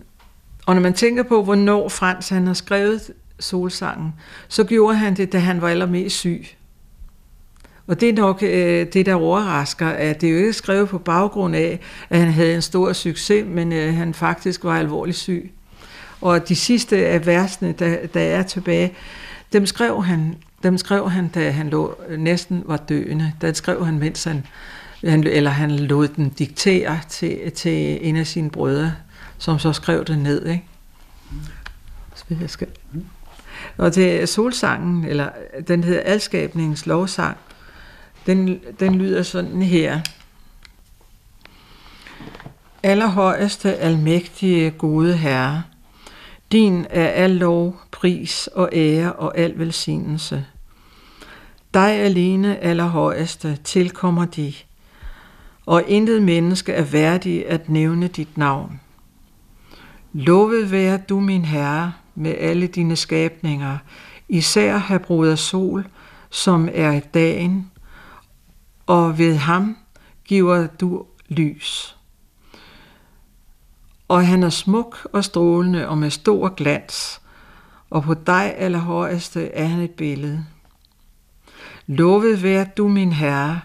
og 0.66 0.74
når 0.74 0.82
man 0.82 0.94
tænker 0.94 1.22
på, 1.22 1.42
hvornår 1.42 1.88
Frans 1.88 2.28
han 2.28 2.46
har 2.46 2.54
skrevet 2.54 3.00
solsangen, 3.40 4.14
så 4.48 4.64
gjorde 4.64 4.96
han 4.96 5.16
det, 5.16 5.32
da 5.32 5.38
han 5.38 5.60
var 5.60 5.68
allermest 5.68 6.16
syg. 6.16 6.46
Og 7.86 8.00
det 8.00 8.08
er 8.08 8.12
nok 8.12 8.42
øh, 8.42 8.86
det, 8.92 9.06
der 9.06 9.14
overrasker, 9.14 9.88
at 9.88 10.20
det 10.20 10.26
er 10.26 10.32
jo 10.32 10.38
ikke 10.38 10.52
skrevet 10.52 10.88
på 10.88 10.98
baggrund 10.98 11.56
af, 11.56 11.80
at 12.10 12.18
han 12.18 12.32
havde 12.32 12.54
en 12.54 12.62
stor 12.62 12.92
succes, 12.92 13.44
men 13.48 13.72
øh, 13.72 13.94
han 13.94 14.14
faktisk 14.14 14.64
var 14.64 14.78
alvorligt 14.78 15.16
syg. 15.16 15.50
Og 16.20 16.48
de 16.48 16.56
sidste 16.56 17.06
af 17.06 17.26
versene, 17.26 17.72
der, 17.72 18.06
der 18.06 18.20
er 18.20 18.42
tilbage, 18.42 18.92
dem 19.52 19.66
skrev 19.66 20.04
han, 20.04 20.34
dem 20.62 20.78
skrev 20.78 21.10
han, 21.10 21.28
da 21.28 21.50
han 21.50 21.68
lå, 21.68 22.00
næsten 22.18 22.62
var 22.66 22.76
døende. 22.76 23.32
Der 23.40 23.52
skrev 23.52 23.84
han, 23.84 23.98
mens 23.98 24.24
han, 24.24 24.46
han, 25.04 25.24
eller 25.24 25.50
han 25.50 25.70
lod 25.70 26.08
den 26.08 26.28
diktere 26.28 26.98
til, 27.08 27.52
til 27.54 28.08
en 28.08 28.16
af 28.16 28.26
sine 28.26 28.50
brødre, 28.50 28.92
som 29.38 29.58
så 29.58 29.72
skrev 29.72 30.04
det 30.04 30.18
ned. 30.18 30.46
Ikke? 30.46 30.64
Så 32.14 32.24
jeg 32.40 32.50
skal. 32.50 32.68
Og 33.78 33.94
det 33.94 34.22
er 34.22 34.26
solsangen, 34.26 35.04
eller 35.04 35.28
den 35.68 35.84
hedder 35.84 36.00
Alskabningens 36.00 36.86
lovsang, 36.86 37.36
Den, 38.26 38.60
den 38.80 38.94
lyder 38.94 39.22
sådan 39.22 39.62
her. 39.62 40.00
Allerhøjeste, 42.82 43.76
almægtige, 43.76 44.70
gode 44.70 45.16
Herre, 45.16 45.62
din 46.52 46.86
er 46.90 47.08
al 47.08 47.30
lov, 47.30 47.80
pris 47.90 48.46
og 48.46 48.68
ære 48.72 49.12
og 49.12 49.38
al 49.38 49.58
velsignelse. 49.58 50.44
Dig 51.74 51.90
alene, 51.90 52.58
allerhøjeste, 52.58 53.58
tilkommer 53.64 54.24
de, 54.24 54.52
og 55.66 55.82
intet 55.86 56.22
menneske 56.22 56.72
er 56.72 56.84
værdig 56.84 57.48
at 57.48 57.68
nævne 57.68 58.08
dit 58.08 58.38
navn. 58.38 58.80
Lovet 60.18 60.70
være 60.70 60.96
du, 60.96 61.20
min 61.20 61.44
Herre, 61.44 61.92
med 62.14 62.34
alle 62.38 62.66
dine 62.66 62.96
skabninger, 62.96 63.78
især 64.28 64.78
her 64.78 64.98
bruder 64.98 65.34
sol, 65.34 65.86
som 66.30 66.68
er 66.72 67.00
dagen, 67.00 67.70
og 68.86 69.18
ved 69.18 69.36
ham 69.36 69.76
giver 70.24 70.66
du 70.66 71.04
lys. 71.28 71.96
Og 74.08 74.26
han 74.26 74.42
er 74.42 74.50
smuk 74.50 75.06
og 75.12 75.24
strålende 75.24 75.88
og 75.88 75.98
med 75.98 76.10
stor 76.10 76.48
glans, 76.48 77.20
og 77.90 78.02
på 78.02 78.14
dig 78.14 78.54
allerhøjeste 78.56 79.48
er 79.48 79.66
han 79.66 79.80
et 79.80 79.90
billede. 79.90 80.46
Lovet 81.86 82.42
vær 82.42 82.64
du, 82.64 82.88
min 82.88 83.12
Herre, 83.12 83.60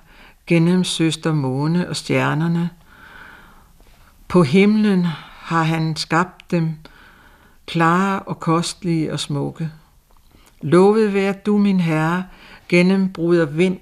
gennem 0.48 0.84
søster 0.84 1.34
måne 1.34 1.90
og 1.90 1.96
stjernerne. 1.96 2.70
På 4.28 4.44
himlen 4.44 5.08
har 5.42 5.64
han 5.64 5.96
skabt 5.96 6.52
dem, 6.52 6.70
klare 7.66 8.20
og 8.20 8.40
kostlige 8.40 9.14
og 9.14 9.20
smukke. 9.20 9.72
Lovet 10.62 11.14
vær 11.14 11.32
du, 11.32 11.58
min 11.58 11.80
Herre, 11.80 12.26
gennem 12.70 13.14
brud 13.14 13.38
og 13.38 13.58
vind, 13.58 13.80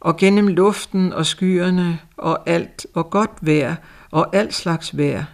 og 0.00 0.16
gennem 0.16 0.48
luften 0.48 1.12
og 1.12 1.26
skyerne 1.26 1.98
og 2.16 2.48
alt 2.48 2.86
og 2.94 3.10
godt 3.10 3.30
vejr 3.40 3.76
og 4.10 4.36
alt 4.36 4.54
slags 4.54 4.96
vejr, 4.96 5.24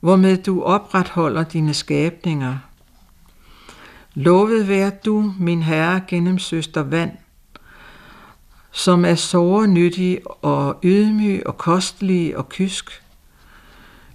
hvormed 0.00 0.36
du 0.36 0.62
opretholder 0.62 1.44
dine 1.44 1.74
skabninger. 1.74 2.58
Lovet 4.14 4.68
vær 4.68 4.90
du, 4.90 5.34
min 5.38 5.62
Herre, 5.62 6.00
gennem 6.08 6.38
søster 6.38 6.82
vand, 6.82 7.12
som 8.72 9.04
er 9.04 9.14
såre 9.14 9.66
nyttig 9.66 10.20
og 10.42 10.78
ydmyg 10.84 11.46
og 11.46 11.58
kostelig 11.58 12.36
og 12.36 12.48
kysk. 12.48 13.03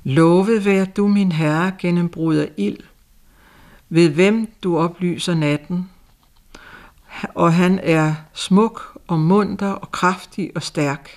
Lovet 0.03 0.65
vær 0.65 0.85
du, 0.85 1.07
min 1.07 1.31
Herre, 1.31 1.71
gennem 1.79 2.09
bruder 2.09 2.47
ild, 2.57 2.77
ved 3.89 4.09
hvem 4.09 4.47
du 4.63 4.77
oplyser 4.77 5.33
natten, 5.33 5.89
og 7.35 7.53
han 7.53 7.79
er 7.83 8.15
smuk 8.33 8.97
og 9.07 9.19
munter 9.19 9.71
og 9.71 9.91
kraftig 9.91 10.51
og 10.55 10.63
stærk. 10.63 11.09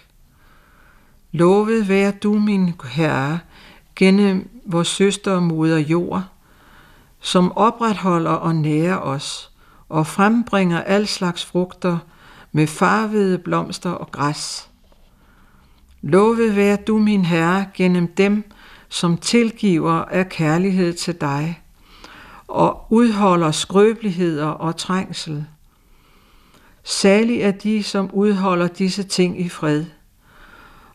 Lovet 1.32 1.88
vær 1.88 2.10
du, 2.10 2.38
min 2.38 2.74
Herre, 2.84 3.38
gennem 3.96 4.48
vores 4.64 4.88
søster 4.88 5.32
og 5.32 5.42
moder 5.42 5.78
jord, 5.78 6.24
som 7.20 7.52
opretholder 7.56 8.30
og 8.30 8.54
nærer 8.54 8.96
os 8.96 9.50
og 9.88 10.06
frembringer 10.06 10.80
al 10.80 11.06
slags 11.06 11.44
frugter 11.44 11.98
med 12.52 12.66
farvede 12.66 13.38
blomster 13.38 13.90
og 13.90 14.10
græs. 14.10 14.68
Lovet 16.02 16.56
vær 16.56 16.76
du, 16.76 16.98
min 16.98 17.24
Herre, 17.24 17.66
gennem 17.74 18.14
dem, 18.14 18.44
som 18.92 19.16
tilgiver 19.16 19.92
af 19.92 20.28
kærlighed 20.28 20.92
til 20.92 21.20
dig 21.20 21.62
og 22.48 22.86
udholder 22.90 23.50
skrøbeligheder 23.50 24.46
og 24.46 24.76
trængsel. 24.76 25.46
Salig 26.84 27.40
er 27.40 27.50
de, 27.50 27.82
som 27.82 28.10
udholder 28.12 28.66
disse 28.66 29.02
ting 29.02 29.40
i 29.40 29.48
fred, 29.48 29.84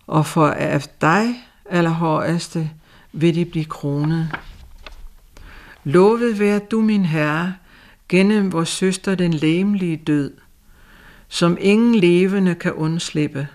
og 0.08 0.26
for 0.26 0.48
af 0.48 0.82
dig, 1.02 1.36
allerhøjeste, 1.66 2.72
vil 3.12 3.36
de 3.36 3.46
blive 3.46 3.66
kronet. 3.66 4.36
Lovet 5.84 6.40
vær 6.40 6.60
du, 6.60 6.82
min 6.82 7.06
Herre, 7.06 7.56
gennem 8.10 8.52
vores 8.52 8.70
søster 8.70 9.16
den 9.16 9.34
læmelige 9.34 9.98
død, 9.98 10.34
som 11.28 11.58
ingen 11.60 11.96
levende 11.96 12.56
kan 12.56 12.74
undslippe. 12.74 13.48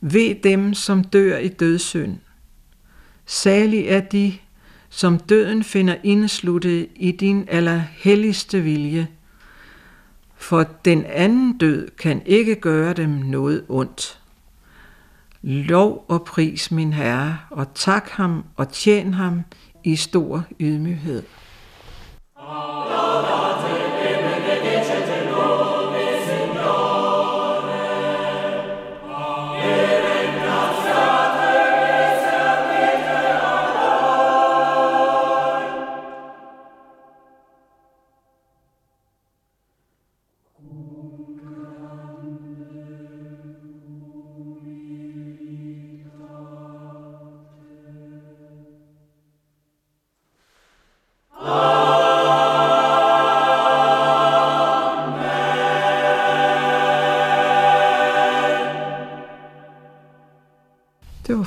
Ved 0.00 0.34
dem, 0.42 0.74
som 0.74 1.04
dør 1.04 1.38
i 1.38 1.48
dødssynd. 1.48 2.18
Salig 3.30 3.86
er 3.86 4.00
de, 4.00 4.38
som 4.88 5.18
døden 5.18 5.64
finder 5.64 5.96
indsluttet 6.02 6.88
i 6.96 7.12
din 7.12 7.48
allerhelligste 7.48 8.60
vilje, 8.60 9.08
for 10.36 10.66
den 10.84 11.04
anden 11.04 11.58
død 11.58 11.88
kan 11.90 12.22
ikke 12.26 12.54
gøre 12.54 12.92
dem 12.92 13.08
noget 13.08 13.64
ondt. 13.68 14.20
Lov 15.42 16.04
og 16.08 16.24
pris 16.24 16.70
min 16.70 16.92
Herre, 16.92 17.38
og 17.50 17.66
tak 17.74 18.08
ham 18.08 18.44
og 18.56 18.72
tjen 18.72 19.14
ham 19.14 19.42
i 19.84 19.96
stor 19.96 20.44
ydmyghed. 20.60 21.22
Amen. 22.36 23.47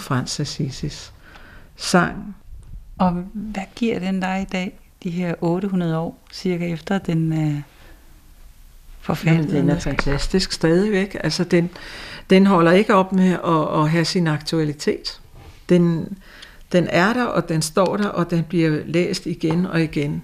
Frans 0.01 0.39
Assisis 0.39 1.13
sang. 1.75 2.35
Og 2.97 3.11
hvad 3.33 3.63
giver 3.75 3.99
den 3.99 4.19
dig 4.19 4.41
i 4.41 4.51
dag, 4.51 4.79
de 5.03 5.09
her 5.09 5.33
800 5.41 5.97
år, 5.97 6.19
cirka 6.31 6.67
efter 6.67 6.97
den 6.97 7.33
øh? 7.33 7.61
Jamen, 9.25 9.49
den 9.49 9.69
er 9.69 9.79
fantastisk 9.79 10.51
stadigvæk. 10.51 11.17
Altså, 11.23 11.43
den, 11.43 11.69
den 12.29 12.45
holder 12.45 12.71
ikke 12.71 12.95
op 12.95 13.13
med 13.13 13.31
at, 13.31 13.81
at 13.81 13.89
have 13.89 14.05
sin 14.05 14.27
aktualitet. 14.27 15.19
Den, 15.69 16.17
den 16.71 16.87
er 16.89 17.13
der, 17.13 17.23
og 17.23 17.49
den 17.49 17.61
står 17.61 17.97
der, 17.97 18.07
og 18.07 18.31
den 18.31 18.43
bliver 18.43 18.79
læst 18.85 19.25
igen 19.25 19.65
og 19.65 19.81
igen. 19.83 20.23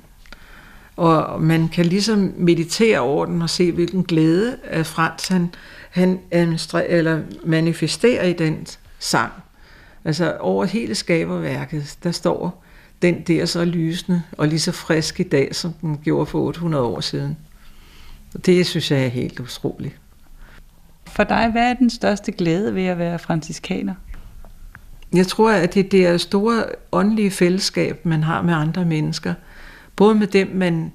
Og 0.95 1.41
man 1.41 1.67
kan 1.67 1.85
ligesom 1.85 2.33
meditere 2.37 2.99
over 2.99 3.25
den 3.25 3.41
og 3.41 3.49
se, 3.49 3.71
hvilken 3.71 4.03
glæde 4.03 4.57
at 4.63 4.85
Frans 4.85 5.27
han, 5.27 5.49
han 5.89 6.19
eller 6.89 7.21
manifesterer 7.45 8.23
i 8.23 8.33
den 8.33 8.67
sang. 8.99 9.31
Altså 10.07 10.37
over 10.39 10.65
hele 10.65 10.95
skaberværket, 10.95 11.97
der 12.03 12.11
står 12.11 12.63
den 13.01 13.21
der 13.21 13.45
så 13.45 13.65
lysende 13.65 14.21
og 14.31 14.47
lige 14.47 14.59
så 14.59 14.71
frisk 14.71 15.19
i 15.19 15.23
dag, 15.23 15.55
som 15.55 15.73
den 15.73 15.97
gjorde 16.03 16.25
for 16.25 16.39
800 16.39 16.83
år 16.83 17.01
siden. 17.01 17.37
Og 18.33 18.45
det 18.45 18.65
synes 18.65 18.91
jeg 18.91 19.03
er 19.03 19.07
helt 19.07 19.39
utroligt. 19.39 19.95
For 21.05 21.23
dig, 21.23 21.51
hvad 21.51 21.69
er 21.69 21.73
den 21.73 21.89
største 21.89 22.31
glæde 22.31 22.75
ved 22.75 22.85
at 22.85 22.97
være 22.97 23.19
franciskaner? 23.19 23.93
Jeg 25.13 25.27
tror, 25.27 25.51
at 25.51 25.73
det 25.73 25.93
er 25.93 26.11
det 26.11 26.21
store 26.21 26.63
åndelige 26.91 27.31
fællesskab, 27.31 28.05
man 28.05 28.23
har 28.23 28.41
med 28.41 28.53
andre 28.53 28.85
mennesker. 28.85 29.33
Både 29.95 30.15
med 30.15 30.27
dem, 30.27 30.47
man 30.53 30.91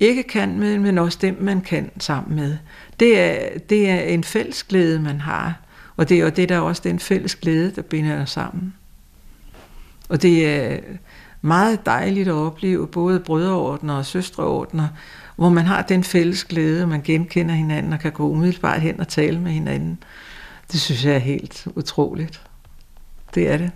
ikke 0.00 0.22
kan 0.22 0.58
med, 0.58 0.78
men 0.78 0.98
også 0.98 1.18
dem, 1.20 1.36
man 1.40 1.60
kan 1.60 1.90
sammen 1.98 2.36
med. 2.36 2.56
Det 3.00 3.20
er, 3.20 3.58
det 3.58 3.90
er 3.90 4.00
en 4.00 4.24
fælles 4.24 4.64
glæde, 4.64 5.00
man 5.00 5.20
har. 5.20 5.63
Og 5.96 6.08
det 6.08 6.18
er 6.18 6.22
jo 6.22 6.28
det, 6.28 6.48
der 6.48 6.56
er 6.56 6.60
også 6.60 6.82
den 6.84 6.98
fælles 6.98 7.36
glæde, 7.36 7.70
der 7.70 7.82
binder 7.82 8.22
os 8.22 8.30
sammen. 8.30 8.74
Og 10.08 10.22
det 10.22 10.48
er 10.48 10.78
meget 11.40 11.86
dejligt 11.86 12.28
at 12.28 12.34
opleve 12.34 12.86
både 12.86 13.20
brødreordner 13.20 13.94
og 13.94 14.06
søstreordner, 14.06 14.88
hvor 15.36 15.48
man 15.48 15.64
har 15.64 15.82
den 15.82 16.04
fælles 16.04 16.44
glæde, 16.44 16.82
og 16.82 16.88
man 16.88 17.02
genkender 17.02 17.54
hinanden 17.54 17.92
og 17.92 17.98
kan 17.98 18.12
gå 18.12 18.28
umiddelbart 18.28 18.80
hen 18.80 19.00
og 19.00 19.08
tale 19.08 19.40
med 19.40 19.52
hinanden. 19.52 19.98
Det 20.72 20.80
synes 20.80 21.04
jeg 21.04 21.14
er 21.14 21.18
helt 21.18 21.66
utroligt. 21.74 22.42
Det 23.34 23.50
er 23.50 23.56
det. 23.56 23.70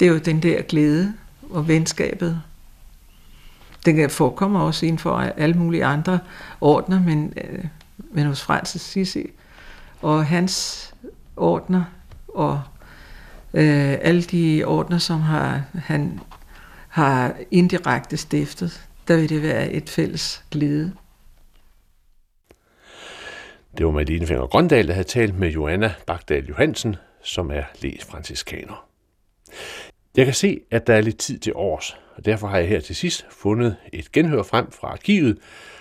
Det 0.00 0.08
er 0.08 0.12
jo 0.12 0.18
den 0.18 0.42
der 0.42 0.62
glæde 0.62 1.12
og 1.50 1.68
venskabet. 1.68 2.42
Den 3.86 4.10
forekommer 4.10 4.60
også 4.60 4.86
inden 4.86 4.98
for 4.98 5.16
alle 5.16 5.54
mulige 5.54 5.84
andre 5.84 6.18
ordner, 6.60 7.00
men, 7.00 7.32
øh, 7.36 7.64
men 8.12 8.26
hos 8.26 8.42
Francis 8.42 8.82
Sissi 8.82 9.30
og 10.02 10.26
hans 10.26 10.88
ordner 11.36 11.84
og 12.28 12.62
øh, 13.54 13.98
alle 14.00 14.22
de 14.22 14.64
ordner, 14.64 14.98
som 14.98 15.20
har, 15.20 15.62
han 15.74 16.20
har 16.88 17.34
indirekte 17.50 18.16
stiftet, 18.16 18.88
der 19.08 19.16
vil 19.16 19.28
det 19.28 19.42
være 19.42 19.72
et 19.72 19.90
fælles 19.90 20.44
glæde. 20.50 20.92
Det 23.78 23.86
var 23.86 23.92
Malene 23.92 24.26
Finger 24.26 24.46
Grøndal, 24.46 24.88
der 24.88 24.92
havde 24.92 25.08
talt 25.08 25.38
med 25.38 25.50
Joanna 25.50 25.94
Bagdal 26.06 26.46
Johansen, 26.46 26.96
som 27.22 27.50
er 27.50 27.62
læs 27.82 28.04
franciskaner. 28.04 28.86
Jeg 30.16 30.24
kan 30.24 30.34
se, 30.34 30.60
at 30.70 30.86
der 30.86 30.94
er 30.94 31.00
lidt 31.00 31.18
tid 31.18 31.38
til 31.38 31.52
års, 31.56 31.96
og 32.16 32.24
derfor 32.24 32.46
har 32.46 32.58
jeg 32.58 32.68
her 32.68 32.80
til 32.80 32.96
sidst 32.96 33.26
fundet 33.30 33.76
et 33.92 34.12
genhør 34.12 34.42
frem 34.42 34.70
fra 34.70 34.88
arkivet 34.88 35.38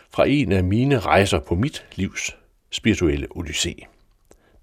fra 0.10 0.26
en 0.28 0.52
af 0.52 0.64
mine 0.64 1.00
rejser 1.00 1.40
på 1.40 1.56
mit 1.56 1.86
livs 1.96 2.36
spirituelle 2.72 3.28
odyssé. 3.36 3.91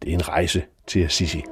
Det 0.02 0.10
er 0.10 0.14
en 0.14 0.28
rejse 0.28 0.64
til 0.86 1.00
Assisi. 1.00 1.44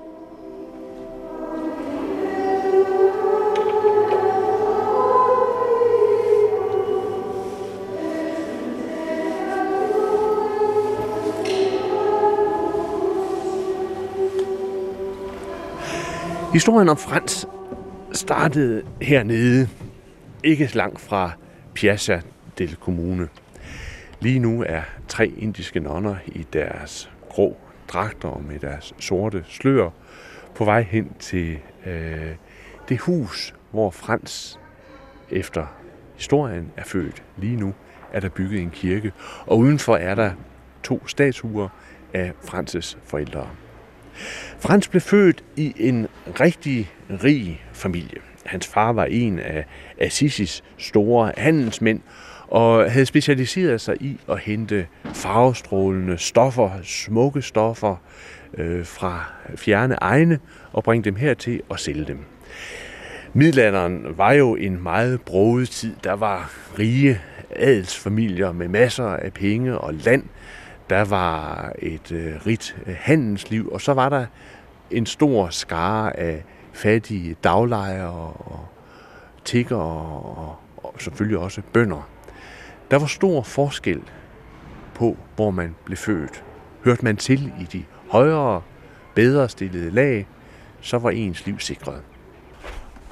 Historien 16.52 16.88
om 16.88 16.96
Frans 16.96 17.46
startede 18.12 18.82
hernede, 19.02 19.68
ikke 20.44 20.70
langt 20.74 21.00
fra 21.00 21.30
Piazza 21.74 22.20
del 22.58 22.76
Comune. 22.80 23.28
Lige 24.20 24.38
nu 24.38 24.64
er 24.66 24.82
tre 25.08 25.26
indiske 25.26 25.80
nonner 25.80 26.16
i 26.26 26.46
deres 26.52 27.10
grå 27.28 27.56
dragter 27.88 28.28
og 28.28 28.42
med 28.42 28.58
deres 28.58 28.94
sorte 28.98 29.44
slør 29.48 29.90
på 30.54 30.64
vej 30.64 30.82
hen 30.82 31.12
til 31.18 31.58
øh, 31.86 32.34
det 32.88 32.98
hus, 32.98 33.54
hvor 33.70 33.90
Frans 33.90 34.60
efter 35.30 35.66
historien 36.16 36.72
er 36.76 36.84
født. 36.84 37.22
Lige 37.36 37.56
nu 37.56 37.74
er 38.12 38.20
der 38.20 38.28
bygget 38.28 38.60
en 38.60 38.70
kirke, 38.70 39.12
og 39.46 39.58
udenfor 39.58 39.96
er 39.96 40.14
der 40.14 40.30
to 40.82 41.06
statuer 41.06 41.68
af 42.14 42.32
Frances 42.44 42.98
forældre. 43.04 43.48
Frans 44.58 44.88
blev 44.88 45.00
født 45.00 45.44
i 45.56 45.74
en 45.76 46.06
rigtig 46.40 46.92
rig 47.10 47.64
familie. 47.72 48.18
Hans 48.46 48.66
far 48.66 48.92
var 48.92 49.04
en 49.04 49.38
af 49.38 49.66
Assisis 49.98 50.64
store 50.78 51.32
handelsmænd, 51.36 52.00
og 52.48 52.92
havde 52.92 53.06
specialiseret 53.06 53.80
sig 53.80 53.96
i 54.00 54.20
at 54.28 54.38
hente 54.38 54.86
farvestrålende 55.04 56.18
stoffer, 56.18 56.70
smukke 56.82 57.42
stoffer 57.42 57.96
øh, 58.54 58.84
fra 58.84 59.24
fjerne 59.56 59.94
egne 60.00 60.38
og 60.72 60.84
bringe 60.84 61.04
dem 61.04 61.16
hertil 61.16 61.62
og 61.68 61.80
sælge 61.80 62.04
dem. 62.04 62.18
Middelalderen 63.32 64.06
var 64.18 64.32
jo 64.32 64.54
en 64.54 64.82
meget 64.82 65.20
broget 65.20 65.68
tid. 65.68 65.96
Der 66.04 66.12
var 66.12 66.52
rige 66.78 67.20
adelsfamilier 67.50 68.52
med 68.52 68.68
masser 68.68 69.06
af 69.06 69.32
penge 69.32 69.78
og 69.78 69.94
land. 69.94 70.22
Der 70.90 71.04
var 71.04 71.72
et 71.78 72.12
øh, 72.12 72.46
rigt 72.46 72.76
øh, 72.86 72.94
handelsliv, 72.98 73.68
og 73.72 73.80
så 73.80 73.94
var 73.94 74.08
der 74.08 74.26
en 74.90 75.06
stor 75.06 75.48
skare 75.48 76.16
af 76.16 76.44
fattige 76.72 77.36
daglejere 77.44 78.32
og 78.32 78.66
tigger 79.44 79.76
og, 79.76 80.56
og 80.76 80.94
selvfølgelig 80.98 81.38
også 81.38 81.62
bønder. 81.72 82.08
Der 82.90 82.98
var 82.98 83.06
stor 83.06 83.42
forskel 83.42 84.02
på, 84.94 85.16
hvor 85.36 85.50
man 85.50 85.74
blev 85.84 85.96
født. 85.96 86.44
Hørte 86.84 87.04
man 87.04 87.16
til 87.16 87.52
i 87.60 87.64
de 87.72 87.84
højere, 88.10 88.62
bedre 89.14 89.48
stillede 89.48 89.90
lag, 89.90 90.26
så 90.80 90.98
var 90.98 91.10
ens 91.10 91.46
liv 91.46 91.58
sikret. 91.58 92.02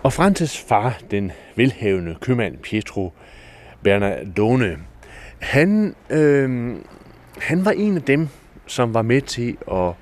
Og 0.02 0.12
Frances 0.12 0.58
far, 0.68 0.98
den 1.10 1.32
velhavende 1.56 2.16
købmand 2.20 2.56
Pietro 2.58 3.12
Bernardone, 3.82 4.78
han, 5.38 5.94
øh, 6.10 6.76
han 7.38 7.64
var 7.64 7.70
en 7.70 7.96
af 7.96 8.02
dem, 8.02 8.28
som 8.66 8.94
var 8.94 9.02
med 9.02 9.20
til 9.20 9.56
at 9.72 9.92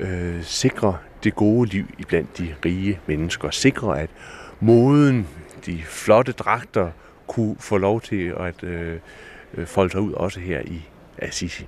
øh, 0.00 0.42
sikre 0.42 0.96
det 1.24 1.34
gode 1.34 1.70
liv 1.70 1.84
iblandt 1.98 2.38
de 2.38 2.54
rige 2.64 3.00
mennesker. 3.06 3.50
Sikre, 3.50 4.00
at 4.00 4.10
moden, 4.60 5.26
de 5.66 5.82
flotte 5.82 6.32
dragter, 6.32 6.90
kunne 7.30 7.56
få 7.58 7.78
lov 7.78 8.00
til 8.00 8.34
at 8.40 8.64
øh, 8.64 8.98
folde 9.64 9.90
sig 9.90 10.00
ud 10.00 10.12
også 10.12 10.40
her 10.40 10.60
i 10.60 10.88
Assisi. 11.18 11.66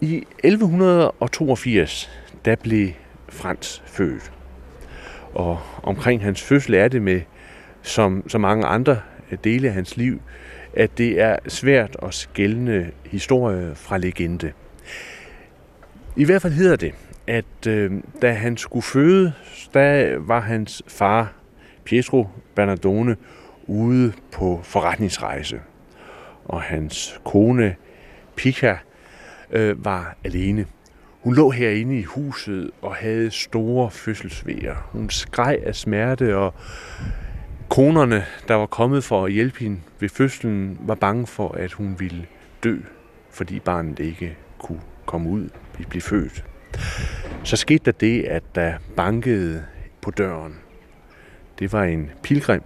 I 0.00 0.24
1182, 0.44 2.10
der 2.44 2.56
blev 2.56 2.88
Frans 3.28 3.82
født. 3.86 4.32
Og 5.34 5.60
omkring 5.82 6.22
hans 6.22 6.42
fødsel 6.42 6.74
er 6.74 6.88
det 6.88 7.02
med, 7.02 7.20
som 7.82 8.28
så 8.28 8.38
mange 8.38 8.66
andre 8.66 9.00
dele 9.44 9.68
af 9.68 9.74
hans 9.74 9.96
liv, 9.96 10.20
at 10.76 10.98
det 10.98 11.20
er 11.20 11.36
svært 11.48 11.96
at 12.02 12.14
skælne 12.14 12.90
historie 13.06 13.74
fra 13.74 13.98
legende. 13.98 14.52
I 16.16 16.24
hvert 16.24 16.42
fald 16.42 16.52
hedder 16.52 16.76
det, 16.76 16.94
at 17.26 17.66
øh, 17.68 17.92
da 18.22 18.32
han 18.32 18.56
skulle 18.56 18.82
føde, 18.82 19.32
der 19.74 20.18
var 20.18 20.40
hans 20.40 20.82
far, 20.88 21.35
Pietro 21.86 22.28
Bernardone, 22.54 23.16
ude 23.66 24.12
på 24.32 24.60
forretningsrejse. 24.62 25.60
Og 26.44 26.62
hans 26.62 27.20
kone, 27.24 27.76
Pika, 28.36 28.76
øh, 29.50 29.84
var 29.84 30.16
alene. 30.24 30.66
Hun 31.20 31.34
lå 31.34 31.50
herinde 31.50 31.98
i 31.98 32.02
huset 32.02 32.70
og 32.82 32.94
havde 32.94 33.30
store 33.30 33.90
fødselsvejer. 33.90 34.88
Hun 34.92 35.10
skreg 35.10 35.58
af 35.62 35.74
smerte, 35.74 36.36
og 36.36 36.54
konerne, 37.68 38.24
der 38.48 38.54
var 38.54 38.66
kommet 38.66 39.04
for 39.04 39.24
at 39.24 39.32
hjælpe 39.32 39.58
hende 39.60 39.80
ved 40.00 40.08
fødslen, 40.08 40.78
var 40.80 40.94
bange 40.94 41.26
for, 41.26 41.52
at 41.52 41.72
hun 41.72 41.96
ville 41.98 42.26
dø, 42.64 42.76
fordi 43.30 43.60
barnet 43.60 43.98
ikke 43.98 44.36
kunne 44.58 44.80
komme 45.06 45.30
ud 45.30 45.48
og 45.78 45.86
blive 45.88 46.02
født. 46.02 46.44
Så 47.44 47.56
skete 47.56 47.84
der 47.84 47.92
det, 47.92 48.22
at 48.22 48.42
der 48.54 48.74
bankede 48.96 49.64
på 50.00 50.10
døren. 50.10 50.54
Det 51.58 51.72
var 51.72 51.84
en 51.84 52.10
pilgrim, 52.22 52.62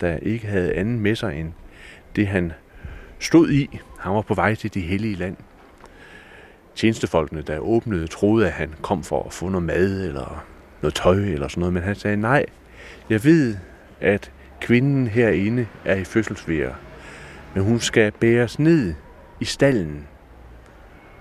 der 0.00 0.16
ikke 0.16 0.46
havde 0.46 0.72
anden 0.72 1.00
med 1.00 1.16
sig 1.16 1.40
end 1.40 1.52
det, 2.16 2.26
han 2.26 2.52
stod 3.18 3.50
i. 3.50 3.80
Han 4.00 4.12
var 4.12 4.20
på 4.20 4.34
vej 4.34 4.54
til 4.54 4.74
det 4.74 4.82
hellige 4.82 5.14
land. 5.14 5.36
Tjenestefolkene, 6.74 7.42
der 7.42 7.58
åbnede, 7.58 8.06
troede, 8.06 8.46
at 8.46 8.52
han 8.52 8.74
kom 8.82 9.04
for 9.04 9.22
at 9.22 9.32
få 9.32 9.48
noget 9.48 9.66
mad 9.66 10.06
eller 10.06 10.44
noget 10.82 10.94
tøj 10.94 11.14
eller 11.16 11.48
sådan 11.48 11.60
noget, 11.60 11.74
men 11.74 11.82
han 11.82 11.94
sagde, 11.94 12.16
nej, 12.16 12.46
jeg 13.10 13.24
ved, 13.24 13.56
at 14.00 14.32
kvinden 14.60 15.06
herinde 15.06 15.66
er 15.84 15.94
i 15.94 16.04
fødselsvære, 16.04 16.74
men 17.54 17.64
hun 17.64 17.80
skal 17.80 18.12
bæres 18.12 18.58
ned 18.58 18.94
i 19.40 19.44
stallen. 19.44 20.06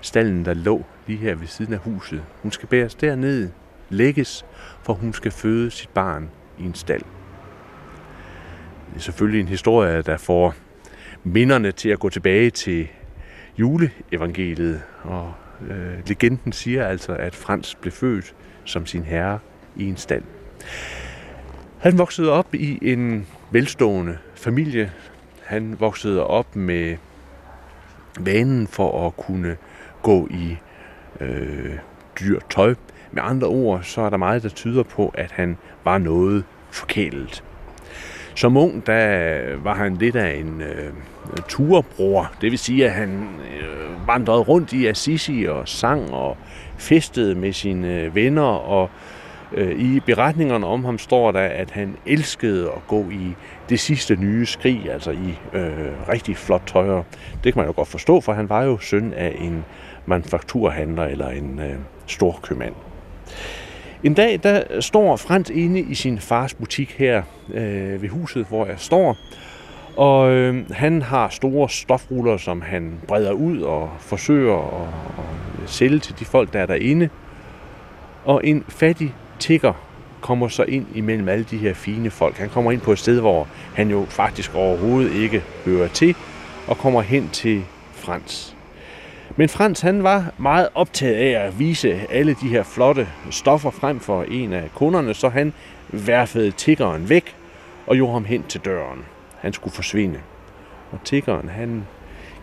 Stallen, 0.01 0.45
der 0.45 0.53
lå 0.53 0.85
lige 1.07 1.19
her 1.19 1.35
ved 1.35 1.47
siden 1.47 1.73
af 1.73 1.79
huset. 1.79 2.23
Hun 2.41 2.51
skal 2.51 2.67
bæres 2.67 2.95
derned, 2.95 3.49
lægges, 3.89 4.45
for 4.83 4.93
hun 4.93 5.13
skal 5.13 5.31
føde 5.31 5.71
sit 5.71 5.89
barn 5.89 6.29
i 6.59 6.65
en 6.65 6.75
stald. 6.75 7.01
Det 8.89 8.95
er 8.95 8.99
selvfølgelig 8.99 9.41
en 9.41 9.47
historie, 9.47 10.01
der 10.01 10.17
får 10.17 10.53
minderne 11.23 11.71
til 11.71 11.89
at 11.89 11.99
gå 11.99 12.09
tilbage 12.09 12.49
til 12.49 12.87
juleevangeliet, 13.59 14.81
og 15.03 15.33
øh, 15.69 16.07
legenden 16.07 16.51
siger 16.51 16.87
altså, 16.87 17.13
at 17.13 17.35
Frans 17.35 17.75
blev 17.75 17.91
født 17.91 18.35
som 18.65 18.85
sin 18.85 19.03
herre 19.03 19.39
i 19.75 19.85
en 19.85 19.97
stald. 19.97 20.23
Han 21.79 21.97
voksede 21.97 22.31
op 22.31 22.55
i 22.55 22.79
en 22.81 23.27
velstående 23.51 24.17
familie. 24.35 24.91
Han 25.43 25.79
voksede 25.79 26.27
op 26.27 26.55
med 26.55 26.97
vanen 28.19 28.67
for 28.67 29.07
at 29.07 29.17
kunne 29.17 29.57
gå 30.01 30.27
i 30.31 30.57
øh, 31.21 31.77
dyr 32.19 32.39
tøj. 32.49 32.75
Med 33.15 33.23
andre 33.25 33.47
ord, 33.47 33.83
så 33.83 34.01
er 34.01 34.09
der 34.09 34.17
meget, 34.17 34.43
der 34.43 34.49
tyder 34.49 34.83
på, 34.83 35.11
at 35.13 35.31
han 35.31 35.57
var 35.83 35.97
noget 35.97 36.43
forkælet. 36.71 37.43
Som 38.35 38.57
ung, 38.57 38.85
der 38.85 39.57
var 39.63 39.75
han 39.75 39.95
lidt 39.95 40.15
af 40.15 40.35
en 40.35 40.61
øh, 40.61 40.93
turbror. 41.47 42.31
Det 42.41 42.51
vil 42.51 42.59
sige, 42.59 42.85
at 42.85 42.91
han 42.91 43.09
øh, 43.59 44.07
vandrede 44.07 44.39
rundt 44.39 44.73
i 44.73 44.87
Assisi 44.87 45.45
og 45.49 45.67
sang 45.67 46.13
og 46.13 46.37
festede 46.77 47.35
med 47.35 47.53
sine 47.53 48.01
øh, 48.01 48.15
venner. 48.15 48.41
Og 48.43 48.89
øh, 49.53 49.79
i 49.79 49.99
beretningerne 49.99 50.65
om 50.65 50.85
ham 50.85 50.97
står 50.97 51.31
der, 51.31 51.39
at 51.39 51.71
han 51.71 51.97
elskede 52.05 52.65
at 52.65 52.87
gå 52.87 53.09
i 53.09 53.35
det 53.69 53.79
sidste 53.79 54.15
nye 54.15 54.45
skrig, 54.45 54.91
altså 54.91 55.11
i 55.11 55.39
øh, 55.53 56.09
rigtig 56.09 56.37
flot 56.37 56.63
tøj. 56.67 57.03
Det 57.43 57.53
kan 57.53 57.59
man 57.59 57.65
jo 57.65 57.73
godt 57.75 57.87
forstå, 57.87 58.21
for 58.21 58.33
han 58.33 58.49
var 58.49 58.63
jo 58.63 58.77
søn 58.77 59.13
af 59.13 59.35
en 59.39 59.65
manufakturhandler 60.05 61.03
eller 61.03 61.29
en 61.29 61.59
øh, 61.59 61.75
storkøbmand. 62.07 62.73
En 64.03 64.13
dag, 64.13 64.39
der 64.43 64.81
står 64.81 65.15
Frans 65.15 65.49
inde 65.49 65.79
i 65.79 65.95
sin 65.95 66.19
fars 66.19 66.53
butik 66.53 66.95
her 66.97 67.23
øh, 67.53 68.01
ved 68.01 68.09
huset, 68.09 68.45
hvor 68.49 68.65
jeg 68.65 68.75
står. 68.77 69.17
Og 69.97 70.31
øh, 70.31 70.71
han 70.71 71.01
har 71.01 71.29
store 71.29 71.69
stofruller, 71.69 72.37
som 72.37 72.61
han 72.61 72.99
breder 73.07 73.31
ud 73.31 73.61
og 73.61 73.89
forsøger 73.99 74.81
at, 74.81 74.87
at 75.63 75.69
sælge 75.69 75.99
til 75.99 76.19
de 76.19 76.25
folk, 76.25 76.53
der 76.53 76.59
er 76.59 76.65
derinde. 76.65 77.09
Og 78.25 78.41
en 78.47 78.65
fattig 78.67 79.13
tigger 79.39 79.73
kommer 80.21 80.47
så 80.47 80.63
ind 80.63 80.85
imellem 80.95 81.29
alle 81.29 81.45
de 81.51 81.57
her 81.57 81.73
fine 81.73 82.09
folk. 82.09 82.37
Han 82.37 82.49
kommer 82.49 82.71
ind 82.71 82.81
på 82.81 82.91
et 82.91 82.99
sted, 82.99 83.19
hvor 83.19 83.47
han 83.75 83.89
jo 83.89 84.05
faktisk 84.09 84.55
overhovedet 84.55 85.11
ikke 85.13 85.43
hører 85.65 85.87
til, 85.87 86.15
og 86.67 86.77
kommer 86.77 87.01
hen 87.01 87.29
til 87.29 87.63
Frans. 87.93 88.54
Men 89.37 89.49
Frans 89.49 89.81
han 89.81 90.03
var 90.03 90.33
meget 90.37 90.69
optaget 90.75 91.15
af 91.15 91.45
at 91.47 91.59
vise 91.59 92.01
alle 92.09 92.35
de 92.41 92.47
her 92.47 92.63
flotte 92.63 93.07
stoffer 93.31 93.69
frem 93.69 93.99
for 93.99 94.23
en 94.23 94.53
af 94.53 94.69
kunderne, 94.75 95.13
så 95.13 95.29
han 95.29 95.53
værfede 95.89 96.51
tiggeren 96.51 97.09
væk 97.09 97.35
og 97.87 97.95
gjorde 97.95 98.13
ham 98.13 98.25
hen 98.25 98.43
til 98.43 98.61
døren. 98.65 99.05
Han 99.37 99.53
skulle 99.53 99.73
forsvinde. 99.73 100.19
Og 100.91 100.99
tiggeren 101.03 101.49
han 101.49 101.85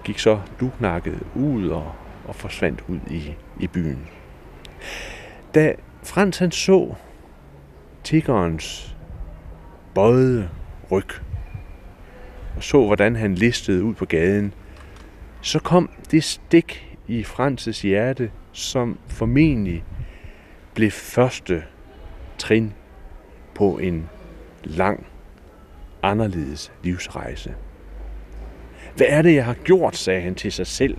gik 0.05 0.19
så 0.19 0.41
duknakket 0.61 1.19
ud 1.35 1.69
og, 1.69 1.93
og 2.29 2.35
forsvandt 2.35 2.85
ud 2.89 2.99
i, 3.11 3.35
i 3.61 3.67
byen. 3.67 4.09
Da 5.55 5.75
Frans 6.03 6.39
han 6.39 6.51
så 6.51 6.95
tiggerens 8.05 8.97
bøjede 9.95 10.49
ryg 10.91 11.09
og 12.57 12.63
så, 12.63 12.87
hvordan 12.87 13.17
han 13.17 13.35
listede 13.35 13.85
ud 13.85 13.95
på 13.95 14.05
gaden, 14.05 14.55
så 15.43 15.59
kom 15.59 15.91
det 16.11 16.25
stik 16.25 16.99
i 17.09 17.25
Frances 17.25 17.83
hjerte, 17.83 18.31
som 18.53 18.99
formentlig 19.09 19.85
blev 20.75 20.91
første 20.91 21.63
trin 22.39 22.73
på 23.55 23.79
en 23.79 24.09
lang, 24.65 25.07
anderledes 26.03 26.73
livsrejse. 26.83 27.55
Hvad 28.97 29.07
er 29.11 29.23
det, 29.23 29.35
jeg 29.35 29.45
har 29.45 29.55
gjort, 29.55 29.97
sagde 29.97 30.21
han 30.21 30.35
til 30.35 30.53
sig 30.53 30.67
selv. 30.67 30.97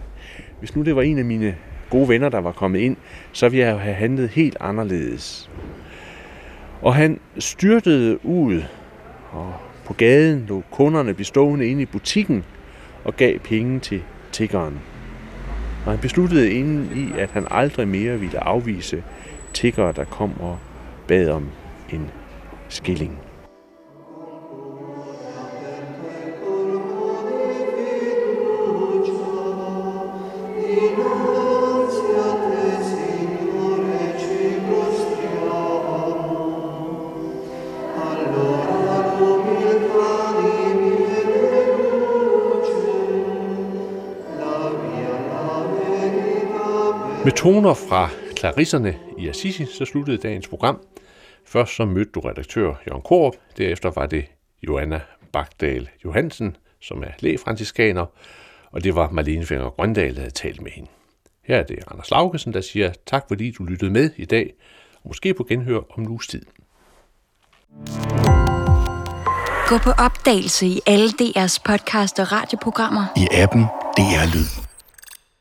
Hvis 0.60 0.76
nu 0.76 0.82
det 0.82 0.96
var 0.96 1.02
en 1.02 1.18
af 1.18 1.26
mine 1.26 1.56
gode 1.90 2.10
venner, 2.10 2.30
der 2.30 2.42
var 2.42 2.52
kommet 2.52 2.80
ind, 2.80 2.98
så 3.32 3.50
ville 3.50 3.66
jeg 3.66 3.80
have 3.80 3.96
handlet 3.96 4.30
helt 4.30 4.58
anderledes. 4.60 5.52
Og 6.82 6.96
han 6.96 7.20
styrtede 7.40 8.26
ud, 8.26 8.64
og 9.32 9.54
på 9.86 9.94
gaden 9.94 10.46
lå 10.46 10.64
kunderne 10.72 11.14
bestående 11.14 11.68
inde 11.68 11.82
i 11.82 11.86
butikken 11.86 12.44
og 13.04 13.16
gav 13.16 13.40
penge 13.40 13.80
til 13.80 14.04
tiggeren. 14.34 14.80
Og 15.86 15.92
han 15.92 16.00
besluttede 16.00 16.52
inden 16.52 16.90
i, 16.96 17.20
at 17.20 17.32
han 17.32 17.48
aldrig 17.52 17.88
mere 17.88 18.20
ville 18.20 18.44
afvise 18.44 19.04
tiggere, 19.54 19.94
der 19.96 20.04
kom 20.04 20.42
og 20.42 20.58
bad 21.08 21.30
om 21.30 21.48
en 21.90 22.10
skilling. 22.70 23.20
Med 47.24 47.32
toner 47.32 47.74
fra 47.74 48.10
Clarisserne 48.38 48.96
i 49.18 49.28
Assisi, 49.30 49.66
så 49.66 49.86
sluttede 49.86 50.18
dagens 50.18 50.48
program. 50.48 50.82
Først 51.46 51.76
så 51.76 51.86
mødte 51.86 52.12
du 52.12 52.20
redaktør 52.20 52.74
Jørgen 52.88 53.02
Korup, 53.02 53.34
derefter 53.58 53.92
var 53.92 54.06
det 54.06 54.26
Joanna 54.68 55.02
Bagdal 55.34 55.90
Johansen, 56.06 56.56
som 56.82 57.04
er 57.04 57.12
lægefransiskaner, 57.20 58.06
og 58.72 58.84
det 58.84 58.96
var 58.96 59.10
Marlene 59.10 59.46
Finger 59.46 59.70
Grøndal, 59.70 60.16
der 60.16 60.20
havde 60.20 60.34
talt 60.34 60.62
med 60.62 60.72
hende. 60.72 60.90
Her 61.44 61.58
er 61.58 61.64
det 61.64 61.80
Anders 61.92 62.12
Laugesen, 62.12 62.54
der 62.54 62.62
siger 62.62 62.94
tak, 63.06 63.26
fordi 63.28 63.52
du 63.52 63.64
lyttede 63.64 63.92
med 63.92 64.10
i 64.18 64.26
dag, 64.26 64.54
og 64.94 65.02
måske 65.06 65.34
på 65.34 65.44
genhør 65.44 65.78
om 65.78 66.04
en 66.04 66.08
uges 66.08 66.28
tid. 66.28 66.46
Gå 69.68 69.78
på 69.78 69.92
opdagelse 69.92 70.66
i 70.66 70.80
alle 70.88 71.10
DR's 71.10 71.62
podcast 71.66 72.20
og 72.20 72.32
radioprogrammer. 72.32 73.06
I 73.18 73.28
appen 73.32 73.64
DR 73.98 74.36
Lyd. 74.36 74.73